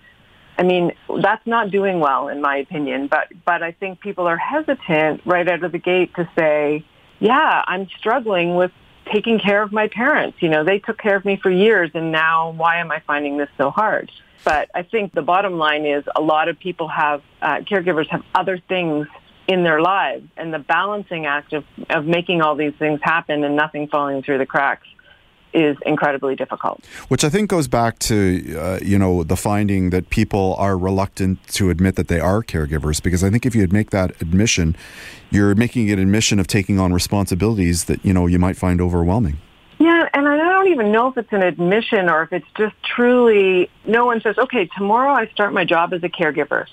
I 0.57 0.62
mean, 0.62 0.93
that's 1.20 1.45
not 1.45 1.72
doing 1.72 1.99
well, 1.99 2.28
in 2.28 2.41
my 2.41 2.59
opinion. 2.59 3.09
But 3.09 3.32
but 3.45 3.64
I 3.64 3.72
think 3.72 3.99
people 3.99 4.28
are 4.28 4.37
hesitant 4.37 5.22
right 5.24 5.49
out 5.49 5.64
of 5.64 5.72
the 5.72 5.78
gate 5.78 6.14
to 6.14 6.28
say, 6.39 6.84
"Yeah, 7.18 7.64
I'm 7.66 7.89
struggling 7.99 8.55
with 8.55 8.70
taking 9.13 9.39
care 9.39 9.63
of 9.63 9.73
my 9.73 9.89
parents. 9.89 10.39
You 10.41 10.49
know, 10.49 10.65
they 10.65 10.79
took 10.79 10.99
care 10.99 11.17
of 11.17 11.25
me 11.25 11.37
for 11.37 11.51
years 11.51 11.91
and 11.95 12.13
now 12.13 12.51
why 12.51 12.79
am 12.79 12.91
I 12.91 13.01
finding 13.07 13.37
this 13.37 13.49
so 13.57 13.71
hard? 13.71 14.11
But 14.45 14.71
I 14.75 14.83
think 14.83 15.13
the 15.13 15.23
bottom 15.23 15.59
line 15.59 15.85
is 15.87 16.05
a 16.15 16.21
lot 16.21 16.49
of 16.49 16.59
people 16.59 16.89
have, 16.89 17.23
uh, 17.43 17.57
caregivers 17.59 18.09
have 18.09 18.23
other 18.35 18.59
things 18.59 19.09
in 19.49 19.63
their 19.63 19.81
lives 19.81 20.29
and 20.37 20.53
the 20.53 20.59
balancing 20.59 21.27
act 21.27 21.53
of, 21.53 21.65
of 21.91 22.05
making 22.07 22.43
all 22.43 22.55
these 22.57 22.75
things 22.79 23.01
happen 23.03 23.45
and 23.45 23.57
nothing 23.57 23.89
falling 23.89 24.23
through 24.23 24.39
the 24.39 24.47
cracks 24.47 24.87
is 25.57 25.77
incredibly 25.87 26.37
difficult. 26.37 26.85
Which 27.09 27.25
I 27.25 27.31
think 27.31 27.49
goes 27.49 27.67
back 27.67 27.99
to, 28.01 28.57
uh, 28.59 28.79
you 28.83 28.99
know, 28.99 29.25
the 29.25 29.37
finding 29.37 29.91
that 29.91 30.11
people 30.11 30.55
are 30.59 30.77
reluctant 30.77 31.45
to 31.55 31.71
admit 31.71 31.97
that 31.97 32.09
they 32.09 32.21
are 32.21 32.43
caregivers. 32.43 33.03
Because 33.03 33.25
I 33.25 33.31
think 33.31 33.47
if 33.47 33.55
you 33.55 33.67
make 33.69 33.91
that 33.91 34.21
admission, 34.21 34.77
you're 35.31 35.55
making 35.55 35.91
an 35.91 35.99
admission 35.99 36.39
of 36.39 36.47
taking 36.47 36.79
on 36.79 36.93
responsibilities 36.93 37.85
that, 37.85 38.05
you 38.05 38.13
know, 38.13 38.27
you 38.27 38.39
might 38.39 38.57
find 38.57 38.81
overwhelming. 38.81 39.39
Yeah, 39.79 40.09
and 40.15 40.29
I 40.29 40.37
don't 40.37 40.69
even 40.69 40.93
know 40.93 41.09
if 41.09 41.17
it's 41.17 41.33
an 41.33 41.43
admission 41.43 42.09
or 42.09 42.23
if 42.23 42.33
it's 42.33 42.47
just 42.57 42.75
truly, 42.83 43.71
no 43.87 44.07
one 44.07 44.21
says, 44.21 44.37
okay, 44.39 44.69
tomorrow 44.77 45.13
I 45.13 45.27
start 45.29 45.53
my 45.53 45.65
job 45.65 45.93
as 45.93 46.03
a 46.03 46.09
caregiver 46.09 46.67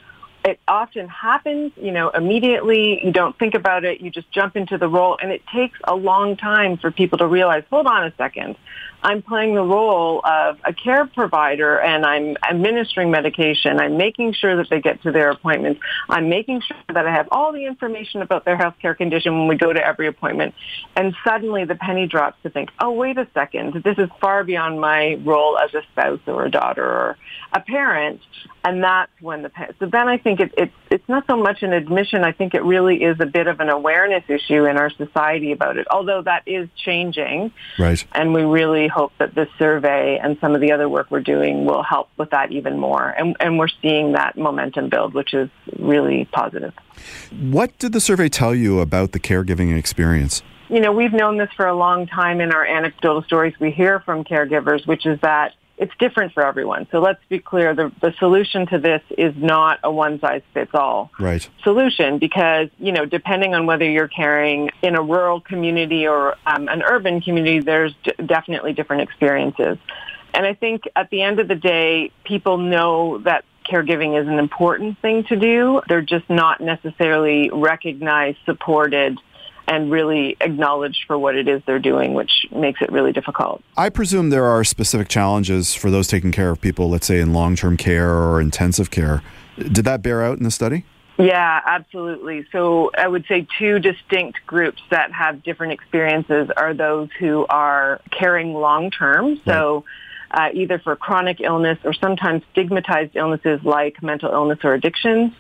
it 0.46 0.60
often 0.68 1.08
happens, 1.08 1.72
you 1.78 1.91
know, 1.91 2.10
immediately. 2.10 3.04
You 3.04 3.12
don't 3.12 3.38
think 3.38 3.54
about 3.54 3.86
it. 3.86 4.02
You 4.02 4.10
just 4.10 4.30
jump 4.32 4.56
into 4.56 4.78
the 4.78 4.88
role. 4.88 5.18
And 5.22 5.32
it 5.32 5.41
takes 5.48 5.80
a 5.86 5.96
long 5.96 6.36
time 6.36 6.78
for 6.78 6.91
people 6.91 7.18
to 7.20 7.28
realize, 7.28 7.64
hold 7.70 7.88
on 7.88 8.06
a 8.06 8.14
second. 8.16 8.56
I'm 9.04 9.22
playing 9.22 9.54
the 9.54 9.62
role 9.62 10.22
of 10.24 10.58
a 10.64 10.74
care 10.74 11.06
provider 11.06 11.80
and 11.80 12.06
I'm 12.06 12.38
administering 12.49 13.12
medication. 13.12 13.80
I'm 13.80 13.97
making 13.97 14.34
sure 14.34 14.56
that 14.56 14.70
they 14.70 14.80
get 14.80 15.04
to 15.04 15.12
their 15.12 15.30
appointments. 15.30 15.82
I'm 16.10 16.30
making 16.30 16.62
sure 16.62 16.78
that 16.93 17.06
I 17.06 17.12
have 17.12 17.28
all 17.32 17.51
the 17.51 17.66
information 17.66 18.22
about 18.22 18.45
their 18.45 18.58
healthcare 18.58 18.95
condition 18.95 19.38
when 19.38 19.47
we 19.47 19.56
go 19.56 19.74
to 19.74 19.86
every 19.86 20.08
appointment. 20.08 20.56
And 20.95 21.14
suddenly 21.28 21.66
the 21.66 21.76
penny 21.76 22.08
drops 22.08 22.41
to 22.43 22.49
think, 22.49 22.70
oh, 22.80 22.91
wait 22.91 23.18
a 23.18 23.28
second. 23.34 23.84
This 23.84 23.97
is 23.97 24.10
far 24.22 24.45
beyond 24.45 24.80
my 24.80 25.20
role 25.26 25.58
as 25.58 25.74
a 25.74 25.82
spouse 25.91 26.22
or 26.26 26.45
a 26.45 26.51
daughter 26.51 26.86
or 26.86 27.18
a 27.51 27.60
parent. 27.60 28.22
And 28.64 28.82
that's 28.82 29.12
when 29.20 29.41
the, 29.41 29.51
so 29.80 29.88
then 29.88 30.08
I 30.08 30.18
think 30.18 30.39
it, 30.39 30.54
it's, 30.58 30.74
it's 30.89 31.10
not 31.10 31.26
so 31.28 31.36
much 31.36 31.64
an 31.64 31.74
admission. 31.74 32.24
I 32.24 32.32
think 32.32 32.54
it 32.54 32.64
really 32.64 33.04
is 33.04 33.18
a 33.20 33.26
bit 33.26 33.47
of 33.47 33.60
an 33.60 33.70
awareness 33.70 34.24
issue 34.30 34.66
in 34.66 34.78
our 34.78 34.89
society 34.91 35.51
about 35.51 35.78
it, 35.78 35.86
although 35.91 36.22
that 36.22 36.43
is 36.45 36.70
changing. 36.78 37.51
Right. 37.78 38.04
And 38.14 38.34
we 38.34 38.43
really 38.43 38.88
hope 38.94 39.12
that 39.20 39.36
this 39.36 39.50
survey 39.58 40.20
and 40.22 40.38
some 40.39 40.56
of 40.56 40.62
the 40.62 40.72
other 40.72 40.88
work 40.88 41.08
we're 41.10 41.20
doing 41.22 41.66
will 41.66 41.84
help 41.84 42.10
with 42.18 42.30
that 42.30 42.52
even 42.52 42.80
more. 42.80 43.10
And, 43.10 43.36
and 43.39 43.58
we're 43.58 43.74
seeing 43.82 44.14
that 44.14 44.38
momentum 44.38 44.89
build, 44.89 45.14
which 45.14 45.34
is 45.34 45.50
really 45.80 46.26
positive. 46.32 46.74
What 47.32 47.78
did 47.80 47.94
the 47.94 48.00
survey 48.00 48.30
tell 48.30 48.54
you 48.56 48.80
about 48.80 49.12
the 49.12 49.20
caregiving 49.20 49.78
experience? 49.78 50.41
You 50.70 50.80
know, 50.80 50.91
we've 50.91 51.14
known 51.14 51.38
this 51.38 51.50
for 51.56 51.68
a 51.68 51.76
long 51.76 52.08
time 52.08 52.39
in 52.39 52.52
our 52.52 52.66
anecdotal 52.66 53.24
stories 53.24 53.54
we 53.60 53.72
hear 53.72 54.00
from 54.00 54.24
caregivers, 54.24 54.88
which 54.88 55.06
is 55.06 55.20
that 55.22 55.54
it's 55.78 55.91
different 55.97 56.34
for 56.34 56.45
everyone. 56.45 56.88
So 56.91 56.99
let's 56.99 57.19
be 57.30 57.39
clear, 57.39 57.74
the, 57.74 57.91
the 57.99 58.13
solution 58.19 58.67
to 58.67 58.78
this 58.78 59.01
is 59.17 59.34
not 59.36 59.80
a 59.84 59.91
one-size-fits-all 59.91 61.11
right. 61.19 61.49
solution 61.63 62.19
because, 62.19 62.69
you 62.78 62.91
know, 62.91 63.05
depending 63.05 63.55
on 63.55 63.65
whether 63.65 63.89
you're 63.89 64.07
caring 64.07 64.69
in 64.82 64.95
a 64.95 65.01
rural 65.01 65.41
community 65.41 66.07
or 66.07 66.36
um, 66.45 66.67
an 66.67 66.84
urban 66.84 67.21
community, 67.21 67.59
there's 67.59 67.93
d- 68.03 68.13
definitely 68.26 68.74
different 68.74 69.01
experiences. 69.01 69.78
And 70.36 70.45
I 70.45 70.53
think 70.53 70.84
at 70.95 71.09
the 71.09 71.21
end 71.24 71.39
of 71.39 71.47
the 71.47 71.55
day, 71.55 72.11
people 72.24 72.57
know 72.57 73.17
that 73.19 73.43
caregiving 73.69 74.19
is 74.21 74.28
an 74.28 74.39
important 74.39 74.99
thing 74.99 75.24
to 75.26 75.36
do. 75.36 75.82
They're 75.88 76.01
just 76.01 76.30
not 76.30 76.61
necessarily 76.61 77.49
recognized, 77.51 78.38
supported, 78.45 79.17
and 79.68 79.91
really 79.91 80.36
acknowledged 80.41 81.05
for 81.07 81.18
what 81.18 81.36
it 81.36 81.47
is 81.47 81.61
they're 81.66 81.80
doing, 81.80 82.14
which 82.14 82.45
makes 82.53 82.82
it 82.82 82.91
really 82.91 83.11
difficult. 83.11 83.61
I 83.78 83.89
presume 83.89 84.30
there 84.30 84.45
are 84.45 84.64
specific 84.64 85.07
challenges 85.07 85.74
for 85.74 85.89
those 85.89 86.07
taking 86.07 86.32
care 86.32 86.49
of 86.49 86.59
people, 86.59 86.89
let's 86.89 87.07
say 87.07 87.20
in 87.20 87.34
long 87.34 87.55
term 87.55 87.78
care 87.78 88.11
or 88.11 88.41
intensive 88.41 88.91
care. 88.91 89.22
Did 89.57 89.86
that 89.86 90.01
bear 90.01 90.24
out 90.24 90.38
in 90.38 90.43
the 90.43 90.51
study? 90.51 90.86
Yeah, 91.18 91.61
absolutely. 91.66 92.47
So 92.51 92.89
I 92.97 93.07
would 93.07 93.26
say 93.28 93.45
two 93.59 93.78
distinct 93.80 94.39
groups 94.47 94.82
that 94.89 95.11
have 95.11 95.43
different 95.43 95.74
experiences 95.74 96.49
are 96.57 96.74
those 96.74 97.09
who 97.20 97.45
are 97.49 98.01
caring 98.09 98.53
long 98.53 98.89
term. 98.89 99.39
So 99.45 99.86
uh, 100.32 100.49
either 100.53 100.80
for 100.80 100.95
chronic 100.95 101.39
illness 101.39 101.78
or 101.84 101.93
sometimes 101.93 102.41
stigmatized 102.51 103.16
illnesses 103.16 103.59
like 103.64 104.01
mental 104.01 104.32
illness 104.32 104.59
or 104.64 104.74
addictions, 104.74 105.34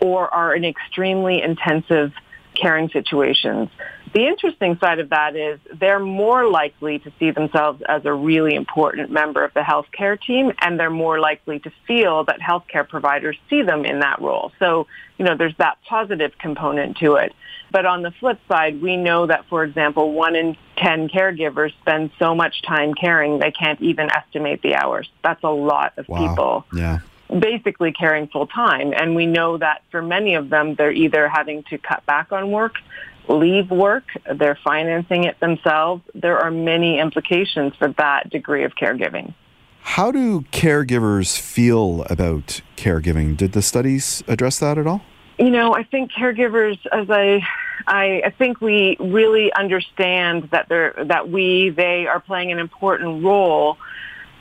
or 0.00 0.32
are 0.32 0.54
in 0.54 0.64
extremely 0.64 1.42
intensive 1.42 2.12
caring 2.60 2.88
situations. 2.90 3.68
The 4.14 4.26
interesting 4.26 4.78
side 4.78 5.00
of 5.00 5.10
that 5.10 5.36
is 5.36 5.60
they're 5.78 6.00
more 6.00 6.48
likely 6.48 6.98
to 7.00 7.12
see 7.18 7.30
themselves 7.30 7.82
as 7.86 8.04
a 8.04 8.12
really 8.12 8.54
important 8.54 9.10
member 9.10 9.44
of 9.44 9.52
the 9.54 9.60
healthcare 9.60 10.20
team 10.20 10.52
and 10.60 10.80
they're 10.80 10.90
more 10.90 11.20
likely 11.20 11.58
to 11.60 11.72
feel 11.86 12.24
that 12.24 12.40
healthcare 12.40 12.88
providers 12.88 13.36
see 13.50 13.62
them 13.62 13.84
in 13.84 14.00
that 14.00 14.20
role. 14.20 14.52
So, 14.58 14.86
you 15.18 15.24
know, 15.24 15.36
there's 15.36 15.56
that 15.58 15.78
positive 15.86 16.32
component 16.38 16.96
to 16.98 17.16
it. 17.16 17.34
But 17.70 17.84
on 17.84 18.02
the 18.02 18.10
flip 18.12 18.40
side, 18.48 18.80
we 18.80 18.96
know 18.96 19.26
that, 19.26 19.44
for 19.50 19.62
example, 19.62 20.12
one 20.12 20.34
in 20.36 20.56
10 20.76 21.10
caregivers 21.10 21.72
spend 21.80 22.10
so 22.18 22.34
much 22.34 22.62
time 22.62 22.94
caring 22.94 23.38
they 23.38 23.50
can't 23.50 23.80
even 23.82 24.10
estimate 24.10 24.62
the 24.62 24.74
hours. 24.74 25.08
That's 25.22 25.44
a 25.44 25.50
lot 25.50 25.92
of 25.98 26.08
wow. 26.08 26.28
people. 26.28 26.66
Yeah 26.72 27.00
basically 27.36 27.92
caring 27.92 28.28
full 28.28 28.46
time. 28.46 28.92
And 28.92 29.14
we 29.14 29.26
know 29.26 29.58
that 29.58 29.82
for 29.90 30.02
many 30.02 30.34
of 30.34 30.48
them, 30.48 30.74
they're 30.74 30.92
either 30.92 31.28
having 31.28 31.62
to 31.64 31.78
cut 31.78 32.04
back 32.06 32.32
on 32.32 32.50
work, 32.50 32.74
leave 33.28 33.70
work, 33.70 34.04
they're 34.34 34.58
financing 34.64 35.24
it 35.24 35.38
themselves. 35.40 36.02
There 36.14 36.38
are 36.38 36.50
many 36.50 36.98
implications 36.98 37.74
for 37.76 37.88
that 37.98 38.30
degree 38.30 38.64
of 38.64 38.74
caregiving. 38.74 39.34
How 39.82 40.10
do 40.10 40.42
caregivers 40.52 41.38
feel 41.38 42.04
about 42.10 42.60
caregiving? 42.76 43.36
Did 43.36 43.52
the 43.52 43.62
studies 43.62 44.22
address 44.28 44.58
that 44.58 44.76
at 44.76 44.86
all? 44.86 45.02
You 45.38 45.50
know, 45.50 45.74
I 45.74 45.84
think 45.84 46.10
caregivers, 46.12 46.78
as 46.92 47.08
I, 47.08 47.46
I, 47.86 48.22
I 48.26 48.30
think 48.30 48.60
we 48.60 48.96
really 48.98 49.52
understand 49.52 50.48
that 50.50 50.68
they're 50.68 50.94
that 51.04 51.30
we 51.30 51.70
they 51.70 52.06
are 52.06 52.20
playing 52.20 52.50
an 52.50 52.58
important 52.58 53.24
role 53.24 53.78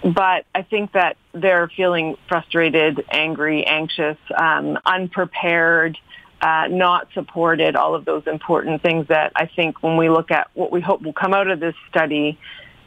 but 0.03 0.45
I 0.53 0.61
think 0.61 0.93
that 0.93 1.17
they're 1.33 1.69
feeling 1.75 2.17
frustrated, 2.27 3.03
angry, 3.11 3.65
anxious, 3.65 4.17
um, 4.37 4.77
unprepared, 4.85 5.97
uh, 6.41 6.67
not 6.69 7.07
supported, 7.13 7.75
all 7.75 7.95
of 7.95 8.05
those 8.05 8.23
important 8.27 8.81
things 8.81 9.07
that 9.07 9.31
I 9.35 9.47
think 9.47 9.81
when 9.81 9.97
we 9.97 10.09
look 10.09 10.29
at 10.29 10.49
what 10.53 10.71
we 10.71 10.81
hope 10.81 11.01
will 11.01 11.13
come 11.13 11.33
out 11.33 11.49
of 11.49 11.59
this 11.59 11.75
study, 11.89 12.37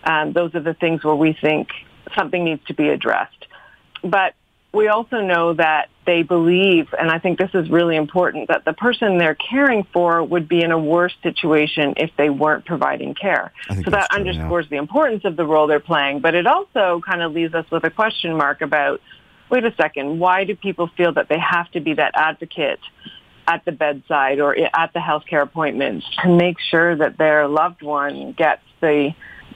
um, 0.04 0.32
those 0.32 0.54
are 0.54 0.60
the 0.60 0.74
things 0.74 1.02
where 1.02 1.14
we 1.14 1.32
think 1.32 1.68
something 2.16 2.44
needs 2.44 2.64
to 2.66 2.74
be 2.74 2.88
addressed. 2.88 3.46
But 4.02 4.34
we 4.72 4.88
also 4.88 5.20
know 5.20 5.54
that 5.54 5.88
they 6.06 6.22
believe, 6.22 6.94
and 6.98 7.10
I 7.10 7.18
think 7.18 7.38
this 7.38 7.50
is 7.54 7.68
really 7.70 7.96
important, 7.96 8.48
that 8.48 8.64
the 8.64 8.72
person 8.72 9.18
they're 9.18 9.34
caring 9.34 9.84
for 9.92 10.22
would 10.22 10.48
be 10.48 10.62
in 10.62 10.70
a 10.70 10.78
worse 10.78 11.14
situation 11.22 11.94
if 11.96 12.10
they 12.16 12.30
weren't 12.30 12.64
providing 12.64 13.14
care. 13.14 13.52
So 13.68 13.90
that 13.90 14.10
true, 14.10 14.18
underscores 14.20 14.66
yeah. 14.66 14.70
the 14.70 14.76
importance 14.76 15.24
of 15.24 15.36
the 15.36 15.44
role 15.44 15.66
they're 15.66 15.80
playing, 15.80 16.20
but 16.20 16.34
it 16.34 16.46
also 16.46 17.00
kind 17.04 17.22
of 17.22 17.32
leaves 17.32 17.54
us 17.54 17.68
with 17.70 17.84
a 17.84 17.90
question 17.90 18.36
mark 18.36 18.60
about, 18.60 19.00
wait 19.50 19.64
a 19.64 19.74
second, 19.74 20.20
why 20.20 20.44
do 20.44 20.54
people 20.54 20.88
feel 20.96 21.12
that 21.14 21.28
they 21.28 21.38
have 21.38 21.70
to 21.72 21.80
be 21.80 21.94
that 21.94 22.12
advocate 22.14 22.80
at 23.48 23.64
the 23.64 23.72
bedside 23.72 24.38
or 24.38 24.56
at 24.56 24.92
the 24.92 25.00
healthcare 25.00 25.42
appointments 25.42 26.06
to 26.22 26.28
make 26.28 26.56
sure 26.60 26.94
that 26.94 27.18
their 27.18 27.48
loved 27.48 27.82
one 27.82 28.32
gets 28.32 28.62
the 28.80 29.12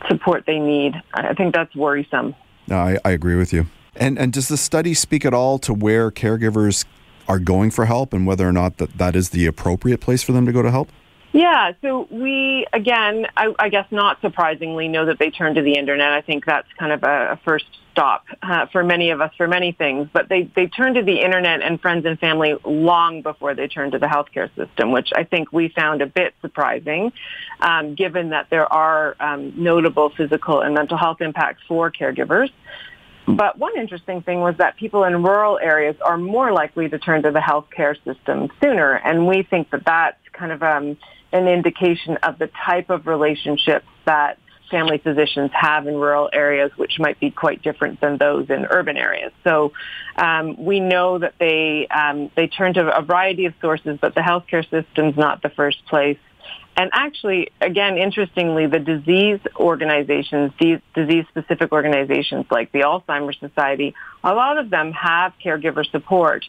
support 0.08 0.44
they 0.46 0.58
need? 0.58 0.94
I 1.14 1.34
think 1.34 1.54
that's 1.54 1.74
worrisome. 1.76 2.34
No, 2.66 2.78
I, 2.78 2.98
I 3.04 3.10
agree 3.12 3.36
with 3.36 3.52
you. 3.52 3.66
And 3.96 4.18
and 4.18 4.32
does 4.32 4.48
the 4.48 4.56
study 4.56 4.94
speak 4.94 5.24
at 5.24 5.34
all 5.34 5.58
to 5.60 5.72
where 5.72 6.10
caregivers 6.10 6.84
are 7.28 7.38
going 7.38 7.70
for 7.70 7.86
help 7.86 8.12
and 8.12 8.26
whether 8.26 8.46
or 8.48 8.52
not 8.52 8.76
that, 8.78 8.98
that 8.98 9.16
is 9.16 9.30
the 9.30 9.46
appropriate 9.46 10.00
place 10.00 10.22
for 10.22 10.32
them 10.32 10.46
to 10.46 10.52
go 10.52 10.62
to 10.62 10.70
help? 10.70 10.90
Yeah, 11.32 11.72
so 11.82 12.06
we, 12.12 12.64
again, 12.72 13.26
I, 13.36 13.52
I 13.58 13.68
guess 13.68 13.86
not 13.90 14.20
surprisingly, 14.20 14.86
know 14.86 15.06
that 15.06 15.18
they 15.18 15.30
turn 15.30 15.54
to 15.54 15.62
the 15.62 15.76
internet. 15.76 16.12
I 16.12 16.20
think 16.20 16.44
that's 16.44 16.68
kind 16.78 16.92
of 16.92 17.02
a, 17.02 17.32
a 17.32 17.40
first 17.44 17.64
stop 17.90 18.24
uh, 18.40 18.66
for 18.66 18.84
many 18.84 19.10
of 19.10 19.20
us 19.20 19.32
for 19.36 19.48
many 19.48 19.72
things. 19.72 20.08
But 20.12 20.28
they, 20.28 20.44
they 20.54 20.68
turn 20.68 20.94
to 20.94 21.02
the 21.02 21.20
internet 21.20 21.60
and 21.60 21.80
friends 21.80 22.06
and 22.06 22.20
family 22.20 22.54
long 22.64 23.22
before 23.22 23.54
they 23.56 23.66
turn 23.66 23.90
to 23.92 23.98
the 23.98 24.06
healthcare 24.06 24.48
system, 24.54 24.92
which 24.92 25.10
I 25.16 25.24
think 25.24 25.52
we 25.52 25.70
found 25.70 26.02
a 26.02 26.06
bit 26.06 26.34
surprising, 26.40 27.12
um, 27.58 27.96
given 27.96 28.30
that 28.30 28.48
there 28.50 28.72
are 28.72 29.16
um, 29.18 29.54
notable 29.56 30.10
physical 30.10 30.60
and 30.60 30.72
mental 30.72 30.96
health 30.96 31.20
impacts 31.20 31.62
for 31.66 31.90
caregivers. 31.90 32.50
But 33.26 33.58
one 33.58 33.76
interesting 33.78 34.22
thing 34.22 34.40
was 34.40 34.56
that 34.58 34.76
people 34.76 35.04
in 35.04 35.22
rural 35.22 35.58
areas 35.58 35.96
are 36.04 36.18
more 36.18 36.52
likely 36.52 36.88
to 36.88 36.98
turn 36.98 37.22
to 37.22 37.30
the 37.30 37.38
healthcare 37.38 37.96
system 38.04 38.48
sooner. 38.62 38.92
And 38.92 39.26
we 39.26 39.42
think 39.42 39.70
that 39.70 39.84
that's 39.84 40.18
kind 40.32 40.52
of 40.52 40.62
um, 40.62 40.96
an 41.32 41.48
indication 41.48 42.18
of 42.18 42.38
the 42.38 42.50
type 42.66 42.90
of 42.90 43.06
relationships 43.06 43.86
that 44.04 44.38
family 44.70 44.98
physicians 44.98 45.50
have 45.52 45.86
in 45.86 45.94
rural 45.94 46.28
areas, 46.32 46.70
which 46.76 46.98
might 46.98 47.18
be 47.20 47.30
quite 47.30 47.62
different 47.62 48.00
than 48.00 48.18
those 48.18 48.50
in 48.50 48.66
urban 48.70 48.96
areas. 48.96 49.32
So 49.44 49.72
um, 50.16 50.62
we 50.62 50.80
know 50.80 51.18
that 51.18 51.34
they 51.38 51.86
um, 51.88 52.30
they 52.34 52.46
turn 52.46 52.74
to 52.74 52.96
a 52.96 53.02
variety 53.02 53.46
of 53.46 53.54
sources, 53.60 53.98
but 54.00 54.14
the 54.14 54.20
healthcare 54.20 54.68
system's 54.68 55.16
not 55.16 55.42
the 55.42 55.50
first 55.50 55.84
place 55.86 56.18
and 56.76 56.90
actually, 56.92 57.50
again, 57.60 57.98
interestingly, 57.98 58.66
the 58.66 58.80
disease 58.80 59.38
organizations, 59.56 60.52
these 60.60 60.80
disease-specific 60.94 61.70
organizations 61.72 62.46
like 62.50 62.72
the 62.72 62.80
Alzheimer's 62.80 63.38
Society, 63.38 63.94
a 64.24 64.34
lot 64.34 64.58
of 64.58 64.70
them 64.70 64.92
have 64.92 65.34
caregiver 65.44 65.88
support, 65.90 66.44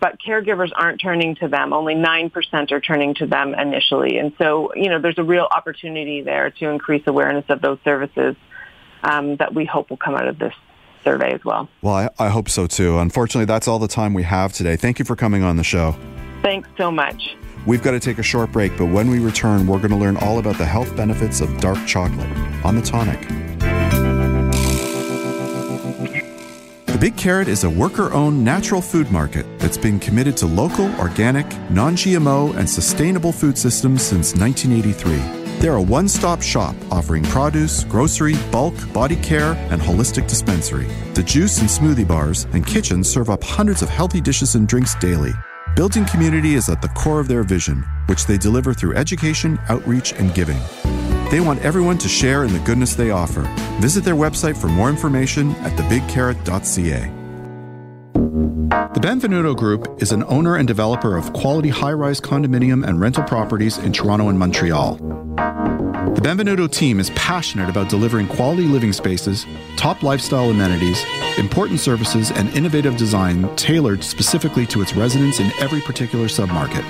but 0.00 0.18
caregivers 0.20 0.70
aren't 0.74 1.00
turning 1.00 1.36
to 1.36 1.48
them. 1.48 1.72
Only 1.72 1.94
9% 1.94 2.72
are 2.72 2.80
turning 2.80 3.14
to 3.16 3.26
them 3.26 3.54
initially. 3.54 4.18
And 4.18 4.32
so, 4.38 4.74
you 4.74 4.88
know, 4.88 5.00
there's 5.00 5.18
a 5.18 5.24
real 5.24 5.46
opportunity 5.48 6.22
there 6.22 6.50
to 6.50 6.68
increase 6.68 7.04
awareness 7.06 7.44
of 7.48 7.60
those 7.60 7.78
services 7.84 8.34
um, 9.04 9.36
that 9.36 9.54
we 9.54 9.64
hope 9.64 9.90
will 9.90 9.96
come 9.96 10.16
out 10.16 10.26
of 10.26 10.40
this 10.40 10.54
survey 11.04 11.32
as 11.32 11.44
well. 11.44 11.68
Well, 11.82 11.94
I, 11.94 12.08
I 12.18 12.28
hope 12.28 12.48
so 12.48 12.66
too. 12.66 12.98
Unfortunately, 12.98 13.44
that's 13.44 13.68
all 13.68 13.78
the 13.78 13.88
time 13.88 14.12
we 14.12 14.24
have 14.24 14.52
today. 14.52 14.74
Thank 14.74 14.98
you 14.98 15.04
for 15.04 15.14
coming 15.14 15.44
on 15.44 15.56
the 15.56 15.64
show. 15.64 15.96
Thanks 16.42 16.68
so 16.76 16.90
much. 16.90 17.36
We've 17.68 17.82
got 17.82 17.90
to 17.90 18.00
take 18.00 18.16
a 18.16 18.22
short 18.22 18.50
break, 18.50 18.78
but 18.78 18.86
when 18.86 19.10
we 19.10 19.18
return, 19.18 19.66
we're 19.66 19.76
going 19.76 19.90
to 19.90 19.96
learn 19.96 20.16
all 20.16 20.38
about 20.38 20.56
the 20.56 20.64
health 20.64 20.96
benefits 20.96 21.42
of 21.42 21.60
dark 21.60 21.76
chocolate 21.86 22.34
on 22.64 22.76
the 22.76 22.80
tonic. 22.80 23.20
The 26.86 26.96
Big 26.98 27.14
Carrot 27.18 27.46
is 27.46 27.64
a 27.64 27.70
worker 27.70 28.10
owned 28.14 28.42
natural 28.42 28.80
food 28.80 29.10
market 29.10 29.44
that's 29.58 29.76
been 29.76 30.00
committed 30.00 30.34
to 30.38 30.46
local, 30.46 30.86
organic, 30.98 31.46
non 31.68 31.94
GMO, 31.94 32.56
and 32.56 32.70
sustainable 32.70 33.32
food 33.32 33.58
systems 33.58 34.00
since 34.02 34.34
1983. 34.34 35.58
They're 35.58 35.74
a 35.74 35.82
one 35.82 36.08
stop 36.08 36.40
shop 36.40 36.74
offering 36.90 37.24
produce, 37.24 37.84
grocery, 37.84 38.36
bulk, 38.50 38.72
body 38.94 39.16
care, 39.16 39.52
and 39.70 39.82
holistic 39.82 40.26
dispensary. 40.26 40.86
The 41.12 41.22
juice 41.22 41.60
and 41.60 41.68
smoothie 41.68 42.08
bars 42.08 42.46
and 42.54 42.66
kitchen 42.66 43.04
serve 43.04 43.28
up 43.28 43.44
hundreds 43.44 43.82
of 43.82 43.90
healthy 43.90 44.22
dishes 44.22 44.54
and 44.54 44.66
drinks 44.66 44.94
daily. 44.94 45.34
Building 45.78 46.06
community 46.06 46.54
is 46.54 46.68
at 46.68 46.82
the 46.82 46.88
core 46.88 47.20
of 47.20 47.28
their 47.28 47.44
vision, 47.44 47.84
which 48.06 48.26
they 48.26 48.36
deliver 48.36 48.74
through 48.74 48.96
education, 48.96 49.60
outreach, 49.68 50.12
and 50.14 50.34
giving. 50.34 50.58
They 51.30 51.38
want 51.38 51.62
everyone 51.62 51.98
to 51.98 52.08
share 52.08 52.42
in 52.42 52.52
the 52.52 52.58
goodness 52.58 52.96
they 52.96 53.12
offer. 53.12 53.42
Visit 53.78 54.02
their 54.02 54.16
website 54.16 54.56
for 54.56 54.66
more 54.66 54.90
information 54.90 55.52
at 55.62 55.78
thebigcarrot.ca. 55.78 57.12
The 58.92 59.00
Benvenuto 59.00 59.56
Group 59.56 60.02
is 60.02 60.10
an 60.10 60.24
owner 60.24 60.56
and 60.56 60.66
developer 60.66 61.16
of 61.16 61.32
quality 61.32 61.68
high 61.68 61.92
rise 61.92 62.20
condominium 62.20 62.84
and 62.84 63.00
rental 63.00 63.22
properties 63.22 63.78
in 63.78 63.92
Toronto 63.92 64.30
and 64.30 64.36
Montreal. 64.40 64.96
The 66.14 66.22
Benvenuto 66.22 66.70
team 66.70 67.00
is 67.00 67.10
passionate 67.10 67.68
about 67.68 67.88
delivering 67.88 68.28
quality 68.28 68.62
living 68.62 68.92
spaces, 68.92 69.46
top 69.76 70.02
lifestyle 70.02 70.50
amenities, 70.50 71.04
important 71.36 71.80
services, 71.80 72.30
and 72.30 72.48
innovative 72.56 72.96
design 72.96 73.54
tailored 73.56 74.02
specifically 74.02 74.66
to 74.66 74.80
its 74.80 74.94
residents 74.94 75.38
in 75.38 75.52
every 75.60 75.80
particular 75.80 76.26
submarket. 76.26 76.82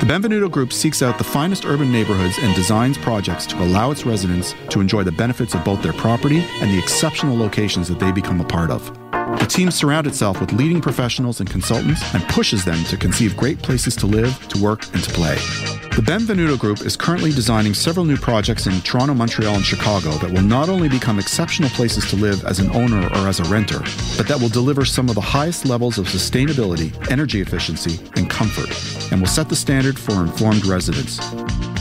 The 0.00 0.06
Benvenuto 0.06 0.50
Group 0.50 0.72
seeks 0.72 1.02
out 1.02 1.16
the 1.16 1.24
finest 1.24 1.64
urban 1.64 1.90
neighborhoods 1.90 2.38
and 2.38 2.54
designs 2.54 2.98
projects 2.98 3.46
to 3.46 3.62
allow 3.62 3.90
its 3.90 4.04
residents 4.04 4.54
to 4.68 4.80
enjoy 4.80 5.02
the 5.04 5.12
benefits 5.12 5.54
of 5.54 5.64
both 5.64 5.82
their 5.82 5.94
property 5.94 6.44
and 6.60 6.70
the 6.70 6.78
exceptional 6.78 7.36
locations 7.36 7.88
that 7.88 7.98
they 7.98 8.12
become 8.12 8.40
a 8.40 8.44
part 8.44 8.70
of. 8.70 8.92
The 9.38 9.46
team 9.48 9.70
surrounds 9.70 10.08
itself 10.08 10.40
with 10.40 10.52
leading 10.52 10.80
professionals 10.80 11.40
and 11.40 11.48
consultants 11.48 12.02
and 12.14 12.22
pushes 12.24 12.64
them 12.64 12.84
to 12.84 12.96
conceive 12.96 13.36
great 13.36 13.62
places 13.62 13.96
to 13.96 14.06
live, 14.06 14.46
to 14.48 14.62
work, 14.62 14.84
and 14.92 15.02
to 15.02 15.10
play. 15.12 15.83
The 15.94 16.02
Benvenuto 16.02 16.58
Group 16.58 16.80
is 16.80 16.96
currently 16.96 17.30
designing 17.30 17.72
several 17.72 18.04
new 18.04 18.16
projects 18.16 18.66
in 18.66 18.80
Toronto, 18.80 19.14
Montreal, 19.14 19.54
and 19.54 19.64
Chicago 19.64 20.10
that 20.18 20.28
will 20.28 20.42
not 20.42 20.68
only 20.68 20.88
become 20.88 21.20
exceptional 21.20 21.70
places 21.70 22.04
to 22.10 22.16
live 22.16 22.44
as 22.44 22.58
an 22.58 22.68
owner 22.74 23.06
or 23.10 23.28
as 23.28 23.38
a 23.38 23.44
renter, 23.44 23.78
but 24.16 24.26
that 24.26 24.36
will 24.40 24.48
deliver 24.48 24.84
some 24.84 25.08
of 25.08 25.14
the 25.14 25.20
highest 25.20 25.66
levels 25.66 25.96
of 25.96 26.06
sustainability, 26.06 26.92
energy 27.12 27.40
efficiency, 27.40 28.00
and 28.16 28.28
comfort, 28.28 28.70
and 29.12 29.20
will 29.20 29.28
set 29.28 29.48
the 29.48 29.54
standard 29.54 29.96
for 29.96 30.14
informed 30.14 30.66
residents. 30.66 31.20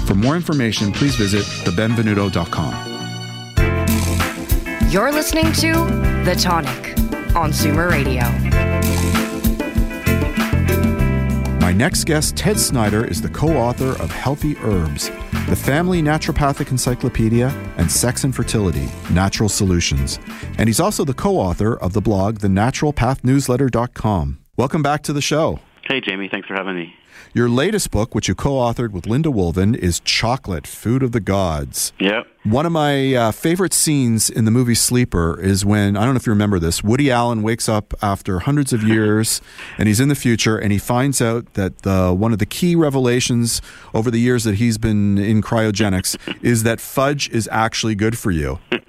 For 0.06 0.14
more 0.14 0.36
information, 0.36 0.92
please 0.92 1.16
visit 1.16 1.44
thebenvenuto.com. 1.66 2.92
You're 4.92 5.12
listening 5.12 5.52
to 5.54 5.74
The 6.24 6.36
Tonic 6.40 7.00
on 7.36 7.50
Zoomer 7.50 7.90
Radio. 7.90 8.53
My 11.74 11.78
next 11.78 12.04
guest, 12.04 12.38
Ted 12.38 12.60
Snider, 12.60 13.04
is 13.04 13.20
the 13.20 13.30
co 13.30 13.58
author 13.58 14.00
of 14.00 14.12
Healthy 14.12 14.56
Herbs, 14.58 15.10
the 15.50 15.56
Family 15.56 16.04
Naturopathic 16.04 16.70
Encyclopedia, 16.70 17.48
and 17.78 17.92
Sex 17.92 18.24
and 18.24 18.36
Fertility 18.36 18.88
Natural 19.10 19.50
Solutions. 19.50 20.20
And 20.60 20.70
he's 20.70 20.80
also 20.80 21.04
the 21.04 21.16
co 21.16 21.38
author 21.38 21.76
of 21.78 21.94
the 21.94 22.00
blog, 22.00 22.38
thenaturalpathnewsletter.com. 22.42 24.38
Welcome 24.56 24.84
back 24.84 25.02
to 25.02 25.14
the 25.14 25.22
show. 25.22 25.62
Hey, 25.82 26.00
Jamie. 26.00 26.30
Thanks 26.30 26.48
for 26.48 26.54
having 26.54 26.76
me. 26.76 26.94
Your 27.36 27.50
latest 27.50 27.90
book, 27.90 28.14
which 28.14 28.28
you 28.28 28.36
co 28.36 28.52
authored 28.58 28.92
with 28.92 29.08
Linda 29.08 29.30
Woolven, 29.30 29.76
is 29.76 30.00
Chocolate 30.02 30.68
Food 30.68 31.02
of 31.02 31.14
the 31.14 31.20
Gods. 31.20 31.92
Yep. 32.00 32.28
One 32.44 32.68
of 32.68 32.72
my 32.72 33.16
uh, 33.16 33.32
favorite 33.32 33.74
scenes 33.74 34.30
in 34.30 34.46
the 34.46 34.52
movie 34.52 34.76
Sleeper 34.76 35.40
is 35.42 35.66
when, 35.66 35.98
I 35.98 36.04
don't 36.06 36.14
know 36.14 36.18
if 36.18 36.28
you 36.28 36.32
remember 36.34 36.60
this, 36.60 36.84
Woody 36.84 37.10
Allen 37.10 37.42
wakes 37.42 37.68
up 37.68 37.96
after 38.04 38.42
hundreds 38.42 38.72
of 38.72 38.84
years 38.84 39.42
and 39.80 39.88
he's 39.88 40.00
in 40.00 40.10
the 40.10 40.16
future 40.16 40.58
and 40.60 40.72
he 40.72 40.78
finds 40.78 41.22
out 41.24 41.52
that 41.56 41.80
the, 41.80 42.14
one 42.14 42.34
of 42.34 42.40
the 42.40 42.46
key 42.46 42.76
revelations 42.76 43.62
over 43.96 44.12
the 44.12 44.20
years 44.20 44.44
that 44.44 44.56
he's 44.56 44.78
been 44.78 45.18
in 45.18 45.42
cryogenics 45.42 46.18
is 46.44 46.62
that 46.64 46.80
fudge 46.80 47.30
is 47.32 47.50
actually 47.52 47.96
good 47.96 48.16
for 48.18 48.30
you. 48.30 48.60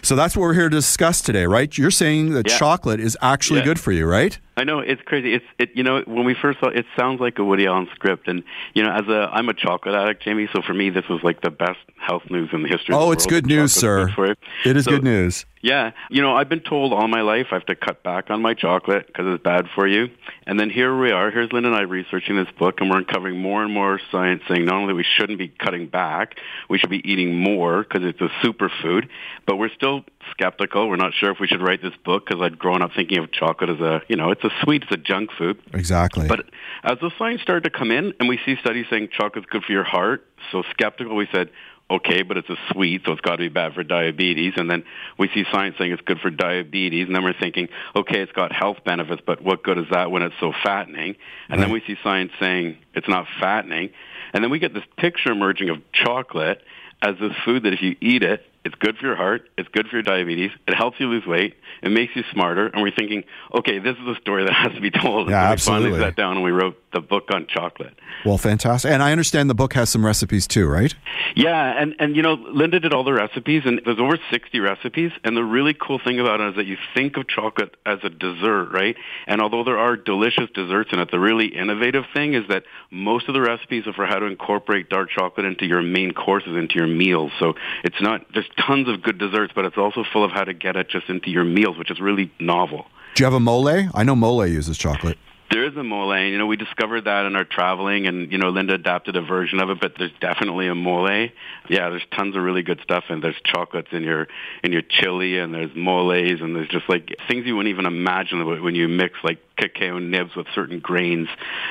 So 0.00 0.16
that's 0.16 0.34
what 0.34 0.40
we're 0.40 0.54
here 0.54 0.70
to 0.70 0.76
discuss 0.76 1.20
today, 1.20 1.44
right? 1.44 1.76
You're 1.76 1.90
saying 1.90 2.30
that 2.32 2.48
Yeah. 2.48 2.56
chocolate 2.58 3.00
is 3.00 3.18
actually 3.20 3.58
Yeah. 3.60 3.66
good 3.66 3.78
for 3.80 3.92
you, 3.92 4.06
right? 4.06 4.38
I 4.56 4.64
know 4.64 4.78
it's 4.78 5.02
crazy. 5.02 5.34
It's 5.34 5.44
it. 5.58 5.70
You 5.74 5.82
know, 5.82 6.02
when 6.06 6.24
we 6.24 6.34
first 6.34 6.60
saw 6.60 6.68
it, 6.68 6.86
sounds 6.96 7.20
like 7.20 7.38
a 7.38 7.44
Woody 7.44 7.66
Allen 7.66 7.88
script, 7.94 8.28
and 8.28 8.42
you 8.74 8.82
know, 8.84 8.90
as 8.92 9.06
a 9.08 9.28
I'm 9.32 9.48
a 9.48 9.54
chocolate 9.54 9.94
addict, 9.94 10.22
Jamie. 10.22 10.48
So 10.52 10.62
for 10.62 10.74
me, 10.74 10.90
this 10.90 11.08
was 11.08 11.22
like 11.24 11.40
the 11.40 11.50
best 11.50 11.78
health 11.98 12.22
news 12.30 12.50
in 12.52 12.62
the 12.62 12.68
history. 12.68 12.94
of 12.94 13.00
Oh, 13.00 13.06
the 13.06 13.12
it's 13.12 13.26
good 13.26 13.46
news, 13.46 13.72
sir. 13.72 14.06
good 14.06 14.14
for 14.14 14.26
you. 14.28 14.34
It 14.64 14.76
is 14.76 14.84
So- 14.84 14.92
good 14.92 15.02
news. 15.04 15.44
Yeah, 15.64 15.92
you 16.10 16.20
know, 16.20 16.36
I've 16.36 16.50
been 16.50 16.60
told 16.60 16.92
all 16.92 17.08
my 17.08 17.22
life 17.22 17.46
I 17.50 17.54
have 17.54 17.64
to 17.64 17.74
cut 17.74 18.02
back 18.02 18.28
on 18.28 18.42
my 18.42 18.52
chocolate 18.52 19.06
because 19.06 19.24
it's 19.32 19.42
bad 19.42 19.64
for 19.74 19.86
you. 19.86 20.08
And 20.46 20.60
then 20.60 20.68
here 20.68 20.94
we 20.94 21.10
are. 21.10 21.30
Here's 21.30 21.50
Lynn 21.54 21.64
and 21.64 21.74
I 21.74 21.80
researching 21.80 22.36
this 22.36 22.52
book, 22.58 22.82
and 22.82 22.90
we're 22.90 22.98
uncovering 22.98 23.40
more 23.40 23.64
and 23.64 23.72
more 23.72 23.98
science 24.12 24.42
saying 24.46 24.66
not 24.66 24.74
only 24.74 24.92
we 24.92 25.06
shouldn't 25.16 25.38
be 25.38 25.48
cutting 25.48 25.86
back, 25.88 26.34
we 26.68 26.76
should 26.76 26.90
be 26.90 27.00
eating 27.10 27.40
more 27.40 27.82
because 27.82 28.06
it's 28.06 28.20
a 28.20 28.28
superfood. 28.46 29.08
But 29.46 29.56
we're 29.56 29.72
still 29.74 30.04
skeptical. 30.32 30.86
We're 30.86 30.96
not 30.96 31.14
sure 31.18 31.30
if 31.30 31.38
we 31.40 31.46
should 31.46 31.62
write 31.62 31.80
this 31.80 31.94
book 32.04 32.26
because 32.26 32.42
I'd 32.42 32.58
grown 32.58 32.82
up 32.82 32.90
thinking 32.94 33.16
of 33.20 33.32
chocolate 33.32 33.70
as 33.70 33.80
a, 33.80 34.02
you 34.06 34.16
know, 34.16 34.32
it's 34.32 34.44
a 34.44 34.50
sweet, 34.64 34.82
it's 34.82 34.92
a 34.92 34.98
junk 34.98 35.30
food. 35.38 35.62
Exactly. 35.72 36.28
But 36.28 36.44
as 36.82 36.98
the 37.00 37.10
science 37.16 37.40
started 37.40 37.64
to 37.64 37.70
come 37.70 37.90
in, 37.90 38.12
and 38.20 38.28
we 38.28 38.38
see 38.44 38.56
studies 38.60 38.84
saying 38.90 39.08
chocolate's 39.16 39.48
good 39.50 39.64
for 39.64 39.72
your 39.72 39.84
heart, 39.84 40.26
so 40.52 40.62
skeptical, 40.72 41.16
we 41.16 41.26
said, 41.32 41.48
okay, 41.90 42.22
but 42.22 42.36
it's 42.36 42.48
a 42.48 42.56
sweet, 42.72 43.02
so 43.04 43.12
it's 43.12 43.20
got 43.20 43.32
to 43.32 43.38
be 43.38 43.48
bad 43.48 43.74
for 43.74 43.82
diabetes. 43.82 44.54
And 44.56 44.70
then 44.70 44.84
we 45.18 45.28
see 45.28 45.44
science 45.52 45.76
saying 45.78 45.92
it's 45.92 46.02
good 46.02 46.20
for 46.20 46.30
diabetes, 46.30 47.06
and 47.06 47.14
then 47.14 47.24
we're 47.24 47.38
thinking, 47.38 47.68
okay, 47.94 48.20
it's 48.20 48.32
got 48.32 48.52
health 48.52 48.78
benefits, 48.84 49.22
but 49.24 49.42
what 49.42 49.62
good 49.62 49.78
is 49.78 49.86
that 49.90 50.10
when 50.10 50.22
it's 50.22 50.34
so 50.40 50.52
fattening? 50.62 51.16
And 51.48 51.60
then 51.62 51.70
we 51.70 51.82
see 51.86 51.96
science 52.02 52.32
saying 52.40 52.78
it's 52.94 53.08
not 53.08 53.26
fattening. 53.40 53.90
And 54.32 54.42
then 54.42 54.50
we 54.50 54.58
get 54.58 54.74
this 54.74 54.84
picture 54.96 55.30
emerging 55.30 55.70
of 55.70 55.78
chocolate 55.92 56.62
as 57.02 57.16
this 57.20 57.32
food 57.44 57.64
that 57.64 57.72
if 57.72 57.82
you 57.82 57.96
eat 58.00 58.22
it, 58.22 58.44
it's 58.64 58.74
good 58.76 58.96
for 58.96 59.06
your 59.06 59.16
heart, 59.16 59.48
it's 59.58 59.68
good 59.68 59.86
for 59.88 59.96
your 59.96 60.02
diabetes, 60.02 60.50
it 60.66 60.74
helps 60.74 60.98
you 60.98 61.06
lose 61.06 61.26
weight, 61.26 61.54
it 61.82 61.90
makes 61.90 62.16
you 62.16 62.22
smarter, 62.32 62.66
and 62.66 62.82
we're 62.82 62.94
thinking, 62.94 63.24
okay, 63.54 63.78
this 63.78 63.96
is 63.96 64.06
a 64.06 64.14
story 64.20 64.44
that 64.44 64.52
has 64.52 64.72
to 64.72 64.80
be 64.80 64.90
told. 64.90 65.28
Yeah, 65.28 65.54
so 65.56 65.72
we 65.72 65.80
finally 65.80 66.00
sat 66.00 66.16
down 66.16 66.36
and 66.36 66.44
we 66.44 66.50
wrote 66.50 66.76
the 66.94 67.00
book 67.00 67.30
on 67.30 67.46
chocolate. 67.46 67.94
Well, 68.24 68.38
fantastic. 68.38 68.90
And 68.90 69.02
I 69.02 69.12
understand 69.12 69.50
the 69.50 69.54
book 69.54 69.74
has 69.74 69.90
some 69.90 70.06
recipes 70.06 70.46
too, 70.46 70.66
right? 70.66 70.94
Yeah, 71.34 71.74
and 71.76 71.94
and 71.98 72.16
you 72.16 72.22
know, 72.22 72.34
Linda 72.34 72.80
did 72.80 72.94
all 72.94 73.04
the 73.04 73.12
recipes, 73.12 73.62
and 73.66 73.82
there's 73.84 73.98
over 73.98 74.18
60 74.30 74.60
recipes. 74.60 75.10
And 75.24 75.36
the 75.36 75.44
really 75.44 75.74
cool 75.74 75.98
thing 75.98 76.20
about 76.20 76.40
it 76.40 76.50
is 76.50 76.56
that 76.56 76.66
you 76.66 76.76
think 76.94 77.16
of 77.16 77.28
chocolate 77.28 77.76
as 77.84 77.98
a 78.04 78.08
dessert, 78.08 78.70
right? 78.72 78.96
And 79.26 79.42
although 79.42 79.64
there 79.64 79.78
are 79.78 79.96
delicious 79.96 80.48
desserts 80.54 80.90
in 80.92 81.00
it, 81.00 81.10
the 81.10 81.18
really 81.18 81.46
innovative 81.46 82.04
thing 82.14 82.34
is 82.34 82.44
that 82.48 82.62
most 82.90 83.28
of 83.28 83.34
the 83.34 83.40
recipes 83.40 83.86
are 83.86 83.92
for 83.92 84.06
how 84.06 84.20
to 84.20 84.26
incorporate 84.26 84.88
dark 84.88 85.10
chocolate 85.10 85.44
into 85.44 85.66
your 85.66 85.82
main 85.82 86.12
courses, 86.12 86.56
into 86.56 86.76
your 86.76 86.86
meals. 86.86 87.32
So 87.38 87.54
it's 87.82 88.00
not 88.00 88.24
there's 88.32 88.48
tons 88.56 88.88
of 88.88 89.02
good 89.02 89.18
desserts, 89.18 89.52
but 89.54 89.64
it's 89.64 89.76
also 89.76 90.04
full 90.12 90.24
of 90.24 90.30
how 90.30 90.44
to 90.44 90.54
get 90.54 90.76
it 90.76 90.88
just 90.88 91.08
into 91.08 91.30
your 91.30 91.44
meals, 91.44 91.78
which 91.78 91.90
is 91.90 92.00
really 92.00 92.32
novel. 92.40 92.86
Do 93.14 93.22
you 93.22 93.26
have 93.26 93.34
a 93.34 93.40
mole? 93.40 93.68
I 93.68 94.02
know 94.02 94.16
mole 94.16 94.46
uses 94.46 94.76
chocolate. 94.76 95.18
There 95.50 95.64
is 95.64 95.76
a 95.76 95.84
mole, 95.84 96.12
and 96.12 96.32
you 96.32 96.38
know 96.38 96.46
we 96.46 96.56
discovered 96.56 97.02
that 97.04 97.26
in 97.26 97.36
our 97.36 97.44
traveling, 97.44 98.08
and 98.08 98.32
you 98.32 98.38
know 98.38 98.48
Linda 98.48 98.74
adapted 98.74 99.14
a 99.14 99.22
version 99.22 99.60
of 99.60 99.70
it, 99.70 99.78
but 99.80 99.92
there's 99.96 100.10
definitely 100.20 100.66
a 100.66 100.74
mole. 100.74 101.28
Yeah, 101.68 101.90
there's 101.90 102.02
tons 102.16 102.34
of 102.34 102.42
really 102.42 102.62
good 102.62 102.80
stuff, 102.82 103.04
and 103.08 103.22
there's 103.22 103.36
chocolates 103.44 103.88
in 103.92 104.02
your 104.02 104.26
in 104.64 104.72
your 104.72 104.82
chili, 104.82 105.38
and 105.38 105.54
there's 105.54 105.70
moles, 105.76 106.40
and 106.40 106.56
there's 106.56 106.68
just 106.68 106.88
like 106.88 107.14
things 107.28 107.46
you 107.46 107.54
wouldn't 107.54 107.72
even 107.72 107.86
imagine 107.86 108.44
when 108.62 108.74
you 108.74 108.88
mix 108.88 109.14
like 109.22 109.38
cacao 109.56 109.98
nibs 109.98 110.34
with 110.36 110.46
certain 110.54 110.80
grains. 110.80 111.28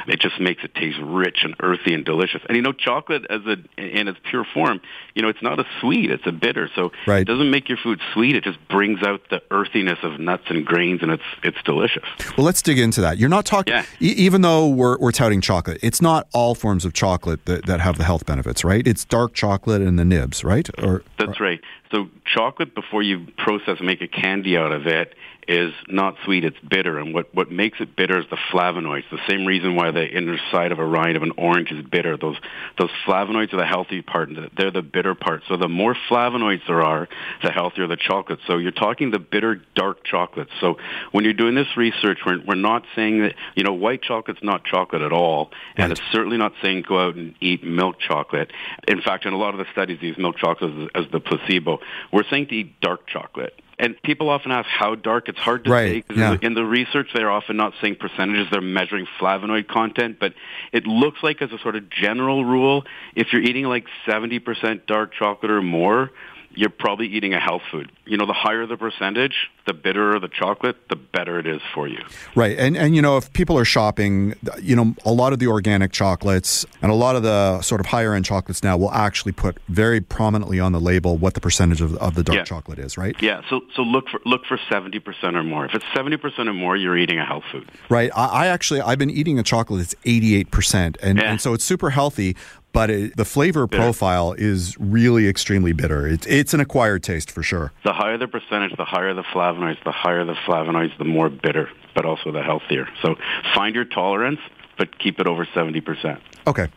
It 0.07 0.19
just 0.19 0.39
makes 0.39 0.63
it 0.63 0.73
taste 0.75 0.97
rich 1.01 1.39
and 1.43 1.55
earthy 1.59 1.93
and 1.93 2.05
delicious. 2.05 2.41
And 2.47 2.55
you 2.55 2.61
know, 2.61 2.71
chocolate 2.73 3.25
as 3.29 3.41
a 3.45 3.57
in 3.77 4.07
its 4.07 4.19
pure 4.29 4.45
form, 4.53 4.81
you 5.15 5.21
know, 5.21 5.27
it's 5.29 5.41
not 5.41 5.59
a 5.59 5.65
sweet; 5.81 6.11
it's 6.11 6.25
a 6.25 6.31
bitter. 6.31 6.69
So 6.75 6.91
Right. 7.07 7.21
it 7.21 7.25
doesn't 7.25 7.49
make 7.51 7.69
your 7.69 7.77
food 7.77 7.99
sweet; 8.13 8.35
it 8.35 8.43
just 8.43 8.59
brings 8.69 9.03
out 9.03 9.21
the 9.29 9.41
earthiness 9.51 9.99
of 10.03 10.19
nuts 10.19 10.43
and 10.49 10.65
grains, 10.65 11.01
and 11.01 11.11
it's 11.11 11.23
it's 11.43 11.61
delicious. 11.63 12.03
Well, 12.37 12.45
let's 12.45 12.61
dig 12.61 12.79
into 12.79 13.01
that. 13.01 13.17
You're 13.17 13.29
not 13.29 13.45
talking, 13.45 13.73
Yeah. 13.73 13.85
e- 14.01 14.13
even 14.17 14.41
though 14.41 14.67
we're, 14.67 14.97
we're 14.99 15.11
touting 15.11 15.41
chocolate, 15.41 15.79
it's 15.83 16.01
not 16.01 16.27
all 16.33 16.55
forms 16.55 16.85
of 16.85 16.93
chocolate 16.93 17.45
that, 17.45 17.65
that 17.65 17.79
have 17.81 17.97
the 17.97 18.03
health 18.03 18.25
benefits, 18.25 18.63
right? 18.63 18.85
It's 18.87 19.05
dark 19.05 19.33
chocolate 19.33 19.81
and 19.81 19.99
the 19.99 20.05
nibs, 20.05 20.43
right? 20.43 20.69
Or 20.81 21.03
That's 21.19 21.39
right. 21.39 21.59
So 21.91 22.09
chocolate, 22.25 22.73
before 22.73 23.03
you 23.03 23.27
process 23.37 23.77
and 23.77 23.85
make 23.85 24.01
a 24.01 24.07
candy 24.07 24.57
out 24.57 24.71
of 24.71 24.87
it, 24.87 25.13
is 25.47 25.73
not 25.87 26.15
sweet. 26.25 26.43
It's 26.43 26.57
bitter, 26.59 26.99
and 26.99 27.13
what 27.13 27.33
what 27.33 27.51
makes 27.51 27.79
it 27.79 27.95
bitter 27.95 28.19
is 28.19 28.25
the 28.29 28.37
flavonoids. 28.51 29.03
The 29.11 29.19
same 29.27 29.45
reason 29.45 29.75
why 29.75 29.91
the 29.91 30.07
inner 30.07 30.37
side 30.51 30.71
of 30.71 30.79
a 30.79 30.85
rind 30.85 31.17
of 31.17 31.23
an 31.23 31.31
orange 31.37 31.71
is 31.71 31.85
bitter. 31.85 32.17
Those 32.17 32.37
those 32.77 32.89
flavonoids 33.05 33.53
are 33.53 33.57
the 33.57 33.65
healthy 33.65 34.01
part. 34.01 34.29
and 34.29 34.49
They're 34.57 34.71
the 34.71 34.81
bitter 34.81 35.15
part. 35.15 35.43
So 35.47 35.57
the 35.57 35.67
more 35.67 35.95
flavonoids 36.09 36.65
there 36.67 36.81
are, 36.81 37.07
the 37.41 37.51
healthier 37.51 37.87
the 37.87 37.97
chocolate. 37.97 38.39
So 38.47 38.57
you're 38.57 38.71
talking 38.71 39.11
the 39.11 39.19
bitter 39.19 39.61
dark 39.75 40.03
chocolate. 40.03 40.47
So 40.59 40.77
when 41.11 41.23
you're 41.23 41.33
doing 41.33 41.55
this 41.55 41.75
research, 41.75 42.19
we're 42.25 42.41
we're 42.45 42.55
not 42.55 42.83
saying 42.95 43.21
that 43.21 43.35
you 43.55 43.63
know 43.63 43.73
white 43.73 44.01
chocolate's 44.01 44.43
not 44.43 44.63
chocolate 44.63 45.01
at 45.01 45.11
all, 45.11 45.51
and 45.75 45.91
it's 45.91 46.01
certainly 46.11 46.37
not 46.37 46.53
saying 46.61 46.83
go 46.87 47.07
out 47.07 47.15
and 47.15 47.35
eat 47.41 47.63
milk 47.63 47.99
chocolate. 47.99 48.51
In 48.87 49.01
fact, 49.01 49.25
in 49.25 49.33
a 49.33 49.37
lot 49.37 49.53
of 49.53 49.57
the 49.57 49.65
studies, 49.71 49.99
these 50.01 50.17
milk 50.17 50.37
chocolates 50.37 50.91
as, 50.95 51.05
as 51.05 51.11
the 51.11 51.19
placebo. 51.19 51.79
We're 52.11 52.23
saying 52.29 52.47
to 52.47 52.55
eat 52.55 52.79
dark 52.81 53.07
chocolate. 53.07 53.59
And 53.83 54.01
people 54.01 54.29
often 54.29 54.53
ask 54.53 54.69
how 54.69 54.95
dark. 54.95 55.27
It's 55.27 55.37
hard 55.39 55.65
to 55.65 55.69
Right, 55.69 55.91
say 55.91 56.01
'cause 56.03 56.17
yeah. 56.17 56.31
in, 56.31 56.37
the, 56.39 56.45
in 56.45 56.53
the 56.53 56.63
research 56.63 57.09
they're 57.13 57.29
often 57.29 57.57
not 57.57 57.73
saying 57.81 57.95
percentages. 57.95 58.47
They're 58.49 58.61
measuring 58.61 59.07
flavonoid 59.19 59.67
content, 59.67 60.19
but 60.21 60.33
it 60.71 60.87
looks 60.87 61.21
like 61.21 61.41
as 61.41 61.51
a 61.51 61.59
sort 61.59 61.75
of 61.75 61.89
general 61.89 62.45
rule, 62.45 62.85
if 63.13 63.33
you're 63.33 63.41
eating 63.41 63.65
like 63.65 63.85
70% 64.07 64.85
dark 64.87 65.13
chocolate 65.13 65.51
or 65.51 65.61
more, 65.61 66.11
you're 66.55 66.69
probably 66.69 67.07
eating 67.07 67.33
a 67.33 67.39
health 67.39 67.61
food. 67.71 67.91
You 68.05 68.17
know, 68.17 68.25
the 68.25 68.33
higher 68.33 68.65
the 68.65 68.77
percentage, 68.77 69.49
the 69.65 69.73
bitterer 69.73 70.19
the 70.19 70.27
chocolate, 70.27 70.75
the 70.89 70.95
better 70.95 71.39
it 71.39 71.47
is 71.47 71.61
for 71.73 71.87
you. 71.87 71.99
Right. 72.35 72.57
And 72.57 72.75
and 72.77 72.95
you 72.95 73.01
know, 73.01 73.17
if 73.17 73.31
people 73.33 73.57
are 73.57 73.65
shopping, 73.65 74.35
you 74.61 74.75
know, 74.75 74.93
a 75.05 75.11
lot 75.11 75.33
of 75.33 75.39
the 75.39 75.47
organic 75.47 75.91
chocolates 75.91 76.65
and 76.81 76.91
a 76.91 76.95
lot 76.95 77.15
of 77.15 77.23
the 77.23 77.61
sort 77.61 77.79
of 77.81 77.87
higher 77.87 78.13
end 78.13 78.25
chocolates 78.25 78.61
now 78.63 78.77
will 78.77 78.91
actually 78.91 79.31
put 79.31 79.57
very 79.69 80.01
prominently 80.01 80.59
on 80.59 80.71
the 80.73 80.79
label 80.79 81.17
what 81.17 81.33
the 81.33 81.41
percentage 81.41 81.81
of, 81.81 81.95
of 81.97 82.15
the 82.15 82.23
dark 82.23 82.37
Yeah. 82.39 82.43
chocolate 82.43 82.79
is, 82.79 82.97
right? 82.97 83.15
Yeah, 83.21 83.41
so 83.49 83.61
so 83.75 83.81
look 83.81 84.07
for 84.09 84.19
look 84.25 84.45
for 84.45 84.57
70% 84.69 85.35
or 85.35 85.43
more. 85.43 85.65
If 85.65 85.73
it's 85.75 85.85
70% 85.95 86.47
or 86.47 86.53
more, 86.53 86.75
you're 86.75 86.97
eating 86.97 87.17
a 87.19 87.25
health 87.25 87.43
food. 87.51 87.69
Right. 87.89 88.11
I, 88.15 88.25
I 88.25 88.47
actually 88.47 88.81
I've 88.81 88.99
been 88.99 89.09
eating 89.09 89.39
a 89.39 89.43
chocolate 89.43 89.79
that's 89.79 89.95
88% 90.05 90.97
and 91.01 91.17
Yeah. 91.17 91.31
and 91.31 91.41
so 91.41 91.53
it's 91.53 91.63
super 91.63 91.89
healthy, 91.89 92.35
but 92.73 92.89
it, 92.89 93.15
the 93.15 93.23
flavor 93.23 93.67
profile 93.67 94.33
is 94.33 94.75
really 94.79 95.27
extremely 95.29 95.71
bitter. 95.71 96.07
It's 96.07 96.27
it's 96.27 96.53
an 96.53 96.59
acquired 96.59 97.03
taste 97.03 97.31
for 97.31 97.43
sure. 97.43 97.71
The 97.85 97.93
higher 97.93 98.17
the 98.17 98.27
percentage, 98.27 98.75
the 98.75 98.83
higher 98.83 99.13
the 99.13 99.23
flavonoids. 99.23 99.81
The 99.85 99.91
higher 99.91 100.25
the 100.25 100.33
flavonoids, 100.33 100.97
the 100.97 101.05
more 101.05 101.29
bitter, 101.29 101.69
but 101.95 102.05
also 102.05 102.31
the 102.31 102.43
healthier. 102.43 102.87
So 103.01 103.15
find 103.53 103.75
your 103.75 103.85
tolerance, 103.85 104.39
but 104.77 104.97
keep 104.99 105.19
it 105.19 105.27
over 105.27 105.45
70%. 105.45 106.19
Okay. 106.45 106.67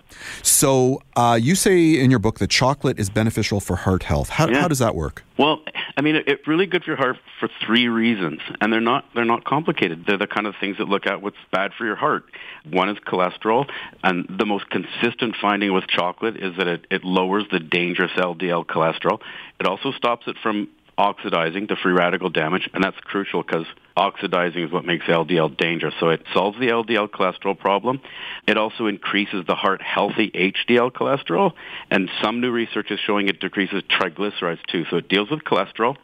So 0.42 1.02
uh, 1.16 1.38
you 1.40 1.54
say 1.54 1.98
in 1.98 2.10
your 2.10 2.18
book 2.20 2.38
that 2.38 2.50
chocolate 2.50 2.98
is 2.98 3.10
beneficial 3.10 3.60
for 3.60 3.76
heart 3.76 4.04
health. 4.04 4.28
How, 4.28 4.48
Yeah. 4.48 4.60
how 4.60 4.68
does 4.68 4.78
that 4.78 4.94
work? 4.94 5.24
Well, 5.38 5.60
I 5.96 6.02
mean, 6.02 6.16
it- 6.16 6.28
it's 6.28 6.46
really 6.46 6.66
good 6.66 6.84
for 6.84 6.90
your 6.90 6.96
heart 6.98 7.16
for 7.40 7.48
three 7.64 7.88
reasons, 7.88 8.40
and 8.60 8.72
they're 8.72 8.80
not 8.80 9.04
they're 9.14 9.24
not 9.24 9.44
complicated. 9.44 10.04
They're 10.06 10.16
the 10.18 10.26
kind 10.26 10.46
of 10.46 10.54
things 10.60 10.76
that 10.78 10.88
look 10.88 11.06
at 11.06 11.20
what's 11.22 11.36
bad 11.50 11.72
for 11.76 11.84
your 11.84 11.96
heart. 11.96 12.24
One 12.70 12.88
is 12.88 12.98
cholesterol, 12.98 13.68
and 14.04 14.26
the 14.28 14.46
most 14.46 14.70
consistent 14.70 15.36
finding 15.40 15.72
with 15.72 15.86
chocolate 15.88 16.36
is 16.36 16.56
that 16.58 16.66
it, 16.68 16.86
it 16.90 17.04
lowers 17.04 17.44
the 17.50 17.60
dangerous 17.60 18.12
LDL 18.16 18.64
cholesterol. 18.66 19.20
It 19.60 19.66
also 19.66 19.92
stops 19.92 20.26
it 20.28 20.36
from 20.42 20.68
oxidizing 20.98 21.66
to 21.68 21.76
free 21.76 21.92
radical 21.92 22.30
damage, 22.30 22.68
and 22.72 22.82
that's 22.82 22.98
crucial 23.00 23.42
because 23.42 23.66
oxidizing 23.96 24.66
is 24.66 24.72
what 24.72 24.84
makes 24.84 25.06
LDL 25.06 25.56
dangerous. 25.56 25.94
So 25.98 26.10
it 26.10 26.22
solves 26.34 26.58
the 26.58 26.68
LDL 26.68 27.08
cholesterol 27.08 27.58
problem. 27.58 28.00
It 28.46 28.58
also 28.58 28.86
increases 28.86 29.44
the 29.46 29.54
heart 29.54 29.80
healthy 29.80 30.30
HDL 30.30 30.92
cholesterol, 30.92 31.52
and 31.90 32.10
some 32.22 32.40
new 32.40 32.50
research 32.50 32.90
is 32.90 33.00
showing 33.00 33.28
it 33.28 33.40
decreases 33.40 33.82
triglycerides 33.84 34.64
too. 34.68 34.84
So 34.90 34.96
it 34.96 35.08
deals 35.08 35.30
with 35.30 35.40
cholesterol. 35.40 35.96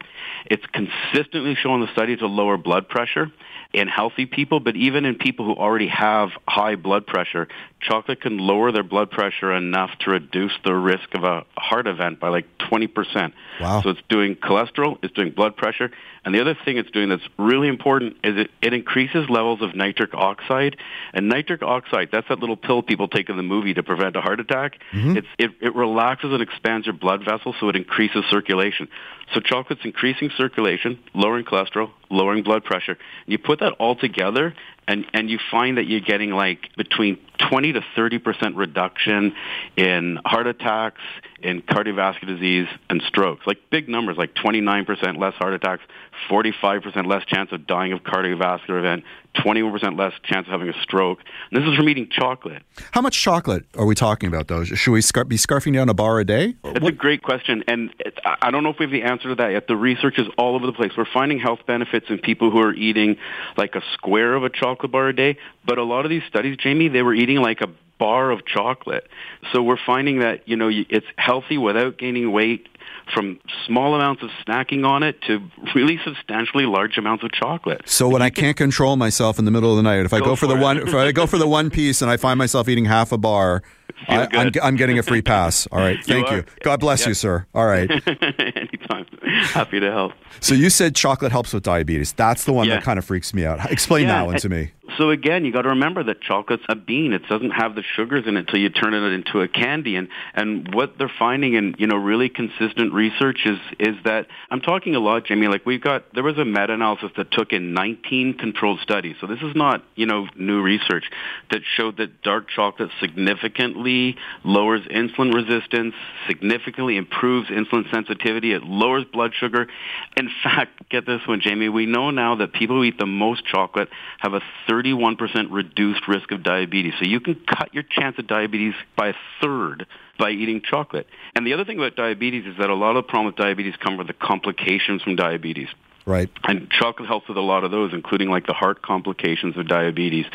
It's 0.46 0.64
consistently 0.66 1.54
shown 1.54 1.80
in 1.80 1.86
the 1.86 1.92
study 1.92 2.16
to 2.16 2.26
lower 2.26 2.56
blood 2.56 2.88
pressure 2.88 3.30
in 3.72 3.88
healthy 3.88 4.26
people, 4.26 4.60
but 4.60 4.76
even 4.76 5.04
in 5.04 5.14
people 5.14 5.46
who 5.46 5.54
already 5.54 5.88
have 5.88 6.30
high 6.46 6.76
blood 6.76 7.06
pressure, 7.06 7.48
chocolate 7.80 8.20
can 8.20 8.38
lower 8.38 8.70
their 8.70 8.82
blood 8.82 9.10
pressure 9.10 9.52
enough 9.52 9.90
to 10.00 10.10
reduce 10.10 10.52
the 10.64 10.74
risk 10.74 11.14
of 11.14 11.24
a 11.24 11.44
heart 11.56 11.86
event 11.86 12.20
by 12.20 12.28
like 12.28 12.46
20%. 12.58 13.32
Wow. 13.60 13.80
So 13.82 13.90
it's 13.90 14.00
doing 14.08 14.36
cholesterol, 14.36 14.98
it's 15.02 15.14
doing 15.14 15.30
blood 15.30 15.56
pressure, 15.56 15.90
and 16.24 16.34
the 16.34 16.40
other 16.40 16.56
thing 16.64 16.76
it's 16.76 16.90
doing 16.90 17.08
that's 17.08 17.26
really 17.38 17.68
important 17.68 17.81
important 17.82 18.16
is 18.22 18.38
it, 18.38 18.50
it 18.62 18.72
increases 18.72 19.28
levels 19.28 19.60
of 19.60 19.74
nitric 19.74 20.14
oxide. 20.14 20.76
And 21.12 21.28
nitric 21.28 21.62
oxide, 21.62 22.10
that's 22.12 22.28
that 22.28 22.38
little 22.38 22.56
pill 22.56 22.82
people 22.82 23.08
take 23.08 23.28
in 23.28 23.36
the 23.36 23.42
movie 23.42 23.74
to 23.74 23.82
prevent 23.82 24.16
a 24.16 24.20
heart 24.20 24.40
attack. 24.40 24.78
Mm-hmm. 24.92 25.16
It's, 25.16 25.26
it, 25.38 25.50
it 25.60 25.74
relaxes 25.74 26.32
and 26.32 26.42
expands 26.42 26.86
your 26.86 26.94
blood 26.94 27.24
vessels 27.24 27.56
so 27.58 27.68
it 27.68 27.76
increases 27.76 28.24
circulation. 28.30 28.88
So 29.34 29.40
chocolate's 29.40 29.84
increasing 29.84 30.30
circulation, 30.36 30.98
lowering 31.14 31.44
cholesterol, 31.44 31.90
lowering 32.10 32.42
blood 32.42 32.64
pressure. 32.64 32.98
You 33.26 33.38
put 33.38 33.60
that 33.60 33.72
all 33.78 33.96
together 33.96 34.54
and, 34.86 35.06
and 35.14 35.30
you 35.30 35.38
find 35.50 35.78
that 35.78 35.86
you're 35.86 36.00
getting 36.00 36.30
like 36.30 36.68
between 36.76 37.18
20 37.48 37.72
to 37.72 37.80
30 37.96 38.18
percent 38.18 38.56
reduction 38.56 39.34
in 39.76 40.18
heart 40.24 40.46
attacks, 40.46 41.00
in 41.40 41.62
cardiovascular 41.62 42.26
disease, 42.26 42.66
and 42.90 43.02
strokes. 43.06 43.46
Like 43.46 43.58
big 43.70 43.88
numbers, 43.88 44.16
like 44.16 44.34
29 44.34 44.84
percent 44.84 45.18
less 45.18 45.34
heart 45.34 45.54
attacks, 45.54 45.82
45 46.28 46.82
percent 46.82 47.06
less 47.06 47.24
chance 47.26 47.52
of 47.52 47.66
dying 47.66 47.92
of 47.92 48.00
cardiovascular 48.00 48.78
event, 48.78 49.04
21 49.42 49.72
percent 49.72 49.96
less 49.96 50.12
chance 50.24 50.46
of 50.46 50.52
having 50.52 50.68
a 50.68 50.82
stroke. 50.82 51.20
And 51.50 51.62
this 51.62 51.70
is 51.70 51.76
from 51.76 51.88
eating 51.88 52.08
chocolate. 52.10 52.62
How 52.90 53.00
much 53.00 53.20
chocolate 53.20 53.64
are 53.76 53.86
we 53.86 53.94
talking 53.94 54.28
about, 54.28 54.48
though? 54.48 54.64
Should 54.64 54.92
we 54.92 55.00
scar- 55.00 55.24
be 55.24 55.36
scarfing 55.36 55.74
down 55.74 55.88
a 55.88 55.94
bar 55.94 56.18
a 56.18 56.24
day? 56.24 56.54
That's 56.64 56.80
what? 56.80 56.92
a 56.92 56.96
great 56.96 57.22
question, 57.22 57.62
and 57.68 57.94
it, 58.00 58.18
I 58.24 58.50
don't 58.50 58.64
know 58.64 58.70
if 58.70 58.78
we 58.78 58.86
have 58.86 58.92
the 58.92 59.02
answer 59.02 59.21
to 59.28 59.34
that 59.36 59.52
yet. 59.52 59.66
The 59.66 59.76
research 59.76 60.18
is 60.18 60.26
all 60.36 60.54
over 60.54 60.66
the 60.66 60.72
place. 60.72 60.92
We're 60.96 61.04
finding 61.12 61.38
health 61.38 61.60
benefits 61.66 62.06
in 62.08 62.18
people 62.18 62.50
who 62.50 62.60
are 62.60 62.74
eating 62.74 63.16
like 63.56 63.74
a 63.74 63.82
square 63.94 64.34
of 64.34 64.44
a 64.44 64.50
chocolate 64.50 64.92
bar 64.92 65.08
a 65.08 65.16
day, 65.16 65.38
but 65.64 65.78
a 65.78 65.84
lot 65.84 66.04
of 66.04 66.10
these 66.10 66.22
studies, 66.28 66.56
Jamie, 66.58 66.88
they 66.88 67.02
were 67.02 67.14
eating 67.14 67.38
like 67.38 67.60
a 67.60 67.68
bar 67.98 68.30
of 68.30 68.44
chocolate. 68.46 69.08
So 69.52 69.62
we're 69.62 69.78
finding 69.84 70.20
that, 70.20 70.48
you 70.48 70.56
know, 70.56 70.70
it's 70.70 71.06
healthy 71.16 71.58
without 71.58 71.98
gaining 71.98 72.32
weight 72.32 72.68
from 73.12 73.38
small 73.66 73.94
amounts 73.94 74.22
of 74.22 74.30
snacking 74.46 74.86
on 74.86 75.02
it 75.02 75.20
to 75.22 75.40
really 75.74 75.98
substantially 76.04 76.64
large 76.64 76.96
amounts 76.96 77.24
of 77.24 77.32
chocolate. 77.32 77.82
So 77.84 78.08
when 78.08 78.22
I 78.22 78.30
can't 78.42 78.56
control 78.56 78.96
myself 78.96 79.38
in 79.38 79.44
the 79.44 79.50
middle 79.50 79.70
of 79.70 79.76
the 79.76 79.82
night, 79.82 80.04
if 80.04 80.12
I 80.12 80.20
go, 80.20 80.34
for, 80.36 80.46
for 80.46 80.46
the 80.46 80.56
one, 80.56 80.78
if 80.78 80.94
I 80.94 81.12
go 81.12 81.26
for 81.26 81.38
the 81.38 81.48
one 81.48 81.70
piece 81.70 82.02
and 82.02 82.10
I 82.10 82.16
find 82.16 82.38
myself 82.38 82.68
eating 82.68 82.84
half 82.84 83.12
a 83.12 83.18
bar, 83.18 83.62
I, 84.08 84.22
am 84.22 84.28
I'm, 84.32 84.52
I'm 84.62 84.76
getting 84.76 84.98
a 84.98 85.02
free 85.02 85.22
pass. 85.22 85.66
All 85.72 85.78
right, 85.78 86.02
thank 86.04 86.30
you. 86.30 86.36
you. 86.36 86.44
God 86.62 86.80
bless 86.80 87.06
you, 87.06 87.14
sir. 87.14 87.46
All 87.54 87.66
right. 87.66 87.90
Anytime. 87.90 89.06
Happy 89.22 89.80
to 89.80 89.90
help. 89.90 90.12
So 90.40 90.54
you 90.54 90.70
said 90.70 90.94
chocolate 90.94 91.32
helps 91.32 91.52
with 91.52 91.62
diabetes. 91.62 92.12
That's 92.12 92.44
the 92.44 92.52
one 92.52 92.68
yeah. 92.68 92.76
that 92.76 92.84
kind 92.84 92.98
of 92.98 93.04
freaks 93.04 93.32
me 93.34 93.44
out. 93.44 93.70
Explain 93.70 94.06
yeah, 94.06 94.20
that 94.20 94.26
one 94.26 94.36
to 94.38 94.48
me. 94.48 94.72
So 94.98 95.10
again, 95.10 95.44
you 95.44 95.52
got 95.52 95.62
to 95.62 95.70
remember 95.70 96.02
that 96.04 96.20
chocolate's 96.20 96.64
a 96.68 96.74
bean. 96.74 97.12
It 97.12 97.22
doesn't 97.28 97.50
have 97.50 97.74
the 97.74 97.82
sugars 97.96 98.24
in 98.26 98.36
it 98.36 98.40
until 98.40 98.58
you 98.58 98.68
turn 98.68 98.94
it 98.94 99.02
into 99.12 99.40
a 99.40 99.48
candy. 99.48 99.96
And 99.96 100.08
and 100.34 100.74
what 100.74 100.98
they're 100.98 101.12
finding 101.18 101.54
in 101.54 101.74
you 101.78 101.86
know 101.86 101.96
really 101.96 102.28
consistent 102.28 102.92
research 102.92 103.40
is 103.44 103.58
is 103.78 103.96
that 104.04 104.26
I'm 104.50 104.60
talking 104.60 104.94
a 104.94 105.00
lot, 105.00 105.26
Jamie. 105.26 105.48
Like 105.48 105.64
we've 105.64 105.82
got 105.82 106.12
there 106.14 106.22
was 106.22 106.38
a 106.38 106.44
meta-analysis 106.44 107.10
that 107.16 107.30
took 107.30 107.52
in 107.52 107.74
19 107.74 108.34
controlled 108.38 108.80
studies. 108.80 109.16
So 109.20 109.26
this 109.26 109.40
is 109.40 109.54
not 109.54 109.84
you 109.94 110.06
know 110.06 110.26
new 110.36 110.62
research 110.62 111.04
that 111.50 111.60
showed 111.76 111.96
that 111.98 112.22
dark 112.22 112.48
chocolate 112.48 112.90
significantly 113.00 114.16
lowers 114.44 114.82
insulin 114.86 115.32
resistance, 115.32 115.94
significantly 116.26 116.96
improves 116.96 117.48
insulin 117.48 117.90
sensitivity. 117.92 118.52
It 118.52 118.62
lowers 118.62 119.04
blood 119.12 119.32
sugar. 119.38 119.68
In 120.16 120.28
fact, 120.42 120.88
get 120.90 121.06
this 121.06 121.20
one, 121.26 121.40
Jamie. 121.40 121.68
We 121.68 121.86
know 121.86 122.10
now 122.10 122.36
that 122.36 122.52
people 122.52 122.76
who 122.76 122.84
eat 122.84 122.98
the 122.98 123.06
most 123.06 123.44
chocolate 123.46 123.88
have 124.18 124.34
a 124.34 124.40
30 124.68 124.81
31% 124.82 125.48
reduced 125.50 126.08
risk 126.08 126.30
of 126.32 126.42
diabetes. 126.42 126.94
So 126.98 127.06
you 127.06 127.20
can 127.20 127.34
cut 127.34 127.72
your 127.74 127.82
chance 127.82 128.18
of 128.18 128.26
diabetes 128.26 128.74
by 128.96 129.08
a 129.08 129.14
third 129.40 129.86
by 130.18 130.30
eating 130.30 130.62
chocolate. 130.62 131.06
And 131.34 131.46
the 131.46 131.52
other 131.52 131.64
thing 131.64 131.78
about 131.78 131.96
diabetes 131.96 132.46
is 132.46 132.56
that 132.58 132.70
a 132.70 132.74
lot 132.74 132.96
of 132.96 133.04
the 133.04 133.08
problems 133.08 133.34
with 133.34 133.44
diabetes 133.44 133.74
come 133.76 133.96
from 133.96 134.06
the 134.06 134.12
complications 134.12 135.02
from 135.02 135.16
diabetes. 135.16 135.68
Right. 136.04 136.30
And 136.44 136.68
chocolate 136.70 137.08
helps 137.08 137.28
with 137.28 137.36
a 137.36 137.42
lot 137.42 137.62
of 137.64 137.70
those, 137.70 137.92
including 137.92 138.28
like 138.28 138.46
the 138.46 138.52
heart 138.52 138.82
complications 138.82 139.56
of 139.56 139.68
diabetes. 139.68 140.26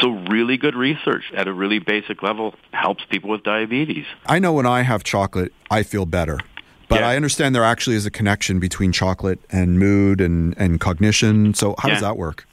So 0.00 0.10
really 0.10 0.58
good 0.58 0.74
research 0.74 1.24
at 1.34 1.48
a 1.48 1.52
really 1.52 1.78
basic 1.78 2.22
level 2.22 2.54
helps 2.72 3.04
people 3.08 3.30
with 3.30 3.42
diabetes. 3.42 4.04
I 4.26 4.38
know 4.38 4.52
when 4.52 4.66
I 4.66 4.82
have 4.82 5.04
chocolate, 5.04 5.52
I 5.70 5.82
feel 5.82 6.04
better. 6.04 6.38
But 6.88 7.00
yeah. 7.00 7.08
I 7.08 7.16
understand 7.16 7.54
there 7.54 7.64
actually 7.64 7.96
is 7.96 8.06
a 8.06 8.10
connection 8.10 8.60
between 8.60 8.92
chocolate 8.92 9.40
and 9.50 9.78
mood 9.78 10.20
and, 10.20 10.56
and 10.58 10.78
cognition. 10.78 11.54
So 11.54 11.74
how 11.78 11.88
yeah. 11.88 11.94
does 11.94 12.02
that 12.02 12.16
work? 12.16 12.46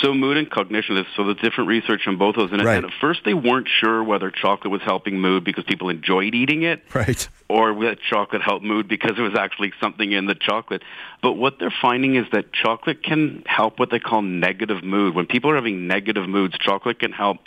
So 0.00 0.14
mood 0.14 0.36
and 0.36 0.48
cognition 0.48 0.96
is 0.96 1.06
so 1.16 1.24
there's 1.24 1.38
different 1.38 1.68
research 1.68 2.06
on 2.06 2.16
both 2.16 2.36
of 2.36 2.50
those. 2.50 2.58
And, 2.58 2.64
right. 2.64 2.76
and 2.76 2.86
at 2.86 2.92
first 3.00 3.20
they 3.24 3.34
weren't 3.34 3.68
sure 3.68 4.02
whether 4.02 4.30
chocolate 4.30 4.70
was 4.70 4.82
helping 4.82 5.20
mood 5.20 5.44
because 5.44 5.64
people 5.64 5.88
enjoyed 5.88 6.34
eating 6.34 6.62
it. 6.62 6.82
Right. 6.94 7.28
Or 7.48 7.74
that 7.84 7.98
chocolate 8.00 8.42
helped 8.42 8.64
mood 8.64 8.86
because 8.86 9.12
it 9.18 9.22
was 9.22 9.34
actually 9.34 9.72
something 9.80 10.12
in 10.12 10.26
the 10.26 10.34
chocolate. 10.34 10.82
But 11.22 11.32
what 11.32 11.58
they're 11.58 11.74
finding 11.82 12.14
is 12.14 12.26
that 12.32 12.52
chocolate 12.52 13.02
can 13.02 13.42
help 13.46 13.78
what 13.78 13.90
they 13.90 13.98
call 13.98 14.22
negative 14.22 14.84
mood. 14.84 15.14
When 15.14 15.26
people 15.26 15.50
are 15.50 15.56
having 15.56 15.86
negative 15.86 16.28
moods, 16.28 16.56
chocolate 16.58 17.00
can 17.00 17.12
help 17.12 17.38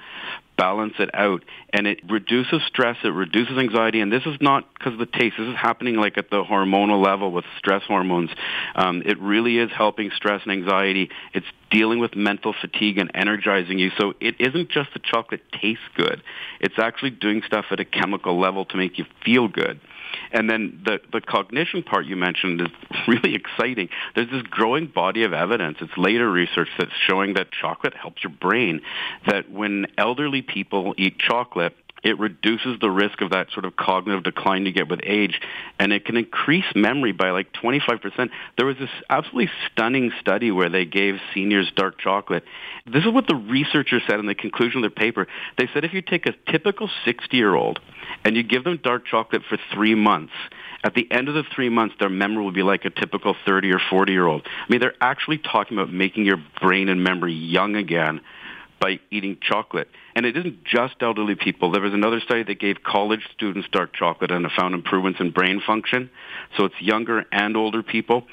balance 0.58 0.93
it 0.99 1.10
out. 1.14 1.43
And 1.72 1.88
it 1.88 1.99
reduces 2.10 2.62
stress 2.68 2.97
it 3.04 3.10
reduces 3.10 3.58
anxiety 3.58 4.01
and 4.01 4.12
this 4.12 4.24
is 4.26 4.38
not 4.41 4.72
because 4.74 4.93
of 4.93 4.99
the 4.99 5.06
taste. 5.06 5.36
This 5.38 5.47
is 5.47 5.56
happening 5.56 5.95
like 5.95 6.18
at 6.18 6.30
the 6.30 6.43
hormonal 6.43 7.04
level 7.04 7.32
with 7.32 7.45
stress 7.58 7.84
hormones. 7.84 8.30
Um, 8.76 9.01
it 9.06 9.20
really 9.20 9.58
is 9.58 9.70
helping 9.76 10.12
stress 10.16 10.41
and 10.43 10.51
anxiety. 10.51 11.10
It's 11.34 11.47
dealing 11.72 11.99
with 11.99 12.16
mental 12.16 12.54
fatigue 12.60 12.97
and 12.97 13.12
energizing 13.14 13.80
you. 13.80 13.91
So 13.97 14.14
it 14.20 14.36
isn't 14.39 14.70
just 14.70 14.93
the 14.93 14.99
chocolate 14.99 15.41
tastes 15.51 15.84
good. 15.95 16.22
It's 16.60 16.78
actually 16.78 17.12
doing 17.12 17.41
stuff 17.45 17.66
at 17.72 17.80
a 17.80 17.86
chemical 17.86 18.39
level 18.39 18.66
to 18.66 18.78
make 18.78 18.97
you 18.97 19.06
feel 19.24 19.47
good 19.47 19.80
and 20.32 20.49
then 20.49 20.82
the, 20.86 20.99
the 21.11 21.22
cognition 21.22 21.84
part 21.84 22.05
you 22.05 22.16
mentioned 22.16 22.61
is 22.61 22.68
really 23.07 23.36
exciting. 23.36 23.89
There's 24.16 24.30
this 24.30 24.43
growing 24.43 24.88
body 24.88 25.24
of 25.24 25.34
evidence. 25.34 25.78
It's 25.82 25.97
later 25.97 26.30
research 26.30 26.70
that's 26.78 26.91
showing 27.07 27.34
that 27.36 27.51
chocolate 27.51 27.93
helps 27.93 28.24
your 28.24 28.34
brain, 28.34 28.82
that 29.28 29.51
when 29.51 29.88
elderly 29.97 30.41
people 30.41 30.93
eat 30.97 31.20
chocolate, 31.20 31.76
it 32.04 32.20
reduces 32.20 32.80
the 32.80 32.89
risk 32.89 33.22
of 33.22 33.32
that 33.32 33.47
sort 33.51 33.66
of 33.66 33.76
cognitive 33.76 34.24
decline 34.24 34.66
you 34.66 34.74
get 34.74 34.89
with 34.89 34.99
age, 35.04 35.39
and 35.80 35.93
it 35.93 36.06
can 36.06 36.18
increase 36.18 36.66
memory 36.76 37.14
by 37.14 37.32
like 37.32 37.51
25%. 37.54 38.30
There 38.58 38.66
was 38.66 38.78
this 38.78 38.89
absolutely 39.10 39.49
stunning 39.72 40.12
study 40.20 40.51
where 40.51 40.70
they 40.70 40.86
gave 40.86 41.16
seniors 41.34 41.72
dark 41.76 41.97
chocolate. 41.97 42.43
This 42.86 43.06
is 43.06 43.12
what 43.12 43.28
the 43.28 43.36
researchers 43.36 44.04
said 44.08 44.20
in 44.20 44.26
the 44.26 44.36
conclusion 44.36 44.84
of 44.84 44.93
their 44.93 45.04
paper. 45.04 45.28
They 45.58 45.70
said 45.74 45.86
if 45.86 45.93
you 45.93 46.01
take 46.01 46.26
a 46.26 46.34
typical 46.51 46.89
60-year-old 47.06 47.80
and 48.26 48.36
you 48.36 48.43
give 48.43 48.66
them 48.66 48.80
dark 48.84 49.06
chocolate 49.06 49.43
for 49.47 49.58
three 49.74 49.95
months, 49.95 50.34
at 50.84 50.95
the 50.95 51.10
end 51.10 51.30
of 51.30 51.36
the 51.36 51.43
three 51.56 51.70
months, 51.70 51.95
their 51.99 52.10
memory 52.10 52.43
will 52.43 52.51
be 52.51 52.64
like 52.64 52.84
a 52.84 52.89
typical 52.89 53.36
30 53.45 53.72
or 53.72 53.80
40 53.89 54.12
year 54.12 54.28
old. 54.28 54.45
I 54.45 54.66
mean, 54.70 54.82
they're 54.82 54.95
actually 54.99 55.38
talking 55.38 55.78
about 55.78 55.93
making 55.93 56.26
your 56.26 56.43
brain 56.62 56.89
and 56.89 57.01
memory 57.01 57.34
young 57.34 57.78
again 57.78 58.20
by 58.82 58.99
eating 59.10 59.38
chocolate. 59.41 59.88
And 60.16 60.26
it 60.26 60.38
isn't 60.38 60.64
just 60.64 60.95
elderly 61.01 61.36
people. 61.36 61.72
There 61.72 61.82
was 61.82 61.93
another 61.93 62.20
study 62.20 62.43
that 62.43 62.59
gave 62.59 62.84
college 62.84 63.22
students 63.34 63.68
dark 63.72 63.93
chocolate 63.93 64.32
and 64.32 64.45
it 64.45 64.51
found 64.57 64.76
improvements 64.76 65.20
in 65.20 65.32
brain 65.32 65.61
function. 65.66 66.09
So 66.57 66.66
it's 66.66 66.80
younger 66.80 67.26
and 67.32 67.57
older 67.57 67.82
people. 67.82 68.28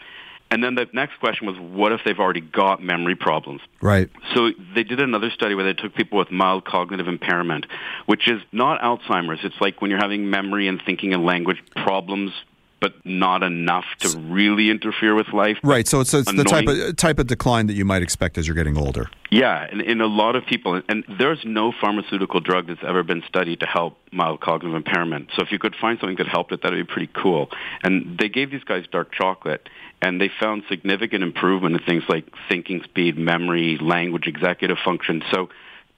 And 0.51 0.65
then 0.65 0.75
the 0.75 0.87
next 0.93 1.21
question 1.21 1.47
was, 1.47 1.57
what 1.59 1.93
if 1.93 2.01
they've 2.05 2.19
already 2.19 2.41
got 2.41 2.83
memory 2.83 3.15
problems? 3.15 3.61
Right. 3.81 4.11
So 4.35 4.51
they 4.75 4.83
did 4.83 5.01
another 5.01 5.31
study 5.31 5.55
where 5.55 5.65
they 5.65 5.81
took 5.81 5.95
people 5.95 6.19
with 6.19 6.33
mild 6.33 6.65
cognitive 6.65 7.07
impairment, 7.07 7.67
which 8.07 8.29
is 8.29 8.43
not 8.51 8.81
Alzheimer's. 8.81 9.39
It's 9.45 9.61
like 9.61 9.81
when 9.81 9.93
you're 9.93 10.01
having 10.01 10.29
memory 10.29 10.67
and 10.67 10.83
thinking 10.85 11.15
and 11.15 11.25
language 11.25 11.63
problems 11.77 12.33
but 12.81 12.95
not 13.05 13.43
enough 13.43 13.85
to 13.99 14.19
really 14.19 14.71
interfere 14.71 15.15
with 15.15 15.29
life. 15.35 15.59
Right. 15.63 15.87
So 15.87 16.01
it's, 16.01 16.15
it's 16.15 16.33
the 16.33 16.45
type 16.45 16.67
of 16.67 16.97
type 16.97 17.19
of 17.19 17.27
decline 17.27 17.67
that 17.67 17.75
you 17.75 17.85
might 17.85 18.03
expect 18.03 18.39
as 18.39 18.49
you're 18.49 18.57
getting 18.57 18.79
older. 18.79 19.11
Yeah, 19.31 19.65
and 19.71 19.81
in 19.81 20.01
a 20.01 20.07
lot 20.07 20.35
of 20.35 20.45
people, 20.45 20.83
and 20.89 21.05
there's 21.19 21.39
no 21.45 21.73
pharmaceutical 21.81 22.41
drug 22.41 22.67
that's 22.67 22.83
ever 22.85 23.05
been 23.05 23.23
studied 23.29 23.61
to 23.61 23.67
help 23.67 23.97
mild 24.11 24.41
cognitive 24.41 24.75
impairment. 24.75 25.31
So 25.37 25.43
if 25.43 25.53
you 25.53 25.59
could 25.61 25.77
find 25.81 26.01
something 26.01 26.17
that 26.17 26.27
helped 26.27 26.51
it, 26.51 26.63
that 26.63 26.73
would 26.73 26.85
be 26.85 26.93
pretty 26.93 27.13
cool. 27.15 27.49
And 27.85 28.19
they 28.19 28.29
gave 28.29 28.51
these 28.51 28.65
guys 28.65 28.87
dark 28.91 29.13
chocolate, 29.13 29.69
and 30.03 30.21
they 30.21 30.31
found 30.41 30.65
significant 30.69 31.23
improvement 31.23 31.81
in 31.81 31.87
things 31.87 32.03
like 32.09 32.27
thinking 32.49 32.83
speed, 32.83 33.17
memory, 33.17 33.79
language, 33.81 34.27
executive 34.27 34.79
function. 34.85 35.23
So 35.31 35.49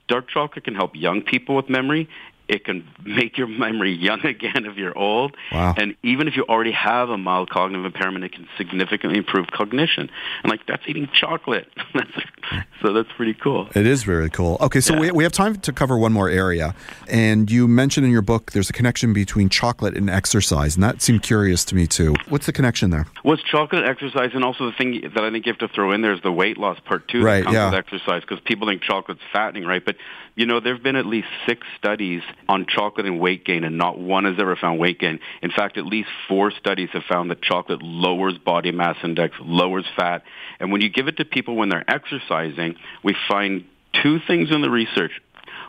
dark 0.09 0.29
chocolate 0.29 0.65
can 0.65 0.75
help 0.75 0.95
young 0.95 1.23
people 1.23 1.57
with 1.57 1.71
memory 1.71 2.11
it 2.49 2.65
can 2.65 2.87
make 3.05 3.39
your 3.39 3.47
memory 3.47 3.93
young 3.93 4.21
again 4.27 4.67
if 4.67 4.77
you're 4.77 4.97
old. 4.97 5.37
Wow. 5.51 5.75
And 5.77 5.97
even 6.03 6.29
if 6.29 6.37
you 6.37 6.45
already 6.49 6.73
have 6.73 7.09
a 7.11 7.19
mild 7.19 7.51
cognitive 7.51 7.85
impairment, 7.85 8.25
it 8.25 8.33
can 8.33 8.47
significantly 8.57 9.19
improve 9.19 9.47
cognition. 9.49 10.11
And 10.43 10.51
like 10.51 10.67
that's 10.67 10.83
eating 10.87 11.09
chocolate. 11.13 11.69
so 12.83 12.93
that's 12.93 13.09
pretty 13.17 13.35
cool. 13.35 13.69
It 13.75 13.87
is 13.87 14.05
very 14.05 14.31
cool. 14.31 14.57
Okay, 14.61 14.81
so 14.81 14.95
yeah. 14.95 15.01
we, 15.01 15.11
we 15.13 15.25
have 15.25 15.33
time 15.33 15.57
to 15.57 15.73
cover 15.73 15.97
one 15.97 16.13
more 16.13 16.29
area. 16.29 16.75
And 17.09 17.51
you 17.51 17.69
mentioned 17.69 18.07
in 18.07 18.13
your 18.13 18.23
book 18.23 18.53
there's 18.53 18.71
a 18.71 18.73
connection 18.73 19.13
between 19.13 19.49
chocolate 19.49 19.97
and 19.97 20.11
exercise. 20.11 20.75
And 20.75 20.85
that 20.85 21.01
seemed 21.03 21.23
curious 21.23 21.65
to 21.67 21.75
me 21.75 21.87
too. 21.87 22.15
What's 22.29 22.47
the 22.47 22.53
connection 22.53 22.91
there? 22.91 23.07
Well, 23.25 23.35
it's 23.35 23.43
chocolate, 23.45 23.85
exercise, 23.85 24.31
and 24.35 24.45
also 24.45 24.67
the 24.67 24.77
thing 24.77 25.01
that 25.15 25.25
I 25.25 25.31
think 25.31 25.47
you 25.47 25.53
have 25.53 25.59
to 25.61 25.69
throw 25.69 25.93
in 25.93 26.03
there 26.03 26.13
is 26.13 26.21
the 26.23 26.33
weight 26.33 26.59
loss 26.59 26.79
part 26.81 27.09
too. 27.09 27.23
Right, 27.23 27.41
that 27.41 27.45
comes 27.45 27.55
yeah. 27.55 27.71
with 27.71 27.79
exercise 27.79 28.23
because 28.23 28.41
people 28.45 28.67
think 28.69 28.83
chocolate's 28.83 29.23
fattening, 29.33 29.65
right? 29.65 29.85
But 29.85 29.97
you 30.35 30.47
know, 30.47 30.61
there 30.61 30.75
have 30.75 30.83
been 30.83 30.97
at 30.97 31.07
least 31.07 31.29
six 31.47 31.67
studies 31.77 32.23
on 32.49 32.67
chocolate 32.67 33.07
and 33.07 33.21
weight 33.21 33.45
gain, 33.45 33.65
and 33.65 33.79
not 33.79 33.99
one 33.99 34.25
has 34.25 34.37
ever 34.39 34.57
found 34.57 34.79
weight 34.79 34.99
gain. 34.99 35.21
In 35.43 35.51
fact, 35.51 35.79
at 35.79 35.87
least 35.87 36.09
four 36.29 36.51
studies 36.51 36.89
have 36.93 37.05
found 37.09 37.31
that 37.31 37.43
chocolate 37.43 37.83
lowers 37.83 38.39
body 38.39 38.73
mass 38.73 38.97
index, 39.03 39.35
lowers 39.41 39.87
fat. 39.97 40.23
And 40.61 40.73
when 40.73 40.81
you 40.81 40.89
give 40.89 41.09
it 41.09 41.17
to 41.19 41.25
people 41.25 41.57
when 41.57 41.69
they're 41.69 41.89
exercising, 41.89 42.77
we 43.03 43.15
find 43.29 43.65
two 44.03 44.19
things 44.27 44.51
in 44.51 44.63
the 44.63 44.71
research. 44.71 45.13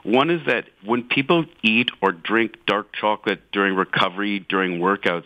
One 0.04 0.30
is 0.30 0.42
that 0.48 0.66
when 0.84 1.04
people 1.04 1.46
eat 1.62 1.90
or 2.02 2.12
drink 2.12 2.66
dark 2.68 2.94
chocolate 2.94 3.52
during 3.52 3.76
recovery, 3.76 4.40
during 4.40 4.80
workouts, 4.80 5.24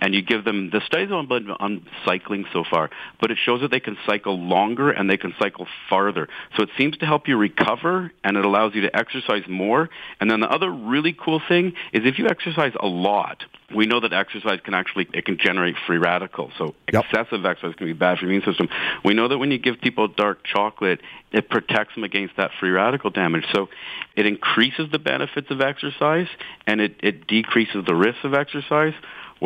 and 0.00 0.14
you 0.14 0.22
give 0.22 0.44
them 0.44 0.70
the 0.70 0.80
studies 0.86 1.10
on, 1.10 1.30
on 1.30 1.86
cycling 2.04 2.44
so 2.52 2.64
far, 2.68 2.90
but 3.20 3.30
it 3.30 3.38
shows 3.42 3.60
that 3.62 3.70
they 3.70 3.80
can 3.80 3.96
cycle 4.06 4.38
longer 4.38 4.90
and 4.90 5.08
they 5.08 5.16
can 5.16 5.34
cycle 5.38 5.66
farther. 5.88 6.28
So 6.56 6.62
it 6.62 6.70
seems 6.76 6.96
to 6.98 7.06
help 7.06 7.28
you 7.28 7.36
recover 7.36 8.12
and 8.24 8.36
it 8.36 8.44
allows 8.44 8.74
you 8.74 8.82
to 8.82 8.96
exercise 8.96 9.44
more. 9.48 9.88
And 10.20 10.30
then 10.30 10.40
the 10.40 10.50
other 10.50 10.70
really 10.70 11.16
cool 11.18 11.40
thing 11.48 11.74
is 11.92 12.02
if 12.04 12.18
you 12.18 12.26
exercise 12.28 12.72
a 12.78 12.86
lot, 12.86 13.44
we 13.74 13.86
know 13.86 14.00
that 14.00 14.12
exercise 14.12 14.60
can 14.62 14.74
actually 14.74 15.08
it 15.12 15.24
can 15.24 15.38
generate 15.38 15.74
free 15.86 15.98
radicals. 15.98 16.52
So 16.56 16.74
yep. 16.92 17.04
excessive 17.04 17.44
exercise 17.44 17.74
can 17.74 17.86
be 17.86 17.92
bad 17.92 18.18
for 18.18 18.26
the 18.26 18.30
immune 18.30 18.44
system. 18.44 18.68
We 19.04 19.14
know 19.14 19.28
that 19.28 19.38
when 19.38 19.50
you 19.50 19.58
give 19.58 19.80
people 19.80 20.06
dark 20.08 20.44
chocolate, 20.44 21.00
it 21.32 21.50
protects 21.50 21.94
them 21.94 22.04
against 22.04 22.36
that 22.36 22.52
free 22.60 22.70
radical 22.70 23.10
damage. 23.10 23.44
So 23.52 23.68
it 24.14 24.26
increases 24.26 24.90
the 24.92 24.98
benefits 24.98 25.50
of 25.50 25.60
exercise 25.60 26.28
and 26.66 26.80
it, 26.80 26.96
it 27.00 27.26
decreases 27.26 27.84
the 27.86 27.94
risks 27.94 28.24
of 28.24 28.34
exercise 28.34 28.94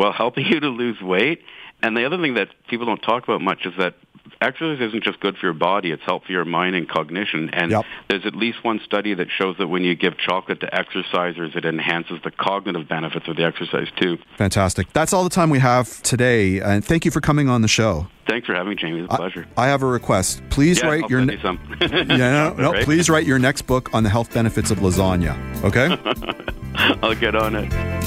while 0.01 0.11
helping 0.11 0.45
you 0.47 0.59
to 0.59 0.69
lose 0.69 0.99
weight. 0.99 1.43
And 1.83 1.95
the 1.95 2.05
other 2.05 2.17
thing 2.17 2.33
that 2.33 2.49
people 2.67 2.87
don't 2.87 3.01
talk 3.01 3.23
about 3.23 3.41
much 3.41 3.65
is 3.65 3.73
that 3.77 3.95
exercise 4.39 4.81
isn't 4.81 5.03
just 5.03 5.19
good 5.19 5.37
for 5.37 5.45
your 5.45 5.53
body, 5.53 5.91
it's 5.91 6.01
helpful 6.03 6.27
for 6.27 6.31
your 6.31 6.45
mind 6.45 6.75
and 6.75 6.89
cognition. 6.89 7.49
And 7.53 7.71
yep. 7.71 7.85
there's 8.09 8.25
at 8.25 8.35
least 8.35 8.63
one 8.63 8.79
study 8.83 9.13
that 9.13 9.27
shows 9.29 9.57
that 9.59 9.67
when 9.67 9.83
you 9.83 9.95
give 9.95 10.17
chocolate 10.17 10.59
to 10.61 10.67
exercisers, 10.67 11.55
it 11.55 11.65
enhances 11.65 12.19
the 12.23 12.31
cognitive 12.31 12.87
benefits 12.87 13.27
of 13.27 13.35
the 13.35 13.43
exercise 13.43 13.87
too. 13.99 14.17
Fantastic. 14.37 14.91
That's 14.93 15.13
all 15.13 15.23
the 15.23 15.29
time 15.29 15.51
we 15.51 15.59
have 15.59 16.01
today. 16.01 16.59
And 16.59 16.83
thank 16.83 17.05
you 17.05 17.11
for 17.11 17.21
coming 17.21 17.47
on 17.47 17.61
the 17.61 17.67
show. 17.67 18.07
Thanks 18.27 18.47
for 18.47 18.53
having 18.53 18.69
me, 18.69 18.75
Jamie. 18.75 19.01
It's 19.01 19.13
a 19.13 19.17
pleasure. 19.17 19.47
I, 19.57 19.65
I 19.65 19.67
have 19.67 19.83
a 19.83 19.87
request. 19.87 20.41
Please 20.49 20.79
yeah, 20.79 20.87
write 20.87 21.03
I'll 21.03 21.09
your 21.11 21.21
ne- 21.25 21.33
you 21.33 21.39
yeah, 21.81 22.15
no, 22.15 22.53
no, 22.53 22.71
right? 22.71 22.85
please 22.85 23.09
write 23.09 23.25
your 23.25 23.39
next 23.39 23.63
book 23.63 23.93
on 23.93 24.03
the 24.03 24.09
health 24.09 24.33
benefits 24.33 24.71
of 24.71 24.79
lasagna. 24.79 25.35
Okay? 25.63 25.95
I'll 27.03 27.15
get 27.15 27.35
on 27.35 27.55
it. 27.55 28.00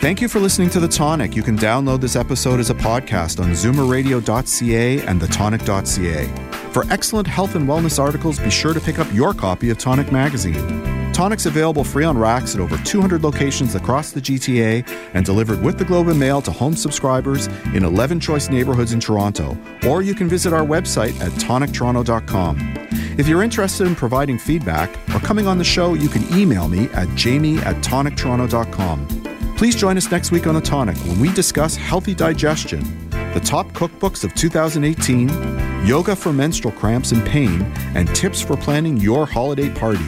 Thank 0.00 0.20
you 0.20 0.28
for 0.28 0.38
listening 0.38 0.70
to 0.70 0.80
The 0.80 0.86
Tonic. 0.86 1.34
You 1.34 1.42
can 1.42 1.58
download 1.58 2.00
this 2.00 2.14
episode 2.14 2.60
as 2.60 2.70
a 2.70 2.74
podcast 2.74 3.40
on 3.42 3.50
zoomerradio.ca 3.50 5.00
and 5.00 5.20
thetonic.ca. 5.20 6.70
For 6.70 6.84
excellent 6.88 7.26
health 7.26 7.56
and 7.56 7.68
wellness 7.68 7.98
articles, 7.98 8.38
be 8.38 8.48
sure 8.48 8.72
to 8.72 8.80
pick 8.80 9.00
up 9.00 9.12
your 9.12 9.34
copy 9.34 9.70
of 9.70 9.78
Tonic 9.78 10.12
Magazine. 10.12 11.12
Tonic's 11.12 11.46
available 11.46 11.82
free 11.82 12.04
on 12.04 12.16
racks 12.16 12.54
at 12.54 12.60
over 12.60 12.76
200 12.84 13.24
locations 13.24 13.74
across 13.74 14.12
the 14.12 14.20
GTA 14.20 14.88
and 15.14 15.26
delivered 15.26 15.60
with 15.62 15.78
the 15.78 15.84
Globe 15.84 16.06
and 16.06 16.20
Mail 16.20 16.40
to 16.42 16.52
home 16.52 16.76
subscribers 16.76 17.48
in 17.74 17.82
11 17.82 18.20
choice 18.20 18.48
neighborhoods 18.48 18.92
in 18.92 19.00
Toronto. 19.00 19.58
Or 19.84 20.02
you 20.02 20.14
can 20.14 20.28
visit 20.28 20.52
our 20.52 20.64
website 20.64 21.20
at 21.20 21.32
tonictoronto.com. 21.32 22.74
If 23.18 23.26
you're 23.26 23.42
interested 23.42 23.88
in 23.88 23.96
providing 23.96 24.38
feedback 24.38 24.96
or 25.12 25.18
coming 25.18 25.48
on 25.48 25.58
the 25.58 25.64
show, 25.64 25.94
you 25.94 26.08
can 26.08 26.22
email 26.38 26.68
me 26.68 26.88
at 26.90 27.12
jamie 27.16 27.58
at 27.58 27.74
tonictoronto.com. 27.82 29.37
Please 29.58 29.74
join 29.74 29.96
us 29.96 30.08
next 30.08 30.30
week 30.30 30.46
on 30.46 30.54
The 30.54 30.60
Tonic 30.60 30.96
when 30.98 31.18
we 31.18 31.32
discuss 31.32 31.74
healthy 31.74 32.14
digestion, 32.14 33.10
the 33.34 33.40
top 33.44 33.66
cookbooks 33.72 34.22
of 34.22 34.32
2018, 34.36 35.28
yoga 35.84 36.14
for 36.14 36.32
menstrual 36.32 36.72
cramps 36.74 37.10
and 37.10 37.26
pain, 37.26 37.62
and 37.96 38.06
tips 38.14 38.40
for 38.40 38.56
planning 38.56 38.98
your 38.98 39.26
holiday 39.26 39.68
party. 39.68 40.04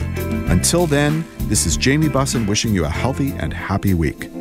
Until 0.47 0.87
then, 0.87 1.25
this 1.49 1.65
is 1.65 1.75
Jamie 1.75 2.07
Bussin 2.07 2.47
wishing 2.47 2.73
you 2.73 2.85
a 2.85 2.89
healthy 2.89 3.31
and 3.31 3.53
happy 3.53 3.93
week. 3.93 4.31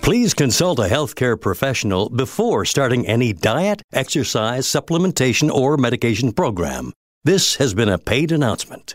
Please 0.00 0.32
consult 0.32 0.78
a 0.78 0.82
healthcare 0.82 1.40
professional 1.40 2.08
before 2.08 2.64
starting 2.64 3.04
any 3.08 3.32
diet, 3.32 3.82
exercise, 3.92 4.64
supplementation, 4.64 5.50
or 5.50 5.76
medication 5.76 6.32
program. 6.32 6.92
This 7.24 7.56
has 7.56 7.74
been 7.74 7.88
a 7.88 7.98
paid 7.98 8.30
announcement. 8.30 8.94